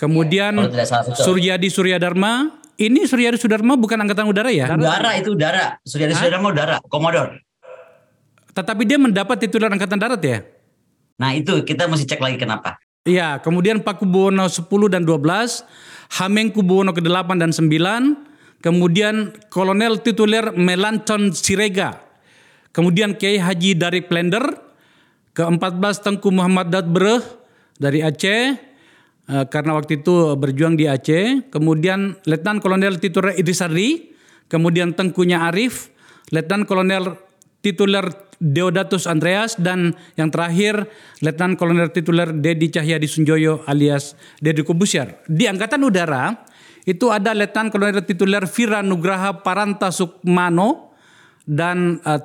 Kemudian 0.00 0.56
ya, 0.56 0.84
salah, 0.88 1.12
Suryadi 1.12 1.68
Suryadharma, 1.68 2.64
ini 2.80 3.04
Suryadi 3.04 3.36
Suryadharma 3.36 3.76
bukan 3.76 4.00
angkatan 4.00 4.24
udara 4.26 4.48
ya? 4.48 4.72
Udara 4.72 5.12
itu 5.20 5.36
udara. 5.36 5.76
Suryadi 5.84 6.16
Suryadharma 6.16 6.48
udara, 6.50 6.76
komodor. 6.88 7.36
Tetapi 8.56 8.82
dia 8.88 8.98
mendapat 8.98 9.36
titular 9.38 9.70
angkatan 9.70 10.00
darat 10.00 10.20
ya? 10.24 10.42
Nah 11.20 11.36
itu 11.36 11.60
kita 11.62 11.84
mesti 11.86 12.08
cek 12.08 12.20
lagi 12.20 12.40
kenapa. 12.40 12.80
Iya, 13.04 13.40
kemudian 13.40 13.80
Pak 13.80 14.04
Kubuwono 14.04 14.44
10 14.44 14.68
dan 14.92 15.08
12, 15.08 15.64
Hameng 16.20 16.52
Kubuwono 16.52 16.92
ke-8 16.92 17.32
dan 17.40 17.48
9, 17.48 18.60
kemudian 18.60 19.32
Kolonel 19.48 20.04
tituler 20.04 20.52
Melancon 20.52 21.32
Sirega, 21.32 21.96
kemudian 22.76 23.16
Kiai 23.16 23.40
Haji 23.40 23.72
dari 23.80 24.04
Plender, 24.04 24.44
Ke-14 25.34 26.02
Tengku 26.02 26.34
Muhammad 26.34 26.74
Dadbreh 26.74 27.22
dari 27.78 28.02
Aceh 28.02 28.58
uh, 29.30 29.46
karena 29.46 29.78
waktu 29.78 30.02
itu 30.02 30.34
berjuang 30.34 30.74
di 30.74 30.90
Aceh. 30.90 31.50
Kemudian 31.54 32.18
Letnan 32.26 32.58
Kolonel 32.58 32.98
Tituler 32.98 33.38
Idris 33.38 33.62
Ardi, 33.62 34.10
kemudian 34.50 34.92
Tengkunya 34.92 35.46
Arif, 35.46 35.94
Letnan 36.34 36.66
Kolonel 36.66 37.14
Tituler 37.60 38.08
Deodatus 38.40 39.04
Andreas 39.04 39.60
dan 39.60 39.92
yang 40.16 40.32
terakhir 40.32 40.88
Letnan 41.20 41.60
Kolonel 41.60 41.92
Tituler 41.92 42.32
Dedi 42.32 42.72
Cahyadi 42.72 43.04
Sunjoyo 43.04 43.62
alias 43.68 44.16
Dedi 44.40 44.64
Kubusyar. 44.64 45.20
Di 45.28 45.44
Angkatan 45.44 45.84
Udara 45.84 46.48
itu 46.88 47.12
ada 47.12 47.36
Letnan 47.36 47.68
Kolonel 47.68 48.02
Tituler 48.08 48.48
Vira 48.48 48.80
Nugraha 48.80 49.44
Paranta 49.44 49.92
Sukmano 49.92 50.96
dan 51.44 52.00
uh, 52.00 52.20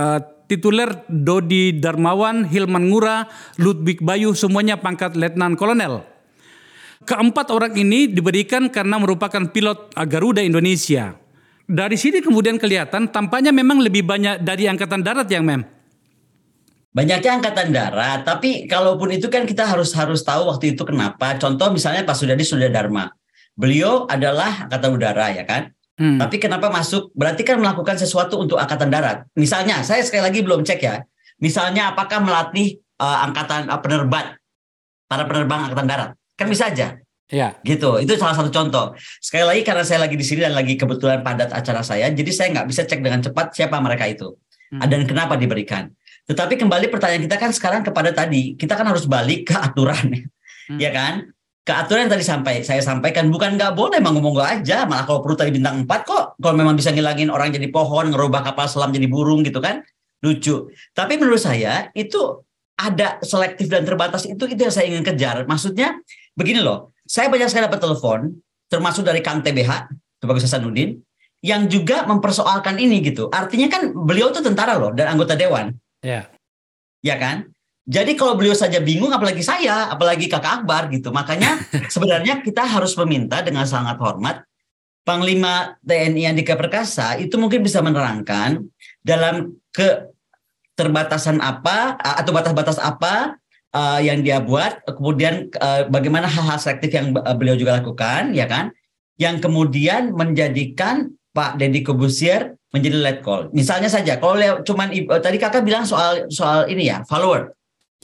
uh, 0.00 0.20
tituler 0.46 1.04
Dodi 1.08 1.76
Darmawan, 1.76 2.48
Hilman 2.48 2.90
Ngura, 2.90 3.28
Ludwig 3.60 4.00
Bayu 4.04 4.36
semuanya 4.36 4.80
pangkat 4.80 5.16
letnan 5.16 5.56
kolonel. 5.56 6.04
Keempat 7.04 7.52
orang 7.52 7.76
ini 7.76 8.08
diberikan 8.08 8.72
karena 8.72 8.96
merupakan 8.96 9.44
pilot 9.52 9.92
Garuda 10.08 10.40
Indonesia. 10.40 11.12
Dari 11.64 11.96
sini 11.96 12.20
kemudian 12.20 12.60
kelihatan 12.60 13.08
tampaknya 13.08 13.52
memang 13.52 13.80
lebih 13.80 14.04
banyak 14.04 14.40
dari 14.44 14.68
angkatan 14.68 15.00
darat 15.00 15.28
yang 15.28 15.44
mem. 15.44 15.64
Banyaknya 16.94 17.42
angkatan 17.42 17.74
darat, 17.74 18.22
tapi 18.22 18.70
kalaupun 18.70 19.10
itu 19.10 19.26
kan 19.26 19.42
kita 19.42 19.66
harus 19.66 19.90
harus 19.98 20.22
tahu 20.22 20.46
waktu 20.46 20.78
itu 20.78 20.86
kenapa. 20.86 21.34
Contoh 21.42 21.74
misalnya 21.74 22.06
Pak 22.06 22.14
Sudadi 22.14 22.46
Sudah 22.46 22.70
Dharma. 22.70 23.10
Beliau 23.58 24.06
adalah 24.06 24.70
angkatan 24.70 24.90
udara 24.94 25.26
ya 25.34 25.42
kan. 25.42 25.74
Hmm. 25.94 26.18
Tapi 26.18 26.42
kenapa 26.42 26.70
masuk? 26.70 27.14
Berarti 27.14 27.46
kan 27.46 27.58
melakukan 27.62 27.94
sesuatu 27.94 28.42
untuk 28.42 28.58
angkatan 28.58 28.90
darat. 28.90 29.26
Misalnya, 29.38 29.82
saya 29.86 30.02
sekali 30.02 30.26
lagi 30.26 30.42
belum 30.42 30.66
cek 30.66 30.80
ya. 30.82 31.06
Misalnya, 31.38 31.94
apakah 31.94 32.18
melatih 32.18 32.82
uh, 32.98 33.26
angkatan 33.30 33.70
uh, 33.70 33.78
penerbat, 33.78 34.34
para 35.06 35.22
penerbang 35.22 35.70
angkatan 35.70 35.86
darat? 35.86 36.10
Kan 36.34 36.50
bisa 36.50 36.70
aja. 36.70 36.98
Ya. 37.30 37.56
Gitu. 37.62 37.88
Itu 38.02 38.18
salah 38.18 38.34
satu 38.34 38.50
contoh. 38.50 38.98
Sekali 39.22 39.46
lagi 39.46 39.62
karena 39.62 39.86
saya 39.86 40.02
lagi 40.02 40.18
di 40.18 40.26
sini 40.26 40.42
dan 40.42 40.52
lagi 40.52 40.74
kebetulan 40.74 41.22
padat 41.22 41.54
acara 41.54 41.80
saya, 41.80 42.10
jadi 42.10 42.30
saya 42.34 42.48
nggak 42.58 42.66
bisa 42.68 42.82
cek 42.84 43.00
dengan 43.00 43.22
cepat 43.22 43.54
siapa 43.54 43.78
mereka 43.80 44.04
itu 44.10 44.34
hmm. 44.74 44.84
dan 44.84 45.02
kenapa 45.08 45.34
diberikan. 45.38 45.90
Tetapi 46.24 46.56
kembali 46.56 46.88
pertanyaan 46.88 47.22
kita 47.24 47.36
kan 47.36 47.50
sekarang 47.52 47.82
kepada 47.84 48.10
tadi, 48.12 48.56
kita 48.56 48.76
kan 48.76 48.88
harus 48.88 49.04
balik 49.04 49.52
ke 49.52 49.56
aturan, 49.56 50.24
hmm. 50.72 50.78
ya 50.80 50.88
kan? 50.88 51.33
Ke 51.64 51.72
aturan 51.72 52.04
yang 52.04 52.12
tadi 52.12 52.24
sampai 52.28 52.60
saya 52.60 52.84
sampaikan 52.84 53.32
bukan 53.32 53.56
nggak 53.56 53.72
boleh 53.72 53.96
monggo-monggo 54.04 54.44
aja. 54.44 54.84
Malah 54.84 55.08
kalau 55.08 55.24
perlu 55.24 55.32
tadi 55.32 55.48
bintang 55.48 55.88
4 55.88 55.88
kok 56.04 56.36
kalau 56.36 56.54
memang 56.54 56.76
bisa 56.76 56.92
ngilangin 56.92 57.32
orang 57.32 57.56
jadi 57.56 57.72
pohon 57.72 58.12
ngerubah 58.12 58.44
kapal 58.44 58.68
selam 58.68 58.92
jadi 58.92 59.08
burung 59.08 59.40
gitu 59.40 59.64
kan 59.64 59.80
lucu. 60.20 60.68
Tapi 60.92 61.16
menurut 61.16 61.40
saya 61.40 61.88
itu 61.96 62.44
ada 62.76 63.16
selektif 63.24 63.72
dan 63.72 63.88
terbatas 63.88 64.28
itu 64.28 64.44
itu 64.44 64.60
yang 64.60 64.74
saya 64.74 64.92
ingin 64.92 65.00
kejar. 65.00 65.48
Maksudnya 65.48 65.96
begini 66.36 66.60
loh 66.60 66.92
saya 67.08 67.32
banyak 67.32 67.48
sekali 67.48 67.64
dapat 67.64 67.80
telepon 67.80 68.20
termasuk 68.68 69.00
dari 69.08 69.24
Kang 69.24 69.40
TBH 69.40 69.88
Bagus 70.24 70.44
Hasanuddin 70.44 71.00
yang 71.44 71.68
juga 71.68 72.04
mempersoalkan 72.04 72.76
ini 72.76 73.00
gitu. 73.04 73.32
Artinya 73.32 73.68
kan 73.72 73.92
beliau 73.92 74.32
tuh 74.32 74.44
tentara 74.44 74.76
loh 74.76 74.92
dan 74.92 75.16
anggota 75.16 75.36
dewan. 75.36 75.72
Ya. 76.04 76.28
Ya 77.00 77.16
kan 77.16 77.53
jadi 77.84 78.16
kalau 78.16 78.32
beliau 78.40 78.56
saja 78.56 78.80
bingung, 78.80 79.12
apalagi 79.12 79.44
saya, 79.44 79.92
apalagi 79.92 80.24
kakak 80.24 80.64
Akbar 80.64 80.88
gitu. 80.88 81.12
Makanya 81.12 81.60
sebenarnya 81.92 82.40
kita 82.40 82.64
harus 82.64 82.96
meminta 82.96 83.44
dengan 83.44 83.68
sangat 83.68 84.00
hormat 84.00 84.40
Panglima 85.04 85.76
TNI 85.84 86.32
Andika 86.32 86.56
Perkasa 86.56 87.20
itu 87.20 87.36
mungkin 87.36 87.60
bisa 87.60 87.84
menerangkan 87.84 88.64
dalam 89.04 89.52
keterbatasan 89.76 91.44
apa 91.44 92.00
atau 92.00 92.32
batas-batas 92.32 92.80
apa 92.80 93.36
uh, 93.76 94.00
yang 94.00 94.24
dia 94.24 94.40
buat, 94.40 94.80
kemudian 94.88 95.52
uh, 95.60 95.84
bagaimana 95.92 96.24
hal-hal 96.24 96.56
selektif 96.56 96.96
yang 96.96 97.12
beliau 97.12 97.52
juga 97.52 97.84
lakukan, 97.84 98.32
ya 98.32 98.48
kan? 98.48 98.72
Yang 99.20 99.44
kemudian 99.44 100.16
menjadikan 100.16 101.12
Pak 101.36 101.60
Deddy 101.60 101.84
Kobusier 101.84 102.56
menjadi 102.72 102.96
lead 102.96 103.18
call. 103.20 103.52
Misalnya 103.52 103.92
saja, 103.92 104.16
kalau 104.16 104.64
cuman 104.64 104.88
tadi 105.20 105.36
kakak 105.36 105.68
bilang 105.68 105.84
soal 105.84 106.32
soal 106.32 106.64
ini 106.72 106.88
ya 106.88 107.04
follower. 107.04 107.52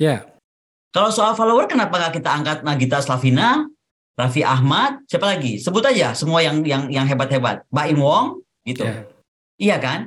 Ya. 0.00 0.08
Yeah. 0.08 0.20
Kalau 0.90 1.12
soal 1.12 1.36
follower 1.36 1.68
kenapa 1.68 2.00
nggak 2.00 2.18
kita 2.18 2.30
angkat 2.32 2.58
Nagita 2.64 2.98
Slavina, 3.04 3.68
Raffi 4.16 4.42
Ahmad, 4.42 5.04
siapa 5.06 5.28
lagi? 5.28 5.60
Sebut 5.60 5.84
aja 5.86 6.16
semua 6.16 6.40
yang 6.40 6.64
yang 6.64 6.88
yang 6.88 7.06
hebat-hebat. 7.06 7.68
Mbak 7.68 7.86
Im 7.92 8.00
Wong 8.00 8.26
gitu. 8.64 8.88
Yeah. 8.88 9.04
Iya 9.60 9.76
kan? 9.78 10.00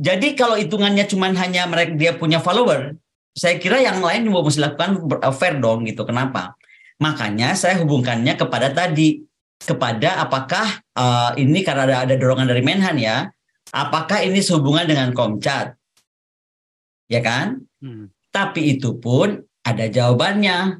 Jadi 0.00 0.38
kalau 0.38 0.56
hitungannya 0.56 1.04
cuma 1.10 1.28
hanya 1.34 1.66
mereka 1.68 1.92
dia 1.98 2.14
punya 2.16 2.40
follower, 2.40 2.96
saya 3.36 3.60
kira 3.60 3.82
yang 3.82 4.00
lain 4.00 4.30
juga 4.30 4.48
mesti 4.48 4.60
lakukan 4.62 4.90
uh, 5.20 5.34
fair 5.34 5.58
dong 5.58 5.84
gitu. 5.84 6.06
Kenapa? 6.06 6.56
Makanya 7.02 7.52
saya 7.58 7.76
hubungkannya 7.82 8.38
kepada 8.38 8.72
tadi 8.72 9.26
kepada 9.60 10.24
apakah 10.24 10.80
uh, 10.96 11.36
ini 11.36 11.60
karena 11.60 11.84
ada 11.84 11.96
ada 12.08 12.14
dorongan 12.16 12.48
dari 12.48 12.64
Menhan 12.64 12.96
ya, 12.96 13.28
apakah 13.76 14.24
ini 14.24 14.40
sehubungan 14.40 14.88
dengan 14.88 15.12
Komcat? 15.12 15.76
Ya 17.12 17.20
kan? 17.20 17.66
Hmm. 17.82 18.08
Tapi 18.30 18.78
itu 18.78 18.96
pun 18.98 19.42
ada 19.66 19.86
jawabannya. 19.86 20.78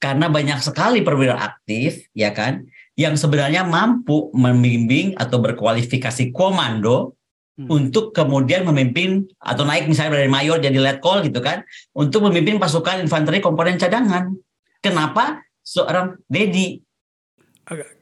Karena 0.00 0.32
banyak 0.32 0.64
sekali 0.64 1.04
perwira 1.04 1.36
aktif, 1.36 2.08
ya 2.16 2.32
kan, 2.32 2.64
yang 2.96 3.20
sebenarnya 3.20 3.68
mampu 3.68 4.32
membimbing 4.32 5.12
atau 5.12 5.44
berkualifikasi 5.44 6.32
komando 6.32 7.20
hmm. 7.60 7.68
untuk 7.68 8.16
kemudian 8.16 8.64
memimpin 8.64 9.28
atau 9.36 9.68
naik 9.68 9.92
misalnya 9.92 10.16
dari 10.16 10.32
mayor 10.32 10.56
jadi 10.56 10.80
letkol 10.80 11.20
gitu 11.20 11.44
kan, 11.44 11.60
untuk 11.92 12.24
memimpin 12.24 12.56
pasukan 12.56 13.04
infanteri 13.04 13.44
komponen 13.44 13.76
cadangan. 13.76 14.32
Kenapa 14.80 15.44
seorang 15.60 16.16
Dedi? 16.24 16.80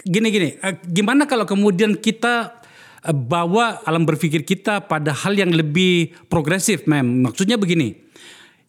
Gini 0.07 0.29
gini, 0.31 0.55
eh, 0.55 0.79
gimana 0.87 1.27
kalau 1.27 1.51
kemudian 1.51 1.98
kita 1.98 2.62
eh, 3.03 3.11
bawa 3.11 3.83
alam 3.83 4.07
berpikir 4.07 4.46
kita 4.46 4.87
pada 4.87 5.11
hal 5.11 5.35
yang 5.35 5.51
lebih 5.51 6.14
progresif, 6.31 6.87
mem. 6.87 7.27
Maksudnya 7.27 7.59
begini 7.59 8.08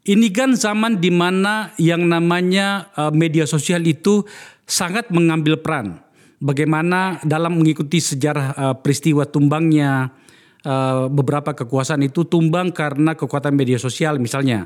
ini 0.09 0.33
kan 0.33 0.57
zaman 0.57 0.97
di 0.97 1.13
mana 1.13 1.69
yang 1.77 2.09
namanya 2.09 2.89
uh, 2.97 3.13
media 3.13 3.45
sosial 3.45 3.85
itu 3.85 4.25
sangat 4.65 5.13
mengambil 5.13 5.61
peran. 5.61 6.01
Bagaimana 6.41 7.21
dalam 7.21 7.61
mengikuti 7.61 8.01
sejarah 8.01 8.47
uh, 8.57 8.75
peristiwa 8.81 9.29
tumbangnya 9.29 10.09
uh, 10.65 11.05
beberapa 11.13 11.53
kekuasaan 11.53 12.01
itu 12.09 12.25
tumbang 12.25 12.73
karena 12.73 13.13
kekuatan 13.13 13.53
media 13.53 13.77
sosial 13.77 14.17
misalnya 14.17 14.65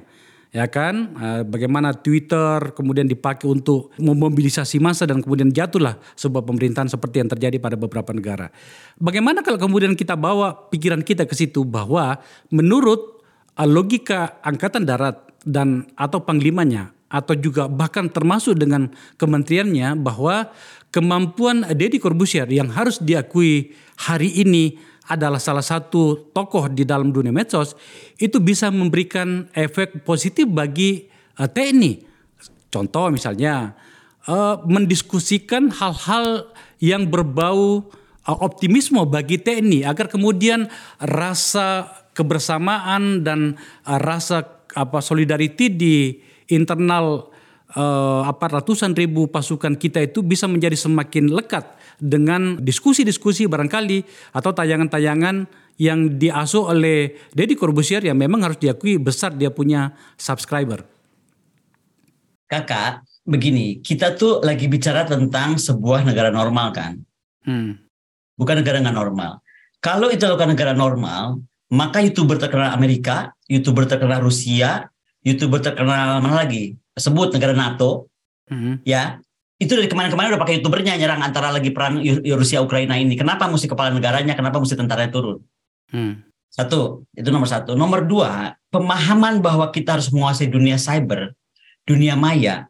ya 0.54 0.70
kan 0.70 1.18
bagaimana 1.50 1.98
Twitter 1.98 2.78
kemudian 2.78 3.10
dipakai 3.10 3.50
untuk 3.50 3.90
memobilisasi 3.98 4.78
massa 4.78 5.10
dan 5.10 5.18
kemudian 5.18 5.50
jatuhlah 5.50 5.98
sebuah 6.14 6.46
pemerintahan 6.46 6.94
seperti 6.94 7.26
yang 7.26 7.30
terjadi 7.34 7.58
pada 7.58 7.74
beberapa 7.74 8.14
negara. 8.14 8.54
Bagaimana 9.02 9.42
kalau 9.42 9.58
kemudian 9.58 9.98
kita 9.98 10.14
bawa 10.14 10.70
pikiran 10.70 11.02
kita 11.02 11.26
ke 11.26 11.34
situ 11.34 11.66
bahwa 11.66 12.22
menurut 12.54 13.14
logika 13.62 14.42
angkatan 14.42 14.82
darat 14.82 15.23
dan 15.44 15.88
atau 16.00 16.24
panglimanya 16.24 16.92
atau 17.14 17.38
juga 17.38 17.70
bahkan 17.70 18.10
termasuk 18.10 18.58
dengan 18.58 18.90
kementeriannya 19.22 20.02
bahwa 20.02 20.50
kemampuan 20.90 21.62
Deddy 21.70 22.02
Corbusier 22.02 22.50
yang 22.50 22.74
harus 22.74 22.98
diakui 22.98 23.70
hari 24.02 24.34
ini 24.42 24.74
adalah 25.12 25.38
salah 25.38 25.62
satu 25.62 26.32
tokoh 26.32 26.72
di 26.72 26.88
dalam 26.88 27.12
dunia 27.14 27.30
medsos 27.30 27.76
itu 28.18 28.40
bisa 28.40 28.72
memberikan 28.72 29.46
efek 29.52 30.02
positif 30.08 30.48
bagi 30.48 31.06
uh, 31.38 31.46
eh, 31.46 31.50
TNI. 31.52 31.94
Contoh 32.72 33.12
misalnya 33.14 33.78
uh, 34.26 34.64
mendiskusikan 34.66 35.70
hal-hal 35.70 36.50
yang 36.80 37.12
berbau 37.12 37.86
uh, 38.26 38.38
optimisme 38.42 39.04
bagi 39.06 39.38
TNI 39.38 39.86
agar 39.86 40.08
kemudian 40.08 40.72
rasa 40.98 41.92
kebersamaan 42.16 43.28
dan 43.28 43.60
uh, 43.84 44.00
rasa 44.00 44.63
apa 44.74 45.00
solidarity 45.00 45.70
di 45.74 45.96
internal 46.52 47.34
uh, 47.78 48.22
apa 48.26 48.60
ratusan 48.60 48.94
ribu 48.94 49.30
pasukan 49.30 49.78
kita 49.78 50.02
itu 50.04 50.22
bisa 50.22 50.46
menjadi 50.50 50.78
semakin 50.78 51.32
lekat 51.34 51.66
dengan 52.02 52.60
diskusi-diskusi 52.60 53.46
barangkali 53.46 54.04
atau 54.34 54.52
tayangan-tayangan 54.52 55.46
yang 55.82 56.20
diasuh 56.22 56.74
oleh 56.74 57.18
Deddy 57.34 57.58
Corbusier 57.58 58.06
yang 58.06 58.18
memang 58.18 58.46
harus 58.46 58.62
diakui 58.62 59.02
besar 59.02 59.34
dia 59.34 59.50
punya 59.50 59.94
subscriber. 60.18 60.86
Kakak, 62.46 63.02
begini, 63.26 63.82
kita 63.82 64.14
tuh 64.14 64.46
lagi 64.46 64.70
bicara 64.70 65.10
tentang 65.10 65.58
sebuah 65.58 66.06
negara 66.06 66.30
normal 66.30 66.70
kan? 66.70 67.02
Hmm. 67.42 67.82
Bukan 68.38 68.62
negara 68.62 68.78
nggak 68.82 68.98
normal. 68.98 69.42
Kalau 69.82 70.14
itu 70.14 70.24
bukan 70.30 70.54
negara 70.54 70.78
normal, 70.78 71.42
maka 71.74 72.06
youtuber 72.06 72.38
terkenal 72.38 72.72
Amerika, 72.72 73.34
youtuber 73.54 73.86
terkenal 73.86 74.26
Rusia, 74.26 74.90
youtuber 75.22 75.62
terkenal 75.62 76.18
mana 76.26 76.42
lagi? 76.42 76.74
Sebut 76.98 77.30
negara 77.38 77.54
NATO, 77.54 78.10
mm-hmm. 78.50 78.82
ya 78.82 79.22
itu 79.64 79.80
dari 79.80 79.88
kemarin-kemarin 79.88 80.36
udah 80.36 80.42
pakai 80.44 80.60
youtubernya 80.60 81.00
nyerang 81.00 81.24
antara 81.24 81.48
lagi 81.48 81.72
perang 81.72 82.04
Rusia 82.36 82.60
Ukraina 82.60 83.00
ini. 83.00 83.16
Kenapa 83.16 83.48
mesti 83.48 83.72
kepala 83.72 83.96
negaranya? 83.96 84.36
Kenapa 84.36 84.60
mesti 84.60 84.76
tentaranya 84.76 85.08
turun? 85.08 85.40
Hmm. 85.88 86.26
Satu, 86.52 87.08
itu 87.16 87.32
nomor 87.32 87.48
satu. 87.48 87.72
Nomor 87.74 88.04
dua, 88.04 88.60
pemahaman 88.68 89.40
bahwa 89.40 89.72
kita 89.72 89.96
harus 89.96 90.12
menguasai 90.12 90.52
dunia 90.52 90.76
cyber, 90.76 91.32
dunia 91.88 92.20
maya, 92.20 92.68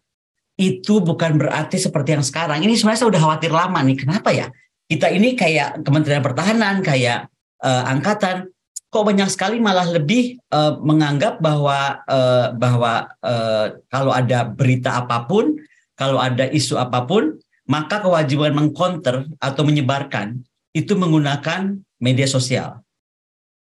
itu 0.56 1.02
bukan 1.02 1.42
berarti 1.42 1.82
seperti 1.82 2.14
yang 2.14 2.24
sekarang. 2.24 2.62
Ini 2.62 2.78
sebenarnya 2.78 3.00
saya 3.02 3.10
udah 3.10 3.22
khawatir 3.26 3.52
lama 3.52 3.80
nih. 3.82 3.98
Kenapa 3.98 4.30
ya? 4.30 4.48
Kita 4.86 5.10
ini 5.10 5.34
kayak 5.34 5.82
Kementerian 5.82 6.22
Pertahanan, 6.22 6.86
kayak 6.86 7.28
uh, 7.66 7.84
angkatan, 7.90 8.53
kok 8.94 9.10
banyak 9.10 9.26
sekali 9.34 9.58
malah 9.58 9.90
lebih 9.90 10.38
uh, 10.54 10.78
menganggap 10.78 11.42
bahwa 11.42 12.06
uh, 12.06 12.54
bahwa 12.54 13.10
uh, 13.26 13.74
kalau 13.90 14.14
ada 14.14 14.46
berita 14.46 15.02
apa 15.02 15.26
pun, 15.26 15.58
kalau 15.98 16.22
ada 16.22 16.46
isu 16.54 16.78
apa 16.78 17.10
pun, 17.10 17.42
maka 17.66 18.06
kewajiban 18.06 18.54
mengcounter 18.54 19.26
atau 19.42 19.66
menyebarkan 19.66 20.46
itu 20.78 20.94
menggunakan 20.94 21.82
media 21.98 22.30
sosial. 22.30 22.86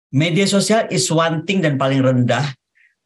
Media 0.09 0.47
sosial 0.47 0.87
is 0.87 1.05
one 1.11 1.43
thing 1.43 1.59
dan 1.59 1.75
paling 1.75 1.99
rendah 1.99 2.55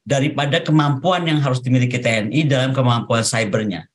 daripada 0.06 0.62
kemampuan 0.62 1.26
yang 1.26 1.42
harus 1.42 1.60
dimiliki 1.66 1.98
TNI 1.98 2.46
dalam 2.46 2.72
kemampuan 2.78 3.26
cybernya. 3.26 3.90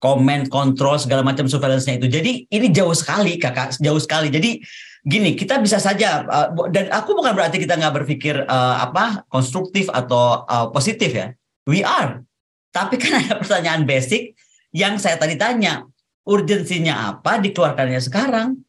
Komen, 0.00 0.48
kontrol, 0.48 0.96
segala 0.96 1.20
macam 1.20 1.44
surveillance-nya 1.44 2.00
itu. 2.00 2.08
Jadi 2.08 2.32
ini 2.48 2.66
jauh 2.72 2.94
sekali 2.96 3.36
kakak, 3.36 3.76
jauh 3.80 4.00
sekali. 4.00 4.32
Jadi 4.32 4.64
gini, 5.04 5.32
kita 5.36 5.60
bisa 5.60 5.80
saja, 5.80 6.24
uh, 6.28 6.48
dan 6.68 6.92
aku 6.92 7.16
bukan 7.16 7.32
berarti 7.32 7.56
kita 7.56 7.76
nggak 7.76 8.04
berpikir 8.04 8.44
uh, 8.44 8.76
apa 8.84 9.24
konstruktif 9.32 9.88
atau 9.88 10.44
uh, 10.44 10.68
positif 10.68 11.12
ya. 11.12 11.32
We 11.64 11.80
are. 11.84 12.24
Tapi 12.70 13.00
kan 13.00 13.18
ada 13.24 13.40
pertanyaan 13.40 13.88
basic 13.88 14.36
yang 14.74 15.00
saya 15.00 15.16
tadi 15.16 15.36
tanya. 15.40 15.86
Urgensinya 16.20 17.10
apa 17.16 17.40
dikeluarkannya 17.40 17.98
sekarang? 17.98 18.60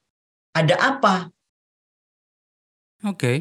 Ada 0.55 0.75
apa? 0.79 1.29
Oke. 3.05 3.17
Okay. 3.17 3.37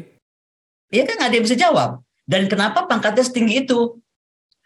Iya 0.91 1.07
kan 1.07 1.15
nggak 1.15 1.29
ada 1.31 1.35
yang 1.39 1.45
bisa 1.47 1.57
jawab. 1.57 1.91
Dan 2.27 2.51
kenapa 2.51 2.85
pangkatnya 2.85 3.23
setinggi 3.23 3.65
itu? 3.65 3.97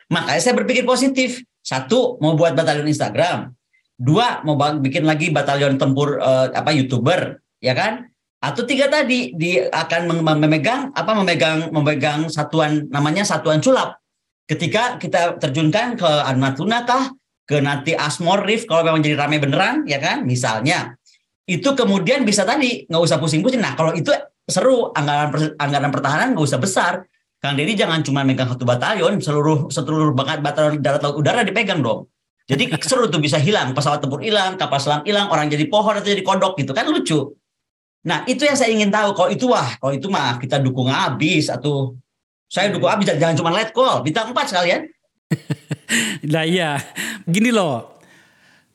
Makanya 0.09 0.41
saya 0.41 0.57
berpikir 0.57 0.83
positif. 0.83 1.45
Satu, 1.65 2.21
mau 2.21 2.37
buat 2.37 2.53
batalion 2.53 2.85
Instagram. 2.85 3.53
Dua, 3.97 4.43
mau 4.45 4.53
bikin 4.57 5.01
lagi 5.01 5.33
batalion 5.33 5.81
tempur 5.81 6.21
uh, 6.21 6.53
apa 6.53 6.69
youtuber, 6.75 7.41
ya 7.57 7.73
kan? 7.73 8.05
Atau 8.45 8.61
tiga 8.69 8.85
tadi, 8.85 9.33
di 9.33 9.57
akan 9.57 10.21
memegang 10.21 10.93
apa 10.93 11.11
memegang 11.17 11.73
memegang 11.73 12.29
satuan 12.29 12.85
namanya 12.93 13.25
satuan 13.25 13.57
sulap. 13.57 13.97
Ketika 14.45 15.01
kita 15.01 15.41
terjunkan 15.41 15.97
ke 15.97 16.11
Natuna 16.37 16.85
kah, 16.85 17.09
ke 17.49 17.57
nanti 17.57 17.97
Asmor 17.97 18.45
Reef 18.45 18.69
kalau 18.69 18.85
memang 18.85 19.01
jadi 19.01 19.17
ramai 19.17 19.41
beneran, 19.41 19.89
ya 19.89 19.97
kan? 19.97 20.21
Misalnya, 20.21 20.93
itu 21.49 21.73
kemudian 21.73 22.21
bisa 22.21 22.45
tadi 22.45 22.85
nggak 22.85 23.01
usah 23.01 23.17
pusing-pusing. 23.17 23.57
Nah 23.57 23.73
kalau 23.73 23.97
itu 23.97 24.13
seru 24.45 24.93
anggaran 24.93 25.57
anggaran 25.57 25.89
pertahanan 25.89 26.27
nggak 26.37 26.45
usah 26.45 26.61
besar 26.61 26.93
Kang 27.45 27.53
Deddy 27.53 27.77
jangan 27.77 28.01
cuma 28.01 28.25
megang 28.25 28.49
satu 28.49 28.65
batalion, 28.65 29.21
seluruh 29.21 29.69
seluruh 29.69 30.17
banget 30.17 30.41
batalion 30.41 30.81
darat 30.81 31.01
laut 31.05 31.21
udara 31.21 31.45
dipegang 31.45 31.85
dong. 31.85 32.09
Jadi 32.49 32.73
seru 32.81 33.05
tuh 33.05 33.21
bisa 33.21 33.37
hilang, 33.37 33.77
pesawat 33.77 34.01
tempur 34.01 34.17
hilang, 34.21 34.57
kapal 34.57 34.81
selam 34.81 35.05
hilang, 35.05 35.29
orang 35.29 35.49
jadi 35.49 35.69
pohon 35.69 35.93
atau 35.93 36.09
jadi 36.09 36.25
kodok 36.25 36.57
gitu 36.57 36.73
kan 36.73 36.89
lucu. 36.89 37.37
Nah 38.05 38.21
itu 38.29 38.45
yang 38.45 38.53
saya 38.53 38.69
ingin 38.69 38.93
tahu. 38.93 39.17
Kalau 39.17 39.29
itu 39.33 39.49
wah, 39.49 39.65
kalau 39.81 39.93
itu 39.97 40.07
mah 40.13 40.37
kita 40.37 40.61
dukung 40.61 40.93
habis 40.93 41.49
atau 41.49 41.97
saya 42.45 42.69
dukung 42.69 42.87
habis 42.87 43.09
jangan 43.09 43.33
cuma 43.33 43.49
let 43.49 43.73
call, 43.73 44.05
bintang 44.05 44.29
empat 44.29 44.53
sekalian. 44.53 44.85
nah 46.31 46.45
iya, 46.45 46.77
gini 47.25 47.49
loh. 47.49 47.97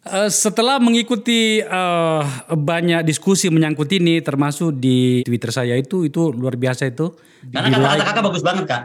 Uh, 0.01 0.33
setelah 0.33 0.81
mengikuti 0.81 1.61
uh, 1.61 2.25
banyak 2.51 3.07
diskusi 3.07 3.53
menyangkut 3.53 3.87
ini, 3.95 4.19
termasuk 4.19 4.75
di 4.75 5.23
Twitter 5.23 5.53
saya 5.55 5.79
itu, 5.79 6.09
itu 6.09 6.35
luar 6.35 6.59
biasa 6.59 6.91
itu. 6.91 7.15
Karena 7.53 7.79
kata-kata 7.79 8.05
kakak 8.09 8.25
bagus 8.27 8.43
banget 8.43 8.65
kak. 8.67 8.83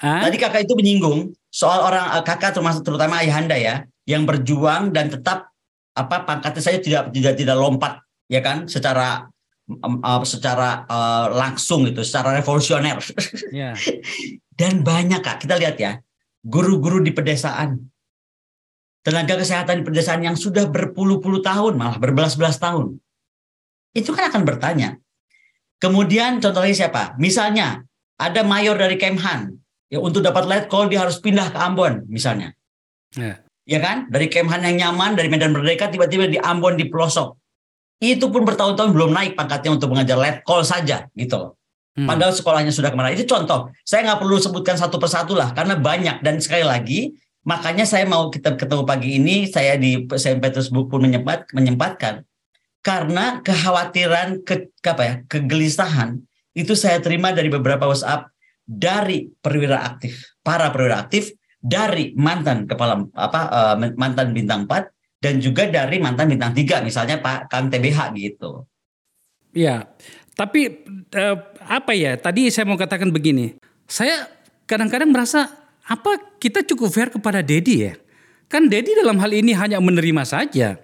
Hah? 0.00 0.24
Tadi 0.26 0.36
kakak 0.40 0.64
itu 0.64 0.74
menyinggung 0.74 1.30
soal 1.52 1.84
orang 1.84 2.08
uh, 2.08 2.24
kakak 2.24 2.56
termasuk 2.56 2.82
terutama 2.82 3.20
ayahanda 3.22 3.54
ya, 3.54 3.84
yang 4.08 4.26
berjuang 4.26 4.90
dan 4.90 5.12
tetap 5.12 5.52
apa 5.92 6.24
pangkatnya 6.24 6.62
saya 6.64 6.78
tidak 6.80 7.12
tidak 7.12 7.36
tidak 7.36 7.56
lompat 7.60 8.02
ya 8.26 8.40
kan, 8.40 8.64
secara 8.64 9.28
uh, 9.70 10.22
secara 10.22 10.86
uh, 10.86 11.32
langsung 11.34 11.86
itu, 11.86 12.02
secara 12.06 12.34
revolusioner. 12.38 12.98
Yeah. 13.50 13.74
dan 14.60 14.86
banyak 14.86 15.20
kak, 15.22 15.42
kita 15.42 15.58
lihat 15.58 15.76
ya, 15.78 15.98
guru-guru 16.46 17.02
di 17.02 17.10
pedesaan 17.10 17.90
tenaga 19.06 19.38
kesehatan 19.38 19.80
di 19.80 19.84
pedesaan 19.86 20.18
yang 20.26 20.34
sudah 20.34 20.66
berpuluh-puluh 20.66 21.38
tahun, 21.38 21.78
malah 21.78 21.94
berbelas-belas 22.02 22.58
tahun. 22.58 22.98
Itu 23.94 24.10
kan 24.10 24.34
akan 24.34 24.42
bertanya. 24.42 24.98
Kemudian 25.78 26.42
contohnya 26.42 26.74
siapa? 26.74 27.14
Misalnya 27.14 27.86
ada 28.18 28.42
mayor 28.42 28.74
dari 28.74 28.98
Kemhan, 28.98 29.54
ya 29.86 30.02
untuk 30.02 30.26
dapat 30.26 30.50
light 30.50 30.66
call 30.66 30.90
dia 30.90 31.06
harus 31.06 31.22
pindah 31.22 31.54
ke 31.54 31.58
Ambon 31.62 32.02
misalnya. 32.10 32.50
Ya. 33.14 33.46
ya 33.62 33.78
kan? 33.78 34.10
Dari 34.10 34.26
Kemhan 34.26 34.66
yang 34.66 34.90
nyaman, 34.90 35.14
dari 35.14 35.30
Medan 35.30 35.54
Merdeka 35.54 35.86
tiba-tiba 35.86 36.26
di 36.26 36.42
Ambon 36.42 36.74
di 36.74 36.90
pelosok. 36.90 37.38
Itu 37.96 38.28
pun 38.28 38.44
bertahun-tahun 38.44 38.92
belum 38.92 39.10
naik 39.12 39.32
pangkatnya 39.34 39.72
untuk 39.72 39.92
mengajar 39.92 40.16
light 40.20 40.40
call 40.44 40.64
saja 40.64 41.08
gitu 41.16 41.56
Hmm. 41.96 42.04
Padahal 42.04 42.28
sekolahnya 42.28 42.76
sudah 42.76 42.92
ke 42.92 42.96
mana. 43.00 43.08
Itu 43.08 43.24
contoh. 43.24 43.72
Saya 43.80 44.04
nggak 44.04 44.20
perlu 44.20 44.36
sebutkan 44.36 44.76
satu 44.76 45.00
persatu 45.00 45.32
lah, 45.32 45.56
karena 45.56 45.80
banyak. 45.80 46.20
Dan 46.20 46.44
sekali 46.44 46.60
lagi, 46.60 47.16
Makanya 47.46 47.86
saya 47.86 48.02
mau 48.10 48.26
kita 48.26 48.58
ketemu 48.58 48.82
pagi 48.82 49.22
ini, 49.22 49.46
saya 49.46 49.78
di 49.78 50.02
Saint 50.18 50.42
Petersburg 50.42 50.90
pun 50.90 50.98
menyempat, 50.98 51.54
menyempatkan. 51.54 52.26
Karena 52.82 53.38
kekhawatiran, 53.38 54.42
ke, 54.42 54.74
apa 54.82 55.02
ya, 55.06 55.14
kegelisahan, 55.30 56.18
itu 56.58 56.74
saya 56.74 56.98
terima 56.98 57.30
dari 57.30 57.46
beberapa 57.46 57.86
WhatsApp 57.86 58.34
dari 58.66 59.30
perwira 59.38 59.86
aktif, 59.86 60.34
para 60.42 60.74
perwira 60.74 61.06
aktif, 61.06 61.30
dari 61.62 62.18
mantan 62.18 62.66
kepala 62.66 63.06
apa 63.14 63.40
uh, 63.50 63.74
mantan 63.94 64.30
bintang 64.34 64.70
4 64.70 64.86
dan 65.20 65.40
juga 65.40 65.66
dari 65.66 65.96
mantan 65.98 66.28
bintang 66.30 66.52
3 66.52 66.86
misalnya 66.86 67.16
Pak 67.18 67.48
Kang 67.48 67.72
TBH 67.72 68.12
gitu. 68.16 68.68
Iya. 69.56 69.88
Tapi 70.36 70.84
uh, 71.16 71.36
apa 71.64 71.96
ya? 71.96 72.20
Tadi 72.20 72.52
saya 72.52 72.68
mau 72.68 72.76
katakan 72.76 73.08
begini. 73.08 73.56
Saya 73.88 74.28
kadang-kadang 74.68 75.08
merasa 75.08 75.48
apa 75.88 76.36
kita 76.36 76.60
cukup 76.68 76.92
fair 76.92 77.08
kepada 77.08 77.40
Dedi 77.40 77.88
ya? 77.88 77.96
Kan 78.46 78.68
Dedi 78.68 78.92
dalam 78.92 79.16
hal 79.16 79.32
ini 79.32 79.56
hanya 79.56 79.80
menerima 79.80 80.22
saja. 80.28 80.76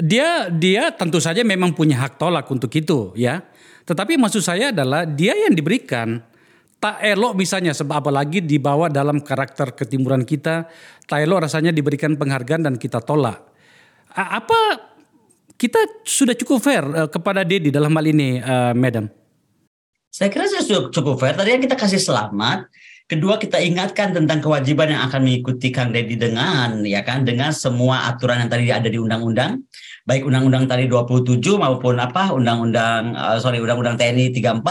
Dia 0.00 0.48
dia 0.48 0.94
tentu 0.94 1.18
saja 1.20 1.42
memang 1.44 1.74
punya 1.76 2.00
hak 2.00 2.16
tolak 2.16 2.48
untuk 2.48 2.72
itu 2.72 3.12
ya. 3.18 3.44
Tetapi 3.84 4.16
maksud 4.16 4.40
saya 4.40 4.70
adalah 4.70 5.04
dia 5.04 5.34
yang 5.34 5.52
diberikan 5.52 6.22
tak 6.80 7.04
elok 7.04 7.36
misalnya 7.36 7.76
sebab 7.76 8.00
apalagi 8.00 8.40
dibawa 8.40 8.88
dalam 8.88 9.20
karakter 9.20 9.76
ketimuran 9.76 10.24
kita 10.24 10.64
tak 11.04 11.20
elok 11.20 11.44
rasanya 11.44 11.74
diberikan 11.74 12.16
penghargaan 12.16 12.64
dan 12.70 12.74
kita 12.80 13.04
tolak. 13.04 13.49
Apa 14.14 14.90
kita 15.60 15.78
sudah 16.02 16.34
cukup 16.34 16.58
fair 16.62 16.82
eh, 16.82 17.08
kepada 17.10 17.44
Dedi 17.46 17.68
dalam 17.68 17.92
hal 17.94 18.06
ini, 18.08 18.40
uh, 18.40 18.72
Madam? 18.72 19.06
Saya 20.10 20.32
kira 20.32 20.50
sudah 20.50 20.90
cukup 20.90 21.20
fair. 21.22 21.38
Tadi 21.38 21.54
yang 21.54 21.62
kita 21.62 21.78
kasih 21.78 22.02
selamat, 22.02 22.66
Kedua 23.10 23.42
kita 23.42 23.58
ingatkan 23.58 24.14
tentang 24.14 24.38
kewajiban 24.38 24.86
yang 24.94 25.02
akan 25.02 25.26
mengikuti 25.26 25.74
Kang 25.74 25.90
Deddy 25.90 26.14
dengan 26.14 26.86
ya 26.86 27.02
kan 27.02 27.26
dengan 27.26 27.50
semua 27.50 28.06
aturan 28.06 28.38
yang 28.38 28.46
tadi 28.46 28.70
ada 28.70 28.86
di 28.86 29.02
undang-undang 29.02 29.66
baik 30.06 30.22
undang-undang 30.22 30.70
tadi 30.70 30.86
27 30.86 31.42
maupun 31.58 31.98
apa 31.98 32.30
undang-undang 32.30 33.18
uh, 33.18 33.34
sorry 33.42 33.58
undang-undang 33.58 33.98
TNI 33.98 34.30
34 34.30 34.62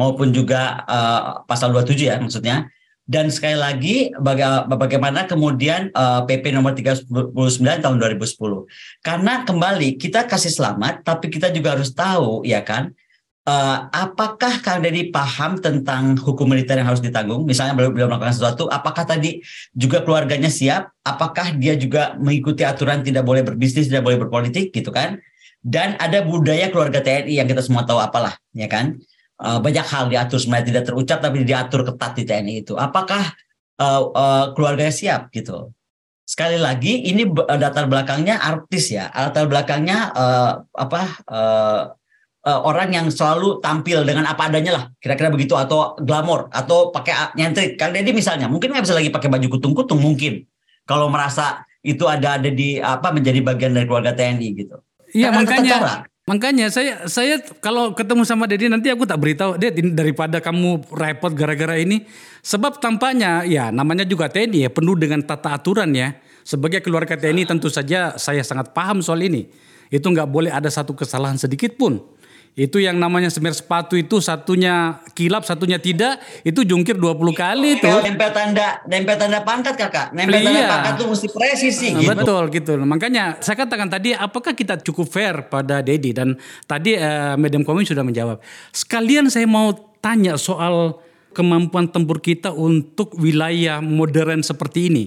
maupun 0.00 0.32
juga 0.32 0.80
uh, 0.88 1.44
pasal 1.44 1.76
27 1.76 2.08
ya 2.08 2.16
maksudnya 2.16 2.72
dan 3.04 3.28
sekali 3.28 3.56
lagi 3.56 3.96
baga 4.16 4.64
bagaimana 4.64 5.28
kemudian 5.28 5.92
uh, 5.92 6.24
PP 6.24 6.56
nomor 6.56 6.72
39 6.72 7.04
tahun 7.60 7.96
2010 8.00 9.04
karena 9.04 9.44
kembali 9.44 10.00
kita 10.00 10.24
kasih 10.24 10.48
selamat 10.48 11.04
tapi 11.04 11.28
kita 11.28 11.52
juga 11.52 11.76
harus 11.76 11.92
tahu 11.92 12.44
ya 12.48 12.64
kan 12.64 12.96
Uh, 13.44 13.92
apakah 13.92 14.56
Kang 14.64 14.80
Deddy 14.80 15.12
paham 15.12 15.60
tentang 15.60 16.16
hukum 16.16 16.48
militer 16.48 16.80
yang 16.80 16.88
harus 16.88 17.04
ditanggung? 17.04 17.44
Misalnya 17.44 17.76
beliau, 17.76 17.92
beliau 17.92 18.08
melakukan 18.08 18.32
sesuatu, 18.32 18.72
apakah 18.72 19.04
tadi 19.04 19.44
juga 19.76 20.00
keluarganya 20.00 20.48
siap? 20.48 20.96
Apakah 21.04 21.52
dia 21.52 21.76
juga 21.76 22.16
mengikuti 22.16 22.64
aturan 22.64 23.04
tidak 23.04 23.20
boleh 23.20 23.44
berbisnis, 23.44 23.92
tidak 23.92 24.08
boleh 24.08 24.16
berpolitik, 24.16 24.72
gitu 24.72 24.88
kan? 24.88 25.20
Dan 25.60 25.92
ada 26.00 26.24
budaya 26.24 26.72
keluarga 26.72 27.04
TNI 27.04 27.36
yang 27.36 27.44
kita 27.44 27.60
semua 27.60 27.84
tahu 27.84 28.00
apalah, 28.00 28.32
ya 28.56 28.64
kan? 28.64 28.96
Uh, 29.34 29.58
banyak 29.58 29.82
hal 29.82 30.06
diatur 30.06 30.38
sebenarnya 30.38 30.66
tidak 30.70 30.84
terucap 30.86 31.18
tapi 31.18 31.42
diatur 31.42 31.82
ketat 31.82 32.12
di 32.14 32.22
TNI 32.22 32.54
itu. 32.62 32.78
Apakah 32.78 33.34
uh, 33.82 34.02
uh, 34.14 34.44
keluarganya 34.54 34.94
siap 34.94 35.34
gitu? 35.34 35.74
Sekali 36.24 36.56
lagi 36.56 37.04
ini 37.04 37.28
latar 37.28 37.84
belakangnya 37.90 38.40
artis 38.40 38.94
ya, 38.94 39.10
latar 39.12 39.50
belakangnya 39.50 40.14
uh, 40.14 40.52
apa? 40.72 41.02
Uh, 41.26 41.82
uh, 42.44 42.60
orang 42.62 42.92
yang 42.92 43.06
selalu 43.08 43.58
tampil 43.64 44.04
dengan 44.04 44.28
apa 44.28 44.46
adanya 44.52 44.72
lah 44.76 44.84
kira-kira 45.00 45.32
begitu 45.32 45.56
atau 45.56 45.96
glamor 45.98 46.52
atau 46.52 46.92
pakai 46.92 47.34
nyentrik 47.34 47.80
Kang 47.80 47.96
Deddy 47.96 48.12
misalnya 48.12 48.46
mungkin 48.46 48.70
nggak 48.70 48.84
bisa 48.84 48.94
lagi 48.94 49.10
pakai 49.10 49.28
baju 49.32 49.46
kutung-kutung 49.58 49.98
mungkin 49.98 50.44
kalau 50.84 51.08
merasa 51.08 51.64
itu 51.80 52.04
ada 52.04 52.36
ada 52.40 52.48
di 52.52 52.78
apa 52.78 53.10
menjadi 53.10 53.40
bagian 53.40 53.72
dari 53.72 53.88
keluarga 53.88 54.12
TNI 54.12 54.48
gitu 54.54 54.76
iya 55.16 55.32
makanya 55.32 56.04
Makanya 56.24 56.72
saya 56.72 57.04
saya 57.04 57.36
kalau 57.60 57.92
ketemu 57.92 58.24
sama 58.24 58.48
Dedi 58.48 58.72
nanti 58.72 58.88
aku 58.88 59.04
tak 59.04 59.20
beritahu 59.20 59.60
dia 59.60 59.68
daripada 59.92 60.40
kamu 60.40 60.80
repot 60.88 61.28
gara-gara 61.36 61.76
ini. 61.76 62.08
Sebab 62.40 62.80
tampaknya 62.80 63.44
ya 63.44 63.68
namanya 63.68 64.08
juga 64.08 64.32
TNI 64.32 64.64
ya 64.64 64.70
penuh 64.72 64.96
dengan 64.96 65.20
tata 65.20 65.52
aturan 65.52 65.92
ya. 65.92 66.16
Sebagai 66.40 66.80
keluarga 66.80 67.20
TNI 67.20 67.44
tentu 67.44 67.68
saja 67.68 68.16
saya 68.16 68.40
sangat 68.40 68.72
paham 68.72 69.04
soal 69.04 69.20
ini. 69.20 69.52
Itu 69.92 70.08
nggak 70.08 70.24
boleh 70.32 70.48
ada 70.48 70.72
satu 70.72 70.96
kesalahan 70.96 71.36
sedikit 71.36 71.76
pun. 71.76 72.00
Itu 72.54 72.78
yang 72.78 73.02
namanya 73.02 73.34
semir 73.34 73.50
sepatu 73.50 73.98
itu 73.98 74.22
satunya 74.22 75.02
kilap, 75.18 75.42
satunya 75.42 75.82
tidak, 75.82 76.22
itu 76.46 76.62
jungkir 76.62 76.94
20 76.94 77.34
kali 77.34 77.82
itu. 77.82 77.90
Nempel 77.90 78.30
tanda, 78.30 78.78
nempel 78.86 79.18
tanda 79.18 79.42
pangkat 79.42 79.74
kakak. 79.74 80.14
Nempel 80.14 80.38
iya. 80.38 80.46
tanda 80.46 80.62
pangkat 80.70 80.92
itu 80.94 81.04
mesti 81.10 81.28
presisi 81.34 81.88
nah, 81.90 81.98
gitu. 81.98 82.10
Betul 82.14 82.42
gitu. 82.54 82.72
Makanya 82.78 83.42
saya 83.42 83.58
katakan 83.58 83.90
tadi 83.90 84.14
apakah 84.14 84.54
kita 84.54 84.78
cukup 84.86 85.10
fair 85.10 85.50
pada 85.50 85.82
Dedi 85.82 86.14
dan 86.14 86.38
tadi 86.70 86.94
uh, 86.94 87.34
Madam 87.34 87.66
Komi 87.66 87.82
sudah 87.82 88.06
menjawab. 88.06 88.38
Sekalian 88.70 89.26
saya 89.34 89.50
mau 89.50 89.74
tanya 89.98 90.38
soal 90.38 91.02
kemampuan 91.34 91.90
tempur 91.90 92.22
kita 92.22 92.54
untuk 92.54 93.18
wilayah 93.18 93.82
modern 93.82 94.46
seperti 94.46 94.94
ini. 94.94 95.04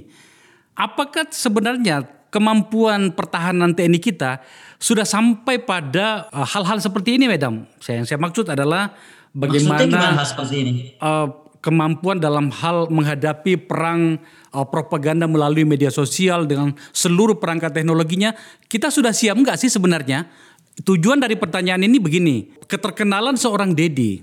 Apakah 0.76 1.32
sebenarnya 1.32 2.18
kemampuan 2.28 3.16
pertahanan 3.16 3.72
TNI 3.72 4.00
kita 4.04 4.44
sudah 4.78 5.06
sampai 5.06 5.58
pada 5.62 6.30
uh, 6.30 6.46
hal-hal 6.46 6.78
seperti 6.78 7.18
ini, 7.18 7.26
Madam. 7.26 7.66
Saya 7.82 8.02
yang 8.02 8.08
saya 8.08 8.22
maksud 8.22 8.46
adalah 8.46 8.94
bagaimana 9.34 10.22
seperti 10.22 10.56
ini? 10.62 10.74
Uh, 11.02 11.50
kemampuan 11.60 12.22
dalam 12.22 12.54
hal 12.54 12.86
menghadapi 12.88 13.58
perang 13.58 14.22
uh, 14.54 14.66
propaganda 14.70 15.26
melalui 15.26 15.66
media 15.66 15.90
sosial 15.90 16.46
dengan 16.46 16.78
seluruh 16.94 17.42
perangkat 17.42 17.74
teknologinya. 17.74 18.38
Kita 18.70 18.94
sudah 18.94 19.12
siap 19.12 19.36
nggak 19.36 19.58
sih 19.58 19.70
sebenarnya? 19.70 20.30
Tujuan 20.78 21.18
dari 21.18 21.34
pertanyaan 21.34 21.82
ini 21.90 21.98
begini, 21.98 22.54
keterkenalan 22.70 23.34
seorang 23.34 23.74
Dedi 23.74 24.22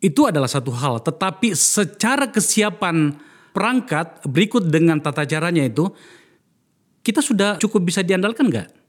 itu 0.00 0.24
adalah 0.24 0.48
satu 0.48 0.72
hal, 0.72 1.04
tetapi 1.04 1.52
secara 1.52 2.32
kesiapan 2.32 3.20
perangkat 3.52 4.24
berikut 4.24 4.64
dengan 4.64 4.96
tata 4.96 5.28
caranya 5.28 5.60
itu 5.60 5.92
kita 7.04 7.20
sudah 7.20 7.60
cukup 7.60 7.84
bisa 7.84 8.00
diandalkan 8.00 8.48
nggak? 8.48 8.79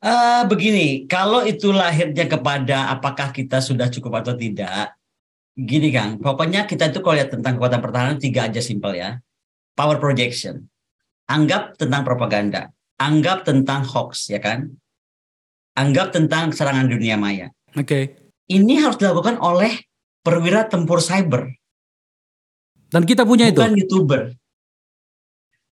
Uh, 0.00 0.48
begini, 0.48 1.04
kalau 1.04 1.44
itu 1.44 1.76
lahirnya 1.76 2.24
kepada 2.24 2.88
apakah 2.88 3.36
kita 3.36 3.60
sudah 3.60 3.92
cukup 3.92 4.24
atau 4.24 4.32
tidak, 4.32 4.96
gini 5.52 5.92
Kang, 5.92 6.16
pokoknya 6.16 6.64
kita 6.64 6.88
itu 6.88 7.04
kalau 7.04 7.20
lihat 7.20 7.28
tentang 7.28 7.60
kekuatan 7.60 7.84
pertahanan 7.84 8.16
tiga 8.16 8.48
aja 8.48 8.64
simpel 8.64 8.96
ya. 8.96 9.20
Power 9.76 10.00
projection, 10.00 10.72
anggap 11.28 11.76
tentang 11.76 12.00
propaganda, 12.08 12.72
anggap 12.96 13.44
tentang 13.44 13.84
hoax 13.84 14.32
ya 14.32 14.40
kan, 14.40 14.72
anggap 15.76 16.16
tentang 16.16 16.48
serangan 16.56 16.88
dunia 16.88 17.20
maya. 17.20 17.52
Oke. 17.76 17.84
Okay. 17.84 18.04
Ini 18.50 18.82
harus 18.82 18.96
dilakukan 18.98 19.36
oleh 19.36 19.84
perwira 20.24 20.64
tempur 20.64 21.04
cyber. 21.04 21.54
Dan 22.90 23.06
kita 23.06 23.22
punya 23.22 23.46
Bukan 23.46 23.52
itu. 23.52 23.60
Bukan 23.60 23.74
youtuber. 23.78 24.22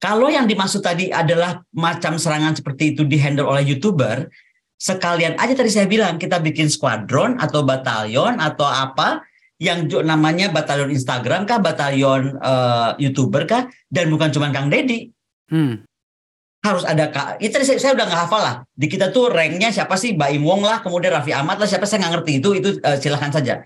Kalau 0.02 0.34
yang 0.34 0.49
dimaksud 0.49 0.82
tadi 0.82 1.14
adalah 1.14 1.62
macam 1.78 2.18
serangan 2.18 2.58
seperti 2.58 2.97
itu 2.97 3.06
dihandle 3.06 3.45
oleh 3.45 3.62
youtuber, 3.62 4.34
sekalian 4.82 5.38
aja 5.38 5.54
tadi 5.54 5.70
saya 5.70 5.86
bilang 5.86 6.18
kita 6.18 6.41
bikin 6.41 6.74
squadron 6.74 7.38
atau 7.38 7.62
batalion 7.62 8.41
atau 8.41 8.66
apa 8.66 9.22
yang 9.62 9.86
namanya 10.02 10.49
batalion 10.49 10.89
Instagram 10.89 11.45
kah, 11.45 11.62
batalion 11.62 12.34
uh, 12.41 12.97
youtuber 12.97 13.45
kah, 13.45 13.70
dan 13.93 14.10
bukan 14.10 14.34
cuma 14.34 14.49
Kang 14.49 14.74
Deddy. 14.74 15.14
Hmm. 15.54 15.86
Harus 16.66 16.82
ada 16.82 17.10
kak. 17.14 17.38
Itu 17.38 17.62
saya, 17.62 17.78
saya 17.78 17.93
udah 17.93 18.06
nggak 18.10 18.22
hafal 18.26 18.41
lah. 18.41 18.56
Di 18.74 18.89
kita 18.89 19.14
tuh 19.14 19.30
ranknya 19.30 19.70
siapa 19.70 19.97
sih? 20.02 20.18
Baim 20.18 20.41
Wong 20.41 20.66
lah, 20.66 20.82
kemudian 20.82 21.14
Raffi 21.14 21.34
Ahmad 21.34 21.62
lah, 21.62 21.70
siapa 21.70 21.86
saya 21.86 22.06
nggak 22.06 22.14
ngerti 22.22 22.32
itu. 22.41 22.49
Itu 22.58 22.70
uh, 22.82 22.97
silahkan 22.97 23.30
saja 23.30 23.62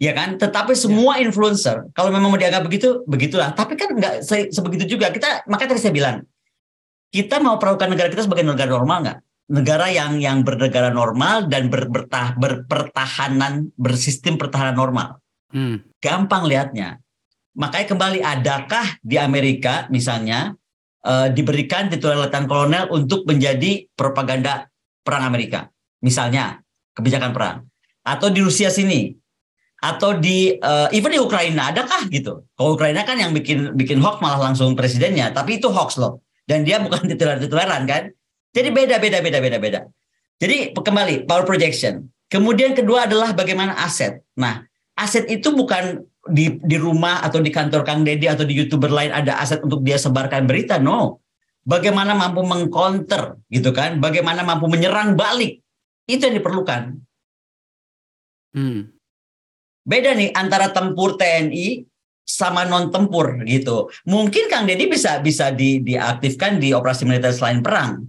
ya 0.00 0.16
kan? 0.16 0.40
Tetapi 0.40 0.72
ya. 0.72 0.80
semua 0.88 1.20
influencer 1.20 1.92
kalau 1.92 2.08
memang 2.08 2.32
mau 2.32 2.40
dianggap 2.40 2.64
begitu, 2.64 3.04
begitulah. 3.04 3.52
Tapi 3.52 3.76
kan 3.76 3.92
nggak 3.92 4.24
se 4.24 4.48
sebegitu 4.48 4.96
juga. 4.96 5.12
Kita 5.12 5.44
makanya 5.46 5.76
tadi 5.76 5.82
saya 5.84 5.94
bilang 5.94 6.16
kita 7.12 7.38
mau 7.44 7.60
perawakan 7.60 7.92
negara 7.92 8.08
kita 8.08 8.24
sebagai 8.24 8.48
negara 8.48 8.72
normal 8.72 8.98
nggak? 9.04 9.18
Negara 9.50 9.86
yang 9.92 10.16
yang 10.22 10.46
bernegara 10.46 10.94
normal 10.94 11.50
dan 11.50 11.68
ber, 11.68 11.90
bertah, 11.90 12.38
berpertahanan 12.38 13.74
bersistem 13.76 14.40
pertahanan 14.40 14.78
normal. 14.78 15.20
Hmm. 15.52 15.82
Gampang 16.00 16.46
lihatnya. 16.48 17.02
Makanya 17.58 17.86
kembali 17.90 18.18
adakah 18.22 18.86
di 19.02 19.18
Amerika 19.18 19.90
misalnya 19.90 20.54
uh, 21.02 21.28
diberikan 21.28 21.90
titular 21.90 22.30
letnan 22.30 22.46
kolonel 22.46 22.88
untuk 22.94 23.26
menjadi 23.26 23.90
propaganda 23.98 24.70
perang 25.02 25.26
Amerika, 25.26 25.66
misalnya 25.98 26.62
kebijakan 26.94 27.34
perang, 27.34 27.56
atau 28.06 28.28
di 28.30 28.38
Rusia 28.44 28.70
sini 28.70 29.19
atau 29.80 30.12
di 30.20 30.60
uh, 30.60 30.92
even 30.92 31.16
di 31.16 31.20
Ukraina 31.20 31.72
adakah 31.72 32.06
gitu? 32.12 32.44
Kalau 32.52 32.76
Ukraina 32.76 33.00
kan 33.08 33.16
yang 33.16 33.32
bikin 33.32 33.72
bikin 33.72 33.96
hoax 34.04 34.20
malah 34.20 34.52
langsung 34.52 34.76
presidennya, 34.76 35.32
tapi 35.32 35.56
itu 35.56 35.72
hoax 35.72 35.96
loh. 35.96 36.20
Dan 36.44 36.68
dia 36.68 36.78
bukan 36.78 37.04
titular-titularan 37.10 37.88
kan. 37.88 38.12
Jadi 38.52 38.68
beda 38.68 39.00
beda 39.00 39.18
beda 39.24 39.38
beda 39.40 39.58
beda. 39.58 39.80
Jadi 40.40 40.76
kembali 40.76 41.24
power 41.24 41.48
projection. 41.48 42.08
Kemudian 42.30 42.76
kedua 42.76 43.10
adalah 43.10 43.34
bagaimana 43.34 43.74
aset. 43.80 44.22
Nah, 44.38 44.62
aset 44.94 45.26
itu 45.26 45.50
bukan 45.50 46.04
di 46.28 46.60
di 46.60 46.76
rumah 46.76 47.24
atau 47.24 47.40
di 47.40 47.48
kantor 47.48 47.82
Kang 47.82 48.04
Deddy 48.04 48.28
atau 48.28 48.44
di 48.44 48.54
YouTuber 48.54 48.92
lain 48.92 49.10
ada 49.10 49.40
aset 49.40 49.64
untuk 49.64 49.80
dia 49.80 49.96
sebarkan 49.96 50.44
berita, 50.44 50.76
no. 50.76 51.24
Bagaimana 51.60 52.16
mampu 52.16 52.40
mengcounter 52.40 53.36
gitu 53.52 53.72
kan? 53.72 54.00
Bagaimana 54.00 54.44
mampu 54.44 54.68
menyerang 54.68 55.16
balik. 55.16 55.60
Itu 56.08 56.26
yang 56.26 56.40
diperlukan. 56.40 56.82
Hmm. 58.56 58.99
Beda 59.80 60.12
nih 60.12 60.30
antara 60.36 60.68
tempur 60.70 61.16
TNI 61.16 61.88
sama 62.30 62.62
non 62.68 62.94
tempur 62.94 63.42
gitu. 63.42 63.90
Mungkin 64.06 64.46
Kang 64.46 64.68
Deddy 64.68 64.86
bisa 64.86 65.18
bisa 65.18 65.50
di, 65.50 65.82
diaktifkan 65.82 66.62
di 66.62 66.70
operasi 66.70 67.02
militer 67.02 67.34
selain 67.34 67.58
perang, 67.58 68.06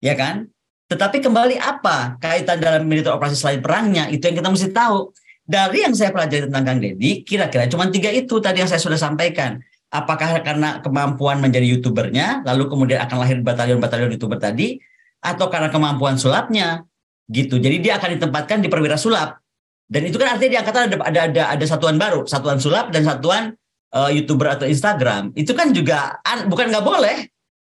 ya 0.00 0.16
kan? 0.16 0.48
Tetapi 0.88 1.20
kembali 1.20 1.60
apa 1.60 2.16
kaitan 2.16 2.56
dalam 2.64 2.88
militer 2.88 3.12
operasi 3.12 3.36
selain 3.36 3.60
perangnya 3.60 4.08
itu 4.08 4.24
yang 4.24 4.40
kita 4.40 4.48
mesti 4.48 4.70
tahu. 4.72 5.12
Dari 5.48 5.80
yang 5.80 5.96
saya 5.96 6.12
pelajari 6.12 6.48
tentang 6.48 6.64
Kang 6.64 6.80
Deddy, 6.80 7.24
kira-kira 7.24 7.64
cuma 7.72 7.88
tiga 7.88 8.12
itu 8.12 8.36
tadi 8.36 8.60
yang 8.60 8.68
saya 8.68 8.80
sudah 8.80 9.00
sampaikan. 9.00 9.56
Apakah 9.88 10.44
karena 10.44 10.84
kemampuan 10.84 11.40
menjadi 11.40 11.64
youtubernya, 11.64 12.44
lalu 12.44 12.68
kemudian 12.68 13.00
akan 13.00 13.16
lahir 13.24 13.40
batalion-batalion 13.40 14.12
youtuber 14.12 14.36
tadi, 14.36 14.76
atau 15.24 15.48
karena 15.48 15.72
kemampuan 15.72 16.20
sulapnya, 16.20 16.84
gitu. 17.32 17.56
Jadi 17.56 17.80
dia 17.80 17.96
akan 17.96 18.20
ditempatkan 18.20 18.60
di 18.60 18.68
perwira 18.68 19.00
sulap 19.00 19.40
dan 19.88 20.02
itu 20.04 20.20
kan 20.20 20.36
artinya 20.36 20.50
di 20.52 20.58
angkatan 20.60 20.82
ada 20.92 20.96
ada 21.00 21.20
ada, 21.32 21.42
ada 21.56 21.64
satuan 21.64 21.96
baru, 21.96 22.28
satuan 22.28 22.60
sulap 22.60 22.92
dan 22.92 23.08
satuan 23.08 23.56
uh, 23.96 24.12
youtuber 24.12 24.52
atau 24.52 24.68
Instagram. 24.68 25.32
Itu 25.32 25.56
kan 25.56 25.72
juga 25.72 26.20
an, 26.20 26.52
bukan 26.52 26.68
nggak 26.68 26.84
boleh. 26.84 27.16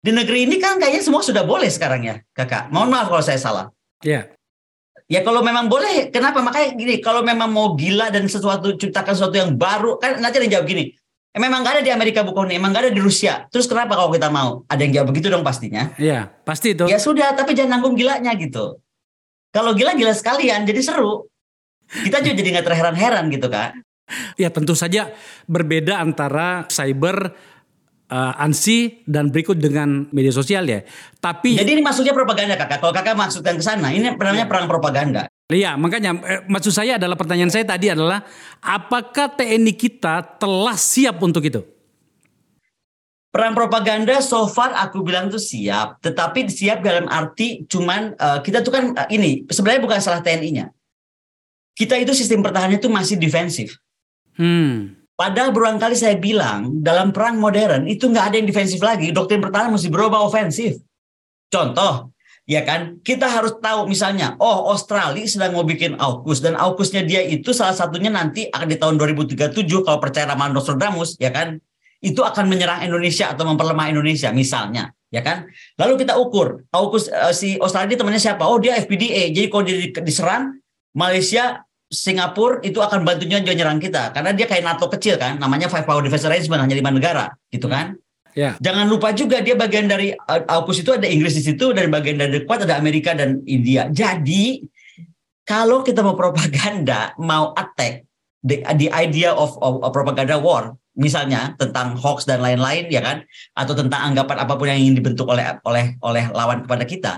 Di 0.00 0.14
negeri 0.14 0.48
ini 0.48 0.56
kan 0.56 0.80
kayaknya 0.80 1.04
semua 1.04 1.20
sudah 1.20 1.44
boleh 1.44 1.68
sekarang 1.68 2.08
ya, 2.08 2.16
kakak. 2.32 2.72
Mohon 2.72 2.88
maaf 2.96 3.06
kalau 3.12 3.24
saya 3.24 3.36
salah. 3.36 3.66
Iya. 4.00 4.14
Yeah. 4.14 4.24
Ya 5.08 5.20
kalau 5.24 5.40
memang 5.40 5.72
boleh, 5.72 6.12
kenapa? 6.12 6.44
Makanya 6.44 6.76
gini, 6.76 7.00
kalau 7.00 7.24
memang 7.24 7.48
mau 7.48 7.72
gila 7.72 8.12
dan 8.12 8.28
sesuatu 8.28 8.76
ciptakan 8.76 9.16
sesuatu 9.16 9.40
yang 9.40 9.56
baru, 9.56 9.96
kan 9.96 10.20
nanti 10.20 10.36
ada 10.36 10.48
jawab 10.60 10.68
gini. 10.68 10.92
Eh, 11.32 11.40
memang 11.40 11.64
gak 11.64 11.80
ada 11.80 11.82
di 11.84 11.88
Amerika 11.88 12.20
bukan 12.20 12.52
ini, 12.52 12.60
emang 12.60 12.76
gak 12.76 12.88
ada 12.88 12.92
di 12.92 13.00
Rusia. 13.00 13.48
Terus 13.48 13.64
kenapa 13.64 13.96
kalau 13.96 14.12
kita 14.12 14.28
mau? 14.28 14.68
Ada 14.68 14.80
yang 14.84 14.92
jawab 15.00 15.08
begitu 15.16 15.32
dong 15.32 15.40
pastinya. 15.40 15.96
Iya, 15.96 16.28
pasti 16.44 16.76
itu. 16.76 16.84
Ya 16.92 17.00
sudah, 17.00 17.32
tapi 17.32 17.56
jangan 17.56 17.80
nanggung 17.80 17.96
gilanya 17.96 18.36
gitu. 18.36 18.84
Kalau 19.48 19.72
gila 19.72 19.96
gila 19.96 20.12
sekalian, 20.12 20.68
jadi 20.68 20.80
seru 20.84 21.27
kita 21.88 22.20
juga 22.20 22.34
jadi 22.36 22.48
nggak 22.58 22.66
terheran-heran 22.66 23.24
gitu 23.32 23.48
kan. 23.48 23.80
Ya 24.40 24.48
tentu 24.48 24.72
saja 24.72 25.12
berbeda 25.44 26.00
antara 26.00 26.64
cyber 26.72 27.36
uh, 28.08 28.42
ANSI 28.44 29.04
dan 29.04 29.28
berikut 29.28 29.60
dengan 29.60 30.08
media 30.10 30.32
sosial 30.32 30.64
ya. 30.64 30.80
Tapi 31.20 31.60
Jadi 31.60 31.76
ini 31.78 31.82
maksudnya 31.84 32.16
propaganda 32.16 32.56
Kakak. 32.56 32.80
Kalau 32.80 32.92
Kakak 32.92 33.14
maksudkan 33.16 33.54
ke 33.56 33.64
sana, 33.64 33.92
ini 33.92 34.08
namanya 34.12 34.48
perang 34.48 34.66
propaganda. 34.66 35.28
Iya, 35.48 35.80
makanya 35.80 36.12
eh, 36.28 36.40
maksud 36.44 36.76
saya 36.76 37.00
adalah 37.00 37.16
pertanyaan 37.16 37.48
saya 37.48 37.64
tadi 37.64 37.88
adalah 37.88 38.20
apakah 38.60 39.32
TNI 39.32 39.72
kita 39.72 40.36
telah 40.36 40.76
siap 40.76 41.16
untuk 41.24 41.40
itu? 41.40 41.64
Perang 43.28 43.52
propaganda 43.52 44.20
so 44.24 44.48
far 44.48 44.72
aku 44.76 45.04
bilang 45.04 45.28
tuh 45.28 45.40
siap, 45.40 46.00
tetapi 46.00 46.48
siap 46.48 46.80
dalam 46.80 47.08
arti 47.08 47.64
cuman 47.68 48.16
uh, 48.16 48.40
kita 48.40 48.64
tuh 48.64 48.72
kan 48.72 48.84
uh, 48.96 49.08
ini 49.12 49.44
sebenarnya 49.48 49.84
bukan 49.84 50.00
salah 50.00 50.24
TNI-nya 50.24 50.72
kita 51.78 51.94
itu 51.94 52.10
sistem 52.10 52.42
pertahanan 52.42 52.82
itu 52.82 52.90
masih 52.90 53.14
defensif. 53.14 53.78
Hmm. 54.34 54.98
Padahal 55.14 55.54
berulang 55.54 55.78
kali 55.78 55.94
saya 55.94 56.18
bilang 56.18 56.82
dalam 56.82 57.14
perang 57.14 57.38
modern 57.38 57.86
itu 57.86 58.10
nggak 58.10 58.34
ada 58.34 58.36
yang 58.38 58.46
defensif 58.50 58.82
lagi. 58.82 59.14
Doktrin 59.14 59.38
pertahanan 59.38 59.78
mesti 59.78 59.90
berubah 59.90 60.26
ofensif. 60.26 60.78
Contoh, 61.50 62.14
ya 62.46 62.66
kan? 62.66 62.98
Kita 63.02 63.26
harus 63.26 63.58
tahu 63.62 63.86
misalnya, 63.86 64.34
oh 64.42 64.74
Australia 64.74 65.22
sedang 65.26 65.54
mau 65.54 65.66
bikin 65.66 65.98
AUKUS 65.98 66.42
dan 66.42 66.58
AUKUSnya 66.58 67.02
dia 67.06 67.22
itu 67.22 67.54
salah 67.54 67.74
satunya 67.74 68.10
nanti 68.10 68.46
akan 68.50 68.66
di 68.70 68.78
tahun 68.78 68.94
2037 68.98 69.58
kalau 69.86 69.98
percaya 69.98 70.30
ramalan 70.30 70.54
Nostradamus, 70.54 71.14
ya 71.18 71.30
kan? 71.30 71.58
Itu 71.98 72.22
akan 72.22 72.46
menyerang 72.46 72.86
Indonesia 72.86 73.30
atau 73.30 73.42
memperlemah 73.46 73.90
Indonesia 73.90 74.34
misalnya. 74.34 74.94
ya 75.08 75.24
kan? 75.24 75.48
Lalu 75.80 76.04
kita 76.04 76.14
ukur, 76.20 76.68
AUKUS 76.70 77.10
uh, 77.10 77.32
si 77.32 77.56
Australia 77.58 77.96
temannya 77.96 78.20
siapa? 78.20 78.44
Oh 78.44 78.60
dia 78.60 78.76
FPDA. 78.76 79.32
Jadi 79.32 79.46
kalau 79.48 79.64
dia 79.64 79.88
diserang 80.04 80.60
Malaysia 80.92 81.64
Singapura 81.88 82.60
itu 82.60 82.78
akan 82.84 83.00
bantunya 83.00 83.40
juga 83.40 83.56
nyerang 83.56 83.80
kita 83.80 84.12
karena 84.12 84.36
dia 84.36 84.44
kayak 84.44 84.64
NATO 84.64 84.92
kecil 84.92 85.16
kan 85.16 85.40
namanya 85.40 85.72
Five 85.72 85.88
Power 85.88 86.04
Defense 86.04 86.28
Arrangement 86.28 86.60
hanya 86.60 86.76
lima 86.76 86.92
negara 86.92 87.32
gitu 87.48 87.68
kan 87.68 87.96
Ya. 88.38 88.54
Jangan 88.62 88.86
lupa 88.86 89.10
juga 89.10 89.42
dia 89.42 89.58
bagian 89.58 89.90
dari 89.90 90.14
uh, 90.14 90.42
AUKUS 90.46 90.86
itu 90.86 90.94
ada 90.94 91.10
Inggris 91.10 91.34
di 91.34 91.42
situ 91.42 91.74
dan 91.74 91.90
bagian 91.90 92.22
dari 92.22 92.46
kuat 92.46 92.62
ada 92.62 92.78
Amerika 92.78 93.10
dan 93.10 93.42
India. 93.50 93.90
Jadi 93.90 94.62
kalau 95.42 95.82
kita 95.82 96.06
mau 96.06 96.14
propaganda, 96.14 97.18
mau 97.18 97.50
attack 97.58 98.06
the, 98.46 98.62
the 98.78 98.92
idea 98.94 99.34
of, 99.34 99.58
of, 99.58 99.82
of 99.82 99.90
propaganda 99.90 100.38
war, 100.38 100.78
misalnya 100.94 101.58
tentang 101.58 101.98
hoax 101.98 102.30
dan 102.30 102.38
lain-lain 102.38 102.86
ya 102.92 103.02
kan, 103.02 103.26
atau 103.58 103.74
tentang 103.74 104.12
anggapan 104.12 104.38
apa 104.38 104.54
pun 104.54 104.70
yang 104.70 104.78
ingin 104.78 105.02
dibentuk 105.02 105.26
oleh 105.26 105.58
oleh 105.66 105.98
oleh 106.06 106.24
lawan 106.30 106.62
kepada 106.62 106.84
kita, 106.86 107.12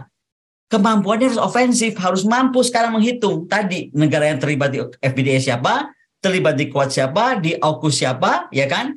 kemampuannya 0.70 1.34
harus 1.34 1.42
ofensif, 1.42 1.98
harus 1.98 2.22
mampu 2.22 2.62
sekarang 2.62 2.94
menghitung 2.94 3.50
tadi 3.50 3.90
negara 3.90 4.30
yang 4.30 4.38
terlibat 4.38 4.70
di 4.70 4.78
FBDA 5.02 5.42
siapa, 5.42 5.90
terlibat 6.22 6.54
di 6.54 6.70
kuat 6.70 6.94
siapa, 6.94 7.42
di 7.42 7.58
AUKUS 7.58 7.94
siapa, 8.06 8.46
ya 8.54 8.70
kan, 8.70 8.94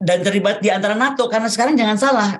dan 0.00 0.24
terlibat 0.24 0.64
di 0.64 0.72
antara 0.72 0.96
NATO 0.96 1.28
karena 1.28 1.46
sekarang 1.52 1.76
jangan 1.76 2.00
salah 2.00 2.30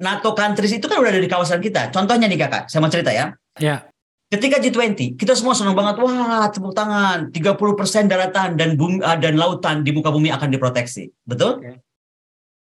NATO 0.00 0.34
countries 0.34 0.74
itu 0.74 0.90
kan 0.90 0.98
udah 0.98 1.12
ada 1.12 1.22
di 1.22 1.30
kawasan 1.30 1.62
kita. 1.62 1.92
Contohnya 1.94 2.26
nih 2.26 2.40
kakak, 2.40 2.66
saya 2.66 2.82
mau 2.82 2.90
cerita 2.90 3.14
ya. 3.14 3.30
Ya. 3.60 3.86
Ketika 4.26 4.58
G20, 4.58 5.14
kita 5.14 5.38
semua 5.38 5.54
senang 5.54 5.78
banget, 5.78 6.02
wah 6.02 6.50
tepuk 6.50 6.74
tangan, 6.74 7.30
30% 7.30 8.10
daratan 8.10 8.58
dan 8.58 8.74
bumi, 8.74 8.98
uh, 8.98 9.14
dan 9.14 9.38
lautan 9.38 9.86
di 9.86 9.94
muka 9.94 10.10
bumi 10.10 10.34
akan 10.34 10.50
diproteksi. 10.50 11.06
Betul? 11.22 11.62
Okay. 11.62 11.78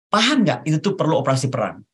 Paham 0.10 0.42
nggak? 0.42 0.66
Itu 0.66 0.82
tuh 0.82 0.94
perlu 0.98 1.22
operasi 1.22 1.54
perang. 1.54 1.86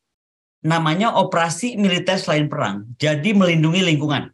Namanya 0.66 1.14
operasi 1.14 1.78
militer 1.78 2.18
selain 2.18 2.50
perang. 2.50 2.88
Jadi 2.98 3.30
melindungi 3.34 3.82
lingkungan. 3.84 4.32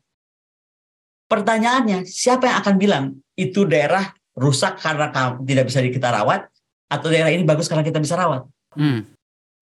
Pertanyaannya, 1.29 2.09
siapa 2.09 2.49
yang 2.49 2.57
akan 2.61 2.75
bilang 2.81 3.05
itu 3.35 3.65
daerah 3.69 4.13
rusak 4.37 4.81
karena 4.81 5.11
tidak 5.45 5.65
bisa 5.69 5.85
kita 5.85 6.09
rawat, 6.11 6.47
atau 6.91 7.09
daerah 7.11 7.33
ini 7.33 7.43
bagus 7.43 7.67
karena 7.67 7.83
kita 7.83 7.99
bisa 7.99 8.15
rawat? 8.15 8.47
Hmm. 8.77 9.09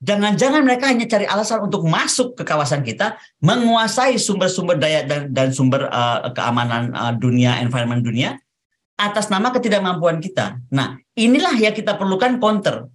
Jangan-jangan 0.01 0.66
mereka 0.66 0.89
hanya 0.89 1.05
cari 1.05 1.30
alasan 1.30 1.62
untuk 1.62 1.86
masuk 1.86 2.34
ke 2.34 2.41
kawasan 2.41 2.82
kita, 2.82 3.22
menguasai 3.38 4.18
sumber-sumber 4.18 4.82
daya 4.82 5.05
dan, 5.05 5.30
dan 5.30 5.53
sumber 5.53 5.86
uh, 5.93 6.26
keamanan 6.34 6.89
uh, 6.97 7.14
dunia, 7.14 7.62
environment 7.62 8.01
dunia, 8.01 8.41
atas 8.97 9.30
nama 9.30 9.53
ketidakmampuan 9.53 10.18
kita. 10.18 10.57
Nah, 10.74 10.97
inilah 11.14 11.53
yang 11.53 11.78
kita 11.78 12.01
perlukan 12.01 12.41
counter. 12.41 12.89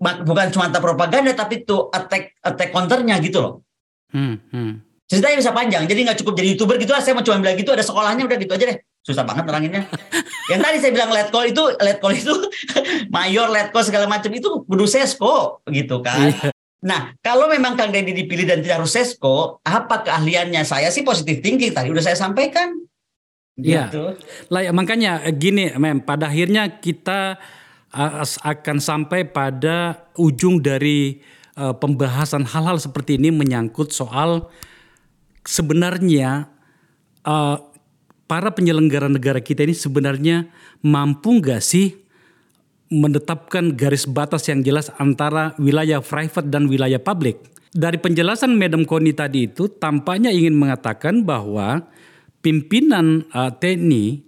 Bukan 0.00 0.48
cuma 0.48 0.72
propaganda, 0.72 1.36
tapi 1.36 1.60
itu 1.60 1.92
attack 1.92 2.40
attack 2.40 2.72
counternya 2.72 3.20
gitu 3.20 3.38
loh. 3.44 3.54
Hmm, 4.10 4.40
hmm. 4.48 4.72
Ceritanya 5.10 5.36
bisa 5.42 5.52
panjang, 5.52 5.84
jadi 5.90 6.00
nggak 6.06 6.18
cukup 6.22 6.38
jadi 6.38 6.48
youtuber 6.54 6.80
gitu 6.80 6.94
lah. 6.96 7.02
Saya 7.04 7.18
mau 7.18 7.26
cuma 7.26 7.42
bilang 7.42 7.58
gitu, 7.58 7.74
ada 7.74 7.84
sekolahnya 7.84 8.24
udah 8.24 8.38
gitu 8.40 8.52
aja 8.54 8.64
deh. 8.70 8.78
Susah 9.04 9.26
banget 9.26 9.44
neranginnya. 9.44 9.82
Yang 10.50 10.60
tadi 10.64 10.76
saya 10.80 10.92
bilang 10.94 11.10
let 11.10 11.28
call 11.28 11.46
itu, 11.50 11.62
let 11.82 11.98
call 11.98 12.14
itu 12.14 12.34
mayor, 13.14 13.50
let 13.50 13.74
call 13.74 13.84
segala 13.84 14.06
macam 14.06 14.30
itu 14.32 14.62
kudu 14.64 14.86
sesko 14.86 15.66
gitu 15.68 16.00
kan. 16.00 16.30
Iya. 16.30 16.50
Nah, 16.80 17.12
kalau 17.20 17.44
memang 17.50 17.76
Kang 17.76 17.92
Deddy 17.92 18.16
dipilih 18.16 18.48
dan 18.48 18.64
tidak 18.64 18.80
harus 18.80 18.96
sesko, 18.96 19.60
apa 19.68 20.00
keahliannya? 20.00 20.64
Saya 20.64 20.88
sih 20.88 21.04
positif 21.04 21.44
tinggi 21.44 21.68
tadi 21.74 21.92
udah 21.92 22.00
saya 22.00 22.16
sampaikan. 22.16 22.72
Iya. 23.60 23.92
Gitu. 23.92 24.04
Lah 24.48 24.64
ya, 24.64 24.72
makanya 24.72 25.20
eh, 25.28 25.34
gini, 25.36 25.74
mem, 25.76 26.00
pada 26.00 26.32
akhirnya 26.32 26.80
kita 26.80 27.36
akan 27.90 28.78
sampai 28.78 29.26
pada 29.26 30.06
ujung 30.14 30.62
dari 30.62 31.18
uh, 31.58 31.74
pembahasan 31.74 32.46
hal-hal 32.46 32.78
seperti 32.78 33.18
ini 33.18 33.34
menyangkut 33.34 33.90
soal 33.90 34.46
sebenarnya 35.42 36.46
uh, 37.26 37.58
para 38.30 38.54
penyelenggara 38.54 39.10
negara 39.10 39.42
kita 39.42 39.66
ini 39.66 39.74
sebenarnya 39.74 40.46
mampu 40.86 41.42
nggak 41.42 41.58
sih 41.58 41.98
menetapkan 42.90 43.74
garis 43.74 44.06
batas 44.06 44.46
yang 44.46 44.62
jelas 44.62 44.90
antara 44.98 45.54
wilayah 45.58 46.02
private 46.02 46.50
dan 46.50 46.66
wilayah 46.66 46.98
publik. 46.98 47.38
Dari 47.70 48.02
penjelasan 48.02 48.58
Madam 48.58 48.82
Koni 48.82 49.14
tadi 49.14 49.46
itu 49.46 49.70
tampaknya 49.70 50.34
ingin 50.34 50.58
mengatakan 50.58 51.22
bahwa 51.22 51.86
pimpinan 52.42 53.26
uh, 53.30 53.54
TNI 53.54 54.26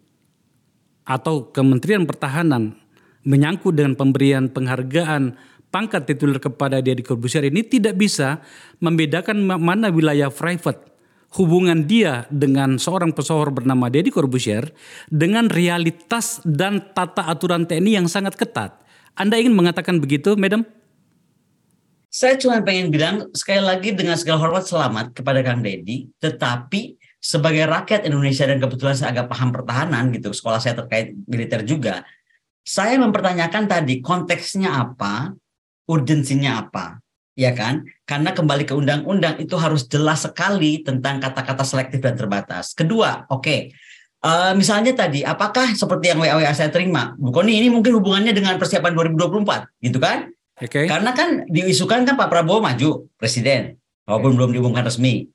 atau 1.02 1.50
Kementerian 1.50 2.06
Pertahanan 2.06 2.81
menyangkut 3.22 3.74
dengan 3.74 3.94
pemberian 3.94 4.50
penghargaan 4.50 5.34
pangkat 5.72 6.04
tituler 6.04 6.36
kepada 6.36 6.84
Deddy 6.84 7.00
Corbuzier 7.00 7.48
ini 7.48 7.64
tidak 7.64 7.96
bisa 7.96 8.44
membedakan 8.78 9.40
mana 9.42 9.88
wilayah 9.88 10.28
private 10.28 10.92
hubungan 11.40 11.88
dia 11.88 12.28
dengan 12.28 12.76
seorang 12.76 13.16
pesohor 13.16 13.48
bernama 13.48 13.88
Deddy 13.88 14.12
Corbuzier 14.12 14.68
dengan 15.08 15.48
realitas 15.48 16.44
dan 16.44 16.92
tata 16.92 17.24
aturan 17.24 17.64
TNI 17.64 18.04
yang 18.04 18.08
sangat 18.08 18.36
ketat. 18.36 18.76
Anda 19.16 19.40
ingin 19.40 19.56
mengatakan 19.56 19.96
begitu, 20.00 20.36
Madam? 20.36 20.64
Saya 22.12 22.36
cuma 22.36 22.60
pengen 22.60 22.92
bilang 22.92 23.32
sekali 23.32 23.64
lagi 23.64 23.96
dengan 23.96 24.20
segala 24.20 24.44
hormat 24.44 24.68
selamat 24.68 25.16
kepada 25.16 25.40
Kang 25.40 25.64
Deddy, 25.64 26.12
tetapi 26.20 27.00
sebagai 27.16 27.64
rakyat 27.64 28.04
Indonesia 28.04 28.44
dan 28.44 28.60
kebetulan 28.60 28.92
saya 28.92 29.16
agak 29.16 29.32
paham 29.32 29.48
pertahanan 29.48 30.12
gitu, 30.12 30.28
sekolah 30.36 30.60
saya 30.60 30.76
terkait 30.76 31.16
militer 31.24 31.64
juga, 31.64 32.04
saya 32.62 32.98
mempertanyakan 32.98 33.66
tadi 33.66 33.98
konteksnya 33.98 34.70
apa, 34.86 35.34
urgensinya 35.90 36.62
apa 36.62 37.02
ya 37.34 37.52
kan? 37.56 37.84
Karena 38.04 38.36
kembali 38.36 38.64
ke 38.68 38.74
undang-undang 38.76 39.40
itu 39.40 39.56
harus 39.56 39.88
jelas 39.88 40.24
sekali 40.24 40.84
tentang 40.84 41.20
kata-kata 41.20 41.64
selektif 41.64 42.04
dan 42.04 42.14
terbatas. 42.16 42.76
Kedua, 42.76 43.24
oke. 43.28 43.42
Okay. 43.42 43.60
Uh, 44.22 44.52
eh, 44.52 44.52
misalnya 44.54 44.94
tadi, 44.94 45.26
apakah 45.26 45.74
seperti 45.74 46.14
yang 46.14 46.22
WA 46.22 46.46
saya 46.54 46.70
terima, 46.70 47.18
Bu 47.18 47.34
Koni 47.34 47.58
ini 47.58 47.66
mungkin 47.66 47.98
hubungannya 47.98 48.30
dengan 48.30 48.54
persiapan 48.54 48.94
2024, 48.94 49.66
gitu 49.82 49.98
kan? 49.98 50.30
Oke. 50.62 50.70
Okay. 50.70 50.86
Karena 50.86 51.10
kan 51.10 51.42
diisukan 51.50 52.06
kan 52.06 52.14
Pak 52.14 52.30
Prabowo 52.30 52.62
maju 52.62 53.10
presiden, 53.18 53.82
walaupun 54.06 54.30
okay. 54.30 54.38
belum 54.38 54.50
diumumkan 54.54 54.86
resmi. 54.86 55.26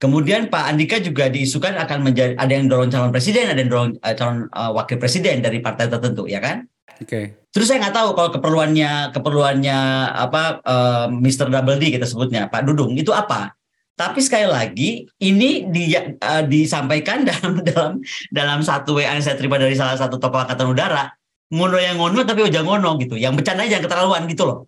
Kemudian 0.00 0.48
Pak 0.48 0.64
Andika 0.64 0.96
juga 0.96 1.28
diisukan 1.28 1.76
akan 1.76 2.00
menjadi 2.00 2.32
ada 2.40 2.48
yang 2.48 2.72
dorong 2.72 2.88
calon 2.88 3.12
presiden, 3.12 3.52
ada 3.52 3.60
yang 3.60 3.68
dorong 3.68 3.90
uh, 4.00 4.14
calon 4.16 4.48
uh, 4.56 4.72
wakil 4.72 4.96
presiden 4.96 5.44
dari 5.44 5.60
partai 5.60 5.92
tertentu, 5.92 6.24
ya 6.24 6.40
kan? 6.40 6.64
Oke. 7.04 7.04
Okay. 7.04 7.24
Terus 7.52 7.68
saya 7.68 7.84
nggak 7.84 7.96
tahu 8.00 8.08
kalau 8.16 8.30
keperluannya 8.32 9.12
keperluannya 9.12 9.78
apa 10.16 10.64
uh, 10.64 11.06
Mr. 11.12 11.52
Double 11.52 11.76
D 11.76 11.92
kita 11.92 12.08
sebutnya 12.08 12.48
Pak 12.48 12.64
Dudung 12.64 12.96
itu 12.96 13.12
apa. 13.12 13.52
Tapi 13.92 14.24
sekali 14.24 14.48
lagi 14.48 15.04
ini 15.20 15.68
di, 15.68 15.92
uh, 15.92 16.48
disampaikan 16.48 17.20
dalam 17.28 17.60
dalam 17.60 17.92
dalam 18.32 18.58
satu 18.64 18.96
WA 18.96 19.12
yang 19.12 19.20
saya 19.20 19.36
terima 19.36 19.60
dari 19.60 19.76
salah 19.76 20.00
satu 20.00 20.16
tokoh 20.16 20.40
angkatan 20.40 20.72
udara. 20.72 21.12
Ngono 21.52 21.76
yang 21.76 22.00
ngono 22.00 22.24
tapi 22.24 22.40
ujang 22.48 22.64
ngono 22.64 22.96
gitu. 22.96 23.20
Yang 23.20 23.44
bercanda 23.44 23.68
jangan 23.68 23.84
keterlaluan 23.84 24.24
gitu 24.30 24.48
loh. 24.48 24.58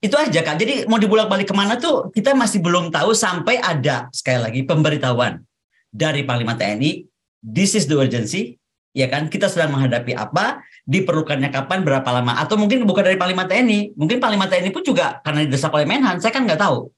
Itu 0.00 0.14
aja 0.20 0.40
kan. 0.44 0.60
Jadi 0.60 0.84
mau 0.86 1.00
dibulak 1.00 1.26
balik 1.26 1.48
ke 1.50 1.54
mana 1.56 1.80
tuh 1.80 2.12
kita 2.12 2.36
masih 2.36 2.60
belum 2.60 2.92
tahu 2.92 3.16
sampai 3.16 3.58
ada 3.58 4.12
sekali 4.12 4.40
lagi 4.44 4.60
pemberitahuan 4.62 5.40
dari 5.88 6.22
Panglima 6.22 6.54
TNI. 6.54 7.08
This 7.40 7.78
is 7.78 7.88
the 7.88 7.96
urgency 7.96 8.58
ya 8.96 9.12
kan 9.12 9.28
kita 9.28 9.52
sedang 9.52 9.76
menghadapi 9.76 10.16
apa 10.16 10.64
diperlukannya 10.88 11.52
kapan 11.52 11.84
berapa 11.84 12.08
lama 12.08 12.40
atau 12.40 12.56
mungkin 12.56 12.88
bukan 12.88 13.04
dari 13.04 13.20
Panglima 13.20 13.44
TNI 13.44 13.92
mungkin 13.92 14.16
Panglima 14.16 14.48
TNI 14.48 14.72
pun 14.72 14.80
juga 14.80 15.20
karena 15.20 15.44
didesak 15.44 15.68
oleh 15.76 15.84
Menhan 15.84 16.16
saya 16.16 16.32
kan 16.32 16.48
nggak 16.48 16.56
tahu 16.56 16.88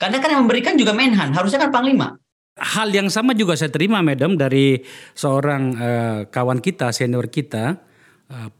karena 0.00 0.16
kan 0.24 0.32
yang 0.32 0.48
memberikan 0.48 0.80
juga 0.80 0.96
Menhan 0.96 1.36
harusnya 1.36 1.60
kan 1.60 1.68
Panglima 1.68 2.16
hal 2.56 2.88
yang 2.88 3.12
sama 3.12 3.36
juga 3.36 3.52
saya 3.52 3.68
terima 3.68 4.00
Madam 4.00 4.32
dari 4.40 4.80
seorang 5.12 5.62
uh, 5.76 6.18
kawan 6.32 6.64
kita 6.64 6.88
senior 6.88 7.28
kita 7.28 7.76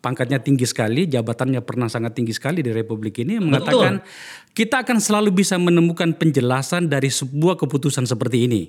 pangkatnya 0.01 0.39
tinggi 0.39 0.69
sekali 0.69 1.09
jabatannya 1.09 1.65
pernah 1.65 1.89
sangat 1.89 2.13
tinggi 2.13 2.37
sekali 2.37 2.61
di 2.61 2.71
Republik 2.71 3.25
ini 3.25 3.41
mengatakan 3.41 4.05
Betul. 4.05 4.53
kita 4.53 4.85
akan 4.85 4.99
selalu 5.01 5.31
bisa 5.33 5.57
menemukan 5.57 6.13
penjelasan 6.13 6.93
dari 6.93 7.09
sebuah 7.09 7.57
keputusan 7.57 8.05
seperti 8.05 8.39
ini 8.45 8.63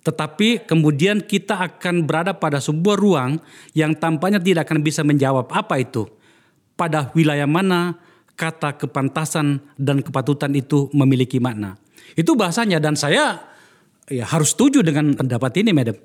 tetapi 0.00 0.64
kemudian 0.64 1.20
kita 1.20 1.60
akan 1.60 2.08
berada 2.08 2.32
pada 2.32 2.56
sebuah 2.56 2.96
ruang 2.96 3.36
yang 3.76 3.92
tampaknya 3.92 4.40
tidak 4.40 4.64
akan 4.68 4.80
bisa 4.80 5.04
menjawab 5.04 5.52
apa 5.52 5.76
itu. 5.76 6.08
Pada 6.72 7.12
wilayah 7.12 7.44
mana 7.44 8.00
kata 8.32 8.80
kepantasan 8.80 9.60
dan 9.76 10.00
kepatutan 10.00 10.56
itu 10.56 10.88
memiliki 10.96 11.36
makna. 11.36 11.76
Itu 12.16 12.32
bahasanya 12.32 12.80
dan 12.80 12.96
saya 12.96 13.44
ya 14.08 14.24
harus 14.24 14.56
setuju 14.56 14.80
dengan 14.80 15.12
pendapat 15.12 15.60
ini, 15.60 15.76
Madam. 15.76 16.00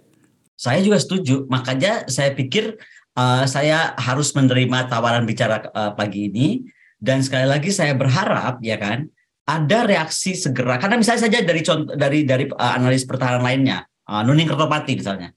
Saya 0.60 0.84
juga 0.84 1.00
setuju. 1.00 1.48
Makanya 1.48 2.12
saya 2.12 2.36
pikir 2.36 2.76
uh, 3.16 3.44
saya 3.50 3.96
harus 3.98 4.32
menerima 4.36 4.92
tawaran 4.92 5.26
bicara 5.26 5.66
uh, 5.74 5.92
pagi 5.96 6.30
ini 6.30 6.64
dan 7.02 7.24
sekali 7.26 7.50
lagi 7.50 7.72
saya 7.72 7.96
berharap 7.96 8.62
ya 8.62 8.80
kan 8.80 9.10
ada 9.46 9.86
reaksi 9.86 10.38
segera 10.38 10.78
karena 10.78 11.00
misalnya 11.00 11.30
saja 11.30 11.40
dari 11.44 11.62
contoh 11.62 11.96
dari 11.98 12.28
dari 12.28 12.46
uh, 12.48 12.74
analis 12.76 13.04
pertahanan 13.04 13.44
lainnya 13.44 13.84
uh, 14.08 14.22
Nuning 14.22 14.48
Kertopati 14.48 14.94
misalnya 14.98 15.34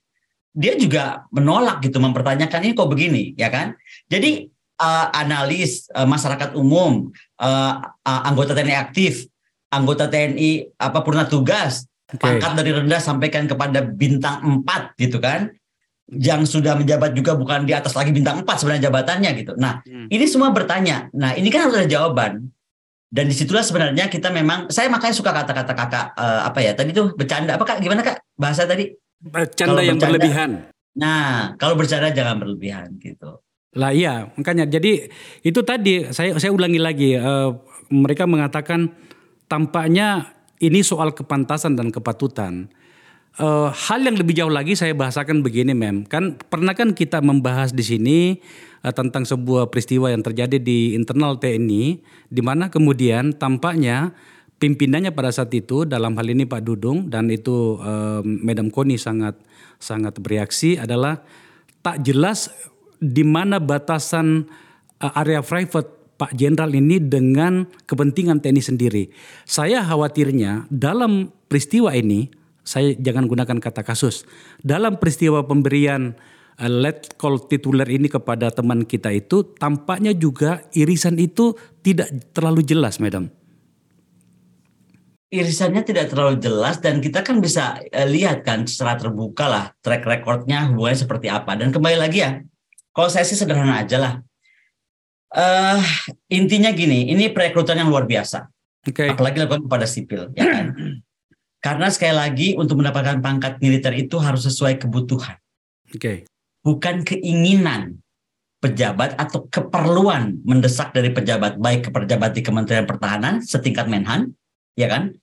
dia 0.52 0.74
juga 0.74 1.28
menolak 1.30 1.84
gitu 1.84 2.02
mempertanyakan 2.02 2.60
ini 2.66 2.72
kok 2.74 2.90
begini 2.90 3.36
ya 3.36 3.52
kan 3.52 3.76
jadi 4.08 4.48
uh, 4.78 5.06
analis, 5.12 5.90
uh, 5.92 6.06
masyarakat 6.06 6.54
umum, 6.54 7.10
uh, 7.42 7.74
uh, 7.82 8.20
anggota 8.24 8.54
TNI 8.54 8.78
aktif, 8.78 9.26
anggota 9.74 10.06
TNI 10.06 10.78
apa 10.78 10.98
purna 11.02 11.26
tugas, 11.26 11.84
okay. 12.08 12.38
pangkat 12.38 12.52
dari 12.62 12.70
rendah 12.72 13.02
sampaikan 13.02 13.44
kepada 13.50 13.84
bintang 13.84 14.64
4 14.64 14.96
gitu 14.96 15.18
kan. 15.18 15.52
Yang 16.08 16.56
sudah 16.56 16.72
menjabat 16.72 17.12
juga 17.12 17.36
bukan 17.36 17.68
di 17.68 17.76
atas 17.76 17.92
lagi 17.92 18.16
bintang 18.16 18.40
4 18.40 18.48
sebenarnya 18.48 18.88
jabatannya 18.88 19.30
gitu. 19.36 19.52
Nah, 19.60 19.84
hmm. 19.84 20.08
ini 20.08 20.24
semua 20.24 20.48
bertanya. 20.56 21.12
Nah, 21.12 21.36
ini 21.36 21.52
kan 21.52 21.68
harus 21.68 21.84
ada 21.84 21.88
jawaban. 21.88 22.48
Dan 23.08 23.24
di 23.28 23.34
situlah 23.36 23.64
sebenarnya 23.64 24.12
kita 24.12 24.28
memang, 24.28 24.68
saya 24.68 24.92
makanya 24.92 25.16
suka 25.16 25.32
kata-kata 25.32 25.72
kakak 25.72 26.06
uh, 26.16 26.44
apa 26.44 26.60
ya 26.60 26.76
tadi 26.76 26.92
tuh 26.92 27.16
bercanda 27.16 27.56
apa 27.56 27.64
kak 27.64 27.80
gimana 27.80 28.04
kak 28.04 28.20
bahasa 28.36 28.68
tadi? 28.68 28.92
Bercanda 29.20 29.80
yang 29.80 29.96
bercanda, 29.96 30.16
berlebihan. 30.16 30.50
Nah, 30.96 31.56
kalau 31.56 31.76
bercanda 31.76 32.12
jangan 32.12 32.36
berlebihan 32.36 33.00
gitu. 33.00 33.40
Lah 33.76 33.92
iya, 33.92 34.28
makanya 34.36 34.64
jadi 34.64 35.12
itu 35.44 35.60
tadi 35.64 36.08
saya 36.12 36.36
saya 36.36 36.52
ulangi 36.52 36.80
lagi 36.80 37.10
uh, 37.16 37.52
mereka 37.92 38.24
mengatakan 38.24 38.92
tampaknya 39.48 40.36
ini 40.60 40.84
soal 40.84 41.12
kepantasan 41.16 41.76
dan 41.76 41.88
kepatutan. 41.88 42.68
Uh, 43.38 43.70
hal 43.70 44.02
yang 44.02 44.18
lebih 44.18 44.34
jauh 44.34 44.50
lagi 44.50 44.74
saya 44.74 44.96
bahasakan 44.96 45.44
begini, 45.46 45.76
mem. 45.76 46.02
Kan 46.08 46.40
pernah 46.50 46.74
kan 46.74 46.90
kita 46.90 47.22
membahas 47.22 47.70
di 47.70 47.84
sini 47.86 48.18
uh, 48.82 48.90
tentang 48.90 49.22
sebuah 49.22 49.70
peristiwa 49.70 50.10
yang 50.10 50.24
terjadi 50.24 50.58
di 50.58 50.96
internal 50.98 51.38
TNI, 51.38 52.02
di 52.26 52.42
mana 52.42 52.66
kemudian 52.66 53.36
tampaknya 53.36 54.10
pimpinannya 54.58 55.14
pada 55.14 55.30
saat 55.30 55.54
itu 55.54 55.86
dalam 55.86 56.18
hal 56.18 56.26
ini 56.26 56.44
Pak 56.44 56.62
Dudung 56.66 57.06
dan 57.06 57.30
itu 57.30 57.78
uh, 57.78 58.20
Madam 58.26 58.74
Koni 58.74 58.98
sangat 58.98 59.38
sangat 59.78 60.18
bereaksi 60.18 60.74
adalah 60.74 61.22
tak 61.78 62.02
jelas 62.02 62.50
di 62.98 63.22
mana 63.22 63.62
batasan 63.62 64.50
uh, 64.98 65.12
area 65.14 65.46
private 65.46 66.18
Pak 66.18 66.34
Jenderal 66.34 66.74
ini 66.74 66.98
dengan 66.98 67.62
kepentingan 67.86 68.42
TNI 68.42 68.62
sendiri. 68.62 69.04
Saya 69.46 69.86
khawatirnya 69.86 70.66
dalam 70.66 71.30
peristiwa 71.46 71.94
ini, 71.94 72.26
saya 72.68 72.92
jangan 73.00 73.24
gunakan 73.24 73.56
kata 73.56 73.80
kasus, 73.80 74.28
dalam 74.60 75.00
peristiwa 75.00 75.40
pemberian 75.48 76.12
uh, 76.60 76.68
let 76.68 77.16
call 77.16 77.40
tituler 77.48 77.88
ini 77.88 78.12
kepada 78.12 78.52
teman 78.52 78.84
kita 78.84 79.08
itu, 79.08 79.56
tampaknya 79.56 80.12
juga 80.12 80.60
irisan 80.76 81.16
itu 81.16 81.56
tidak 81.80 82.12
terlalu 82.36 82.60
jelas, 82.60 83.00
Madam 83.00 83.32
irisannya 85.28 85.84
tidak 85.84 86.08
terlalu 86.08 86.40
jelas 86.40 86.80
dan 86.80 87.04
kita 87.04 87.20
kan 87.20 87.36
bisa 87.36 87.76
uh, 87.76 88.08
lihat 88.08 88.48
kan 88.48 88.64
secara 88.64 88.96
terbuka 88.96 89.44
lah 89.44 89.64
track 89.84 90.08
recordnya 90.08 90.72
hubungannya 90.72 91.04
seperti 91.04 91.28
apa 91.28 91.52
dan 91.52 91.68
kembali 91.68 92.00
lagi 92.00 92.24
ya 92.24 92.40
kalau 92.98 93.14
saya 93.14 93.22
sih 93.22 93.38
sederhana 93.38 93.78
aja 93.78 93.94
lah. 93.94 94.14
Uh, 95.30 95.78
intinya 96.34 96.74
gini, 96.74 97.14
ini 97.14 97.30
perekrutan 97.30 97.78
yang 97.78 97.94
luar 97.94 98.10
biasa. 98.10 98.50
Okay. 98.82 99.14
Apalagi 99.14 99.38
dilakukan 99.38 99.70
kepada 99.70 99.86
sipil, 99.86 100.34
ya 100.34 100.42
kan? 100.42 100.66
Karena 101.58 101.90
sekali 101.90 102.14
lagi 102.14 102.48
untuk 102.54 102.78
mendapatkan 102.78 103.18
pangkat 103.18 103.58
militer 103.58 103.90
itu 103.98 104.14
harus 104.22 104.46
sesuai 104.46 104.78
kebutuhan. 104.78 105.34
Okay. 105.90 106.22
Bukan 106.62 107.02
keinginan 107.02 107.98
pejabat 108.58 109.14
atau 109.18 109.46
keperluan 109.46 110.42
mendesak 110.42 110.90
dari 110.90 111.14
pejabat 111.14 111.58
baik 111.58 111.88
ke 111.88 111.90
pejabat 111.94 112.30
di 112.34 112.42
Kementerian 112.42 112.86
Pertahanan 112.86 113.42
setingkat 113.42 113.86
Menhan, 113.86 114.34
ya 114.74 114.90
kan? 114.90 115.14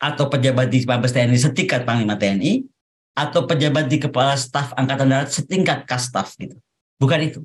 Atau 0.00 0.28
pejabat 0.32 0.68
di 0.72 0.84
Mabes 0.84 1.12
TNI 1.12 1.38
setingkat 1.38 1.84
Panglima 1.84 2.16
TNI 2.16 2.64
atau 3.12 3.44
pejabat 3.44 3.88
di 3.88 4.00
Kepala 4.00 4.36
Staf 4.36 4.72
Angkatan 4.76 5.12
Darat 5.12 5.28
setingkat 5.32 5.84
Kastaf 5.84 6.36
gitu. 6.40 6.56
Bukan 6.96 7.20
itu. 7.20 7.40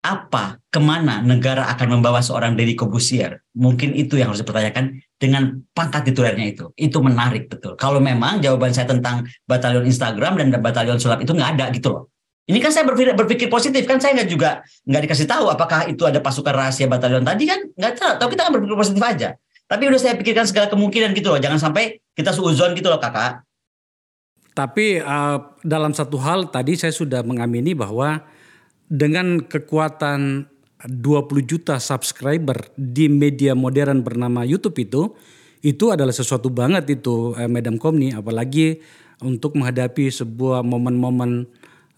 Apa, 0.00 0.56
ke 0.72 0.80
mana 0.80 1.20
negara 1.20 1.68
akan 1.76 2.00
membawa 2.00 2.24
seorang 2.24 2.56
Deddy 2.56 2.72
Kobusier? 2.72 3.44
Mungkin 3.52 3.92
itu 3.92 4.16
yang 4.16 4.32
harus 4.32 4.40
dipertanyakan 4.40 4.96
dengan 5.20 5.60
pangkat 5.76 6.08
titulernya 6.08 6.56
itu. 6.56 6.72
Itu 6.72 7.04
menarik 7.04 7.52
betul. 7.52 7.76
Kalau 7.76 8.00
memang 8.00 8.40
jawaban 8.40 8.72
saya 8.72 8.88
tentang 8.88 9.28
batalion 9.44 9.84
Instagram 9.84 10.40
dan 10.40 10.48
batalion 10.64 10.96
sulap 10.96 11.20
itu 11.20 11.36
nggak 11.36 11.60
ada 11.60 11.68
gitu 11.76 11.92
loh. 11.92 12.02
Ini 12.48 12.58
kan 12.64 12.72
saya 12.72 12.88
berpikir, 12.88 13.12
berpikir 13.12 13.48
positif 13.52 13.84
kan 13.84 14.00
saya 14.00 14.16
nggak 14.16 14.30
juga 14.32 14.64
nggak 14.88 15.02
dikasih 15.04 15.28
tahu 15.28 15.52
apakah 15.52 15.86
itu 15.86 16.02
ada 16.08 16.18
pasukan 16.24 16.50
rahasia 16.50 16.88
batalion 16.88 17.20
tadi 17.20 17.44
kan 17.44 17.60
nggak 17.76 17.92
tahu. 18.00 18.12
Tapi 18.24 18.30
kita 18.32 18.42
kan 18.48 18.52
berpikir 18.56 18.76
positif 18.80 19.02
aja. 19.04 19.28
Tapi 19.68 19.82
udah 19.84 20.00
saya 20.00 20.16
pikirkan 20.16 20.48
segala 20.48 20.66
kemungkinan 20.72 21.12
gitu 21.12 21.28
loh. 21.28 21.38
Jangan 21.38 21.60
sampai 21.60 22.00
kita 22.16 22.32
suuzon 22.32 22.72
gitu 22.72 22.88
loh 22.88 22.96
kakak. 22.96 23.44
Tapi 24.56 24.98
uh, 24.98 25.60
dalam 25.62 25.92
satu 25.92 26.16
hal 26.18 26.48
tadi 26.48 26.74
saya 26.74 26.90
sudah 26.90 27.22
mengamini 27.22 27.76
bahwa 27.76 28.24
dengan 28.90 29.46
kekuatan 29.46 30.50
20 30.82 31.46
juta 31.46 31.78
subscriber 31.78 32.74
di 32.74 33.06
media 33.06 33.54
modern 33.54 34.02
bernama 34.02 34.42
YouTube 34.42 34.82
itu, 34.82 35.14
itu 35.62 35.94
adalah 35.94 36.10
sesuatu 36.10 36.50
banget 36.50 36.98
itu 36.98 37.38
eh, 37.38 37.46
Madam 37.46 37.78
Komni, 37.78 38.10
apalagi 38.10 38.82
untuk 39.22 39.54
menghadapi 39.54 40.08
sebuah 40.08 40.64
momen-momen 40.64 41.44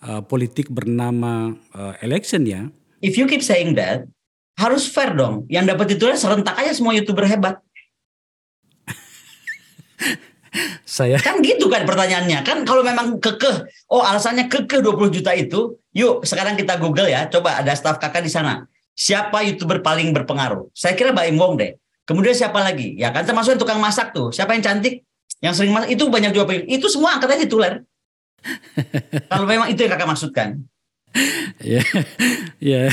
uh, 0.02 0.26
politik 0.26 0.66
bernama 0.66 1.54
uh, 1.70 1.94
election 2.02 2.42
ya. 2.42 2.66
If 2.98 3.14
you 3.14 3.30
keep 3.30 3.46
saying 3.46 3.78
that, 3.78 4.10
harus 4.58 4.90
fair 4.90 5.14
dong. 5.14 5.46
Yang 5.46 5.64
dapat 5.74 5.86
itu 5.94 6.04
serentak 6.18 6.58
aja 6.58 6.74
semua 6.74 6.98
youtuber 6.98 7.22
hebat. 7.30 7.62
saya 10.84 11.16
kan 11.16 11.40
gitu 11.40 11.72
kan 11.72 11.88
pertanyaannya. 11.88 12.44
Kan 12.44 12.68
kalau 12.68 12.84
memang 12.84 13.16
kekeh 13.16 13.64
oh 13.88 14.04
alasannya 14.04 14.52
kekeh 14.52 14.84
20 14.84 15.16
juta 15.20 15.32
itu 15.32 15.80
yuk 15.96 16.24
sekarang 16.28 16.54
kita 16.54 16.76
google 16.76 17.08
ya. 17.08 17.26
Coba 17.32 17.60
ada 17.60 17.72
staf 17.72 17.96
kakak 17.96 18.20
di 18.24 18.30
sana. 18.32 18.68
Siapa 18.92 19.40
youtuber 19.48 19.80
paling 19.80 20.12
berpengaruh? 20.12 20.68
Saya 20.76 20.92
kira 20.92 21.16
Mbak 21.16 21.26
Wong 21.40 21.56
deh. 21.56 21.72
Kemudian 22.04 22.36
siapa 22.36 22.60
lagi? 22.60 22.92
Ya 23.00 23.08
kan 23.08 23.24
termasuk 23.24 23.56
yang 23.56 23.60
tukang 23.64 23.80
masak 23.80 24.12
tuh. 24.12 24.28
Siapa 24.28 24.52
yang 24.52 24.60
cantik? 24.60 25.00
Yang 25.40 25.64
sering 25.64 25.72
masak 25.72 25.90
itu 25.96 26.04
banyak 26.06 26.30
juga 26.36 26.54
itu 26.54 26.86
semua 26.86 27.18
angkat 27.18 27.34
aja 27.34 27.46
tulen 27.50 27.74
kalau 29.30 29.46
memang 29.46 29.70
itu 29.70 29.86
yang 29.86 29.92
kakak 29.94 30.10
maksudkan. 30.10 30.48
Ya, 31.60 31.84
ya. 32.58 32.88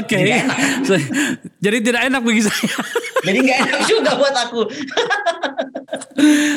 Oke. 0.00 0.16
Jadi 1.60 1.76
tidak 1.84 2.08
enak 2.08 2.20
bagi 2.24 2.42
saya. 2.42 2.72
Jadi 3.24 3.38
nggak 3.40 3.58
enak 3.68 3.82
juga 3.92 4.10
buat 4.20 4.34
aku. 4.36 4.62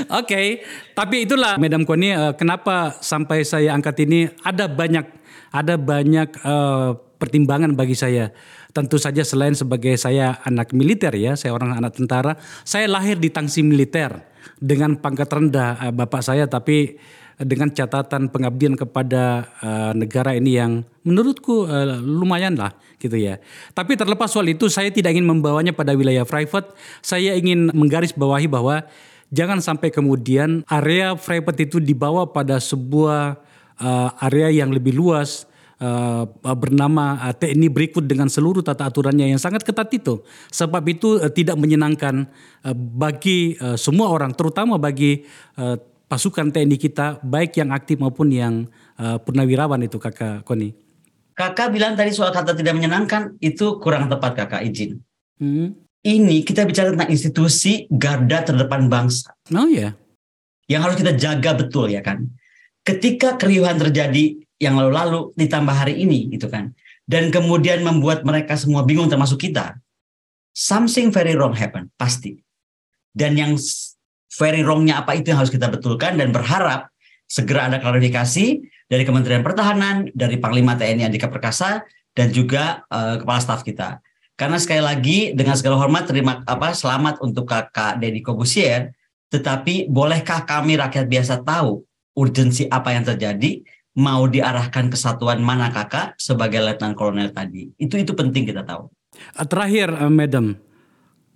Oke, 0.07 0.23
okay. 0.23 0.47
tapi 0.93 1.25
itulah 1.25 1.57
Madam 1.57 1.83
Koni 1.87 2.13
uh, 2.13 2.33
kenapa 2.37 2.93
sampai 3.01 3.41
saya 3.41 3.73
angkat 3.73 4.05
ini 4.05 4.29
ada 4.45 4.69
banyak 4.69 5.05
ada 5.49 5.75
banyak 5.79 6.29
uh, 6.45 6.93
pertimbangan 7.17 7.73
bagi 7.73 7.97
saya. 7.97 8.29
Tentu 8.75 9.01
saja 9.01 9.25
selain 9.25 9.57
sebagai 9.57 9.97
saya 9.97 10.37
anak 10.45 10.69
militer 10.77 11.09
ya, 11.17 11.33
saya 11.33 11.57
orang 11.57 11.73
anak 11.73 11.97
tentara, 11.97 12.37
saya 12.61 12.85
lahir 12.85 13.17
di 13.17 13.33
tangsi 13.33 13.65
militer 13.65 14.13
dengan 14.61 15.01
pangkat 15.01 15.25
rendah 15.25 15.89
uh, 15.89 15.93
bapak 15.93 16.21
saya 16.21 16.45
tapi 16.45 16.97
dengan 17.37 17.69
catatan 17.69 18.33
pengabdian 18.33 18.73
kepada 18.73 19.45
uh, 19.61 19.91
negara 19.93 20.33
ini 20.33 20.57
yang 20.57 20.81
menurutku 21.05 21.69
uh, 21.69 22.01
lumayan 22.01 22.57
lah 22.57 22.73
gitu 22.97 23.13
ya. 23.13 23.37
Tapi 23.77 23.93
terlepas 23.93 24.33
soal 24.33 24.49
itu 24.49 24.65
saya 24.73 24.89
tidak 24.89 25.13
ingin 25.13 25.29
membawanya 25.29 25.69
pada 25.69 25.93
wilayah 25.93 26.25
private. 26.25 26.73
Saya 27.05 27.37
ingin 27.37 27.69
menggarisbawahi 27.77 28.49
bahwa 28.49 28.89
jangan 29.29 29.61
sampai 29.61 29.93
kemudian 29.93 30.65
area 30.65 31.13
private 31.13 31.69
itu 31.69 31.77
dibawa 31.77 32.25
pada 32.25 32.57
sebuah 32.57 33.37
uh, 33.77 34.09
area 34.25 34.65
yang 34.65 34.73
lebih 34.73 34.97
luas 34.97 35.45
uh, 35.77 36.25
bernama 36.57 37.21
uh, 37.21 37.33
TNI 37.37 37.69
berikut 37.69 38.01
dengan 38.09 38.33
seluruh 38.33 38.65
tata 38.65 38.89
aturannya 38.89 39.29
yang 39.29 39.41
sangat 39.41 39.61
ketat 39.61 39.93
itu. 39.93 40.25
Sebab 40.49 40.81
itu 40.89 41.21
uh, 41.21 41.29
tidak 41.29 41.53
menyenangkan 41.53 42.25
uh, 42.65 42.73
bagi 42.73 43.53
uh, 43.61 43.77
semua 43.77 44.09
orang, 44.09 44.33
terutama 44.33 44.81
bagi 44.81 45.21
uh, 45.61 45.77
pasukan 46.07 46.49
TNI 46.49 46.77
kita 46.79 47.19
baik 47.21 47.59
yang 47.59 47.75
aktif 47.75 47.99
maupun 47.99 48.31
yang 48.31 48.67
uh, 48.99 49.19
purnawirawan 49.19 49.83
itu 49.83 49.99
kakak 49.99 50.43
Koni. 50.47 50.71
Kakak 51.37 51.69
bilang 51.69 51.93
tadi 51.93 52.15
soal 52.15 52.33
kata 52.33 52.57
tidak 52.57 52.73
menyenangkan 52.73 53.37
itu 53.43 53.77
kurang 53.77 54.09
tepat 54.09 54.33
kakak 54.33 54.65
izin. 54.65 55.03
Hmm. 55.37 55.77
Ini 56.01 56.41
kita 56.41 56.63
bicara 56.63 56.95
tentang 56.95 57.11
institusi 57.11 57.85
garda 57.91 58.41
terdepan 58.41 58.87
bangsa. 58.87 59.35
Oh 59.53 59.69
ya. 59.69 59.91
Yeah. 59.91 59.93
Yang 60.67 60.81
harus 60.81 60.97
kita 61.03 61.13
jaga 61.13 61.51
betul 61.59 61.93
ya 61.93 62.01
kan. 62.01 62.31
Ketika 62.81 63.35
keriuhan 63.35 63.75
terjadi 63.75 64.39
yang 64.57 64.77
lalu-lalu 64.77 65.33
ditambah 65.37 65.75
hari 65.75 66.01
ini 66.01 66.33
gitu 66.33 66.49
kan. 66.49 66.73
Dan 67.07 67.31
kemudian 67.31 67.87
membuat 67.87 68.27
mereka 68.27 68.59
semua 68.59 68.83
bingung 68.83 69.07
termasuk 69.07 69.39
kita. 69.39 69.79
Something 70.51 71.13
very 71.13 71.39
wrong 71.39 71.55
happen 71.55 71.87
pasti. 71.95 72.35
Dan 73.15 73.39
yang 73.39 73.55
very 74.35 74.61
wrongnya 74.63 74.99
apa 75.01 75.15
itu 75.15 75.31
yang 75.31 75.39
harus 75.39 75.53
kita 75.53 75.71
betulkan 75.71 76.19
dan 76.19 76.35
berharap 76.35 76.91
segera 77.27 77.67
ada 77.71 77.77
klarifikasi 77.79 78.45
dari 78.87 79.03
Kementerian 79.03 79.43
Pertahanan, 79.43 80.07
dari 80.15 80.39
Panglima 80.39 80.79
TNI 80.79 81.07
Andika 81.07 81.27
Perkasa, 81.27 81.83
dan 82.15 82.31
juga 82.31 82.87
uh, 82.87 83.19
kepala 83.19 83.39
staf 83.43 83.63
kita. 83.67 83.99
Karena 84.37 84.57
sekali 84.61 84.83
lagi 84.85 85.19
dengan 85.33 85.57
segala 85.57 85.81
hormat 85.81 86.07
terima 86.07 86.45
apa 86.45 86.71
selamat 86.71 87.19
untuk 87.19 87.49
kakak 87.49 87.99
Deddy 87.99 88.23
Kobusier, 88.23 88.95
tetapi 89.33 89.91
bolehkah 89.91 90.47
kami 90.47 90.79
rakyat 90.79 91.09
biasa 91.09 91.43
tahu 91.43 91.83
urgensi 92.15 92.69
apa 92.69 92.95
yang 92.95 93.03
terjadi? 93.03 93.65
mau 93.97 94.29
diarahkan 94.29 94.93
kesatuan 94.93 95.41
mana 95.41 95.73
kakak 95.73 96.13
sebagai 96.21 96.61
letnan 96.61 96.93
kolonel 96.93 97.33
tadi. 97.33 97.73
Itu 97.81 97.97
itu 97.97 98.13
penting 98.13 98.45
kita 98.45 98.61
tahu. 98.61 98.93
Terakhir, 99.49 99.89
uh, 99.97 100.13
Madam, 100.13 100.53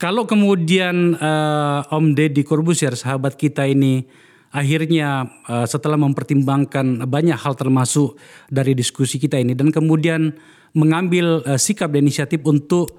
kalau 0.01 0.25
kemudian 0.25 1.13
uh, 1.21 1.85
Om 1.93 2.17
Deddy 2.17 2.41
Corbusier, 2.41 2.97
sahabat 2.97 3.37
kita 3.37 3.69
ini, 3.69 4.01
akhirnya 4.49 5.29
uh, 5.45 5.69
setelah 5.69 5.93
mempertimbangkan 6.01 7.05
banyak 7.05 7.37
hal 7.37 7.53
termasuk 7.53 8.17
dari 8.49 8.73
diskusi 8.73 9.21
kita 9.21 9.37
ini, 9.37 9.53
dan 9.53 9.69
kemudian 9.69 10.33
mengambil 10.73 11.45
uh, 11.45 11.53
sikap 11.53 11.93
dan 11.93 12.09
inisiatif 12.09 12.41
untuk 12.49 12.97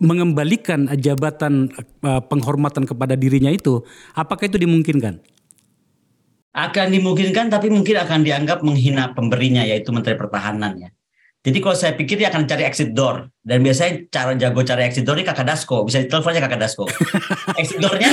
mengembalikan 0.00 0.88
jabatan 0.96 1.68
uh, 2.00 2.24
penghormatan 2.24 2.88
kepada 2.88 3.12
dirinya 3.12 3.52
itu, 3.52 3.84
apakah 4.16 4.48
itu 4.48 4.56
dimungkinkan? 4.56 5.20
Akan 6.56 6.88
dimungkinkan, 6.88 7.52
tapi 7.52 7.68
mungkin 7.68 8.00
akan 8.00 8.24
dianggap 8.24 8.64
menghina 8.64 9.12
pemberinya, 9.12 9.68
yaitu 9.68 9.92
Menteri 9.92 10.16
Pertahanan 10.16 10.80
ya. 10.80 10.90
Jadi 11.38 11.58
kalau 11.62 11.76
saya 11.78 11.94
pikir 11.94 12.18
dia 12.18 12.34
akan 12.34 12.50
cari 12.50 12.66
exit 12.66 12.90
door 12.90 13.30
dan 13.46 13.62
biasanya 13.62 14.10
cara 14.10 14.34
jago 14.34 14.58
cari 14.66 14.82
exit 14.90 15.06
door 15.06 15.14
ini 15.14 15.22
kakak 15.22 15.46
Dasko 15.46 15.86
bisa 15.86 16.02
diteleponnya 16.02 16.42
kakak 16.42 16.60
Dasko. 16.66 16.84
exit 17.62 17.78
doornya, 17.78 18.10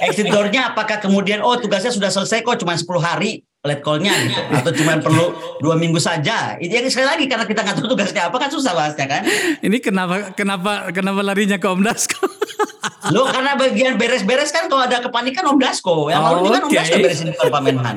exit 0.00 0.26
doornya 0.32 0.72
apakah 0.72 0.96
kemudian 0.96 1.44
oh 1.44 1.60
tugasnya 1.60 1.92
sudah 1.92 2.08
selesai 2.08 2.40
kok 2.40 2.56
cuma 2.56 2.72
10 2.72 2.88
hari 3.04 3.44
let 3.66 3.82
call-nya 3.82 4.14
gitu 4.30 4.40
atau 4.54 4.70
cuma 4.72 4.96
perlu 5.02 5.34
dua 5.60 5.74
minggu 5.76 5.98
saja. 5.98 6.56
Itu 6.56 6.72
yang 6.72 6.88
sekali 6.88 7.06
lagi 7.10 7.24
karena 7.26 7.44
kita 7.44 7.60
nggak 7.66 7.76
tahu 7.82 7.86
tugasnya 7.92 8.22
apa 8.30 8.36
kan 8.38 8.48
susah 8.48 8.72
bahasnya 8.72 9.06
kan. 9.10 9.22
Ini 9.60 9.76
kenapa 9.82 10.32
kenapa 10.32 10.88
kenapa 10.94 11.20
larinya 11.20 11.58
ke 11.58 11.66
Om 11.66 11.82
Dasko? 11.82 12.22
Lo 13.14 13.26
karena 13.30 13.54
bagian 13.58 13.98
beres-beres 13.98 14.50
kan 14.54 14.70
kalau 14.70 14.86
ada 14.86 15.02
kepanikan 15.02 15.44
Om 15.50 15.58
Dasko. 15.58 16.08
Yang 16.08 16.22
lalu 16.22 16.38
oh, 16.38 16.50
kan 16.54 16.62
Om 16.64 16.72
Dasko 16.72 16.96
beresin 17.02 17.28
Pak 17.34 17.62
Menhan. 17.62 17.96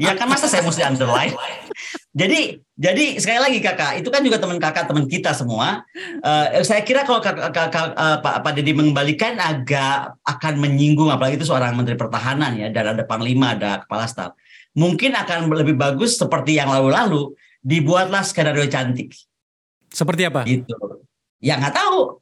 Ya 0.00 0.16
kan 0.16 0.26
masa 0.26 0.48
saya 0.48 0.64
mesti 0.64 0.82
underline. 0.82 1.36
Jadi 2.12 2.60
jadi 2.76 3.16
sekali 3.16 3.40
lagi 3.40 3.58
kakak 3.64 4.04
itu 4.04 4.08
kan 4.12 4.20
juga 4.20 4.36
teman 4.36 4.60
kakak 4.60 4.84
teman 4.84 5.08
kita 5.08 5.32
semua. 5.32 5.80
Uh, 6.20 6.60
saya 6.60 6.84
kira 6.84 7.08
kalau 7.08 7.24
kakak, 7.24 7.48
kakak 7.56 7.96
uh, 7.96 8.20
Pak 8.20 8.44
Pak 8.44 8.52
Deddy 8.52 8.76
mengembalikan 8.76 9.40
agak 9.40 10.12
akan 10.28 10.60
menyinggung 10.60 11.08
apalagi 11.08 11.40
itu 11.40 11.48
seorang 11.48 11.72
Menteri 11.72 11.96
Pertahanan 11.96 12.52
ya 12.60 12.68
dan 12.68 12.92
ada 12.92 13.02
Panglima 13.08 13.56
ada 13.56 13.80
Kepala 13.80 14.04
Staf 14.04 14.36
mungkin 14.76 15.12
akan 15.12 15.52
lebih 15.52 15.76
bagus 15.76 16.16
seperti 16.16 16.56
yang 16.56 16.72
lalu-lalu 16.72 17.36
dibuatlah 17.60 18.24
skenario 18.24 18.66
cantik. 18.68 19.12
Seperti 19.92 20.26
apa? 20.26 20.48
Gitu. 20.48 20.72
Ya 21.38 21.60
nggak 21.60 21.76
tahu. 21.76 22.20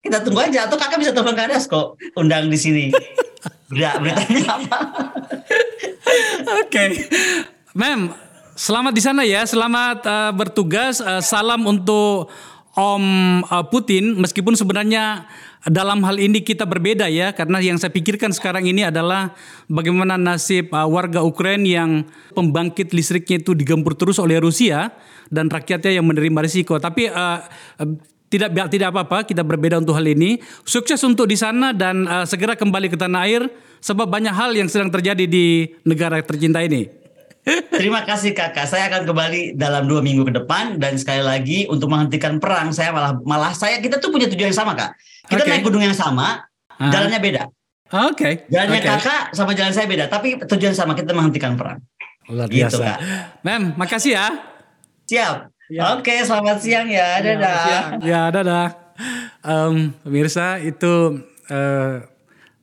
Kita 0.00 0.24
tunggu 0.24 0.40
aja 0.42 0.64
atau 0.64 0.80
kakak 0.80 0.98
bisa 0.98 1.12
telepon 1.12 1.36
Kadas 1.36 1.68
kok 1.68 1.94
undang 2.16 2.50
di 2.50 2.58
sini. 2.58 2.84
Berita 3.70 4.02
beritanya 4.02 4.44
apa? 4.58 4.78
Oke. 6.58 6.66
Okay. 6.66 6.88
Mem, 7.70 8.10
selamat 8.60 8.92
di 8.92 9.02
sana 9.02 9.22
ya. 9.24 9.40
Selamat 9.48 10.04
uh, 10.04 10.32
bertugas. 10.36 11.00
Uh, 11.00 11.24
salam 11.24 11.64
untuk 11.64 12.28
Om 12.76 13.04
uh, 13.48 13.64
Putin 13.66 14.14
meskipun 14.20 14.54
sebenarnya 14.54 15.26
dalam 15.66 16.06
hal 16.06 16.16
ini 16.22 16.38
kita 16.44 16.64
berbeda 16.68 17.10
ya 17.10 17.34
karena 17.34 17.58
yang 17.58 17.76
saya 17.82 17.90
pikirkan 17.90 18.30
sekarang 18.30 18.62
ini 18.62 18.86
adalah 18.86 19.34
bagaimana 19.66 20.14
nasib 20.14 20.70
uh, 20.70 20.86
warga 20.86 21.24
Ukraina 21.26 21.66
yang 21.82 21.90
pembangkit 22.36 22.94
listriknya 22.94 23.42
itu 23.42 23.58
digempur 23.58 23.98
terus 23.98 24.22
oleh 24.22 24.38
Rusia 24.38 24.94
dan 25.32 25.50
rakyatnya 25.50 25.98
yang 25.98 26.06
menerima 26.06 26.38
risiko. 26.44 26.78
Tapi 26.78 27.10
uh, 27.10 27.42
tidak 28.30 28.70
tidak 28.70 28.94
apa-apa 28.94 29.26
kita 29.26 29.42
berbeda 29.42 29.82
untuk 29.82 29.98
hal 29.98 30.06
ini. 30.06 30.38
Sukses 30.62 31.02
untuk 31.02 31.26
di 31.26 31.34
sana 31.34 31.74
dan 31.74 32.06
uh, 32.06 32.22
segera 32.28 32.54
kembali 32.54 32.86
ke 32.92 32.94
tanah 32.94 33.26
air 33.26 33.42
sebab 33.82 34.06
banyak 34.06 34.30
hal 34.30 34.54
yang 34.54 34.70
sedang 34.70 34.92
terjadi 34.92 35.26
di 35.26 35.74
negara 35.82 36.22
tercinta 36.22 36.62
ini. 36.62 36.99
Terima 37.70 38.06
kasih 38.06 38.32
kakak. 38.36 38.66
Saya 38.68 38.88
akan 38.92 39.08
kembali 39.08 39.58
dalam 39.58 39.86
dua 39.90 40.00
minggu 40.00 40.26
ke 40.28 40.32
depan 40.34 40.78
dan 40.78 40.96
sekali 41.00 41.22
lagi 41.24 41.58
untuk 41.66 41.90
menghentikan 41.90 42.38
perang 42.38 42.70
saya 42.70 42.94
malah 42.94 43.16
malah 43.22 43.52
saya 43.54 43.78
kita 43.82 43.98
tuh 43.98 44.12
punya 44.12 44.30
tujuan 44.30 44.52
yang 44.52 44.58
sama 44.58 44.72
kak. 44.76 44.94
Kita 45.26 45.42
okay. 45.46 45.50
naik 45.58 45.62
gunung 45.66 45.82
yang 45.82 45.96
sama, 45.96 46.46
uh. 46.78 46.90
jalannya 46.90 47.18
beda. 47.22 47.42
Oke. 47.90 48.14
Okay. 48.14 48.34
Jalannya 48.50 48.80
okay. 48.82 48.90
kakak 48.98 49.22
sama 49.34 49.52
jalan 49.54 49.72
saya 49.74 49.86
beda, 49.90 50.04
tapi 50.06 50.38
tujuan 50.38 50.74
sama 50.74 50.94
kita 50.94 51.10
menghentikan 51.10 51.58
perang. 51.58 51.82
Luar 52.30 52.46
gitu, 52.46 52.66
biasa. 52.66 52.76
Gitu, 52.78 52.86
kak. 52.86 52.98
Mem, 53.42 53.62
makasih 53.74 54.12
ya. 54.14 54.26
Siap. 55.10 55.36
Ya. 55.70 55.94
Oke, 55.94 56.14
selamat 56.26 56.58
siang 56.58 56.86
ya. 56.90 57.22
ya 57.22 57.34
dadah. 57.34 57.62
Ya, 57.62 57.82
ya 58.02 58.22
dadah. 58.34 58.68
Um, 59.40 59.94
pemirsa 60.02 60.58
itu 60.58 61.22
uh, 61.46 62.02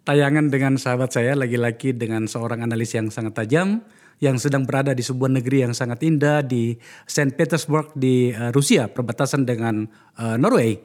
tayangan 0.03 0.47
dengan 0.47 0.75
sahabat 0.75 1.11
saya 1.11 1.35
lagi-lagi 1.35 1.95
dengan 1.95 2.27
seorang 2.27 2.63
analis 2.63 2.95
yang 2.95 3.11
sangat 3.11 3.35
tajam 3.35 3.83
yang 4.17 4.41
sedang 4.41 4.65
berada 4.65 4.97
di 4.97 5.05
sebuah 5.05 5.29
negeri 5.29 5.69
yang 5.69 5.73
sangat 5.77 6.01
indah 6.01 6.41
di 6.41 6.73
Saint 7.05 7.29
Petersburg 7.37 7.93
di 7.93 8.33
uh, 8.33 8.49
Rusia, 8.49 8.89
perbatasan 8.89 9.45
dengan 9.45 9.85
uh, 10.17 10.35
Norway. 10.41 10.81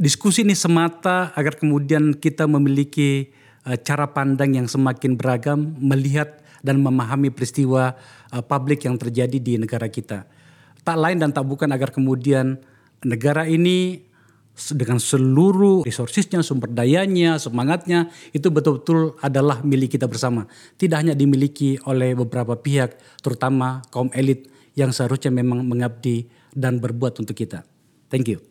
Diskusi 0.00 0.44
ini 0.44 0.56
semata 0.56 1.32
agar 1.36 1.56
kemudian 1.56 2.16
kita 2.16 2.44
memiliki 2.44 3.32
uh, 3.64 3.76
cara 3.80 4.12
pandang 4.12 4.56
yang 4.56 4.68
semakin 4.68 5.16
beragam 5.16 5.76
melihat 5.80 6.40
dan 6.60 6.84
memahami 6.84 7.32
peristiwa 7.32 7.96
uh, 8.32 8.44
publik 8.44 8.84
yang 8.84 9.00
terjadi 9.00 9.40
di 9.40 9.56
negara 9.56 9.88
kita. 9.88 10.28
Tak 10.84 10.96
lain 10.96 11.20
dan 11.20 11.32
tak 11.32 11.48
bukan 11.48 11.68
agar 11.72 11.92
kemudian 11.92 12.60
negara 13.04 13.48
ini 13.48 14.04
dengan 14.54 15.00
seluruh 15.00 15.86
resourcesnya, 15.86 16.44
sumber 16.44 16.68
dayanya, 16.68 17.40
semangatnya 17.40 18.12
itu 18.36 18.52
betul-betul 18.52 19.16
adalah 19.24 19.64
milik 19.64 19.96
kita 19.96 20.04
bersama. 20.10 20.44
Tidak 20.76 20.96
hanya 20.96 21.14
dimiliki 21.16 21.80
oleh 21.88 22.12
beberapa 22.12 22.58
pihak, 22.58 22.98
terutama 23.24 23.80
kaum 23.88 24.12
elit 24.12 24.50
yang 24.76 24.92
seharusnya 24.92 25.32
memang 25.32 25.64
mengabdi 25.64 26.28
dan 26.52 26.82
berbuat 26.82 27.22
untuk 27.22 27.34
kita. 27.34 27.64
Thank 28.10 28.30
you. 28.30 28.49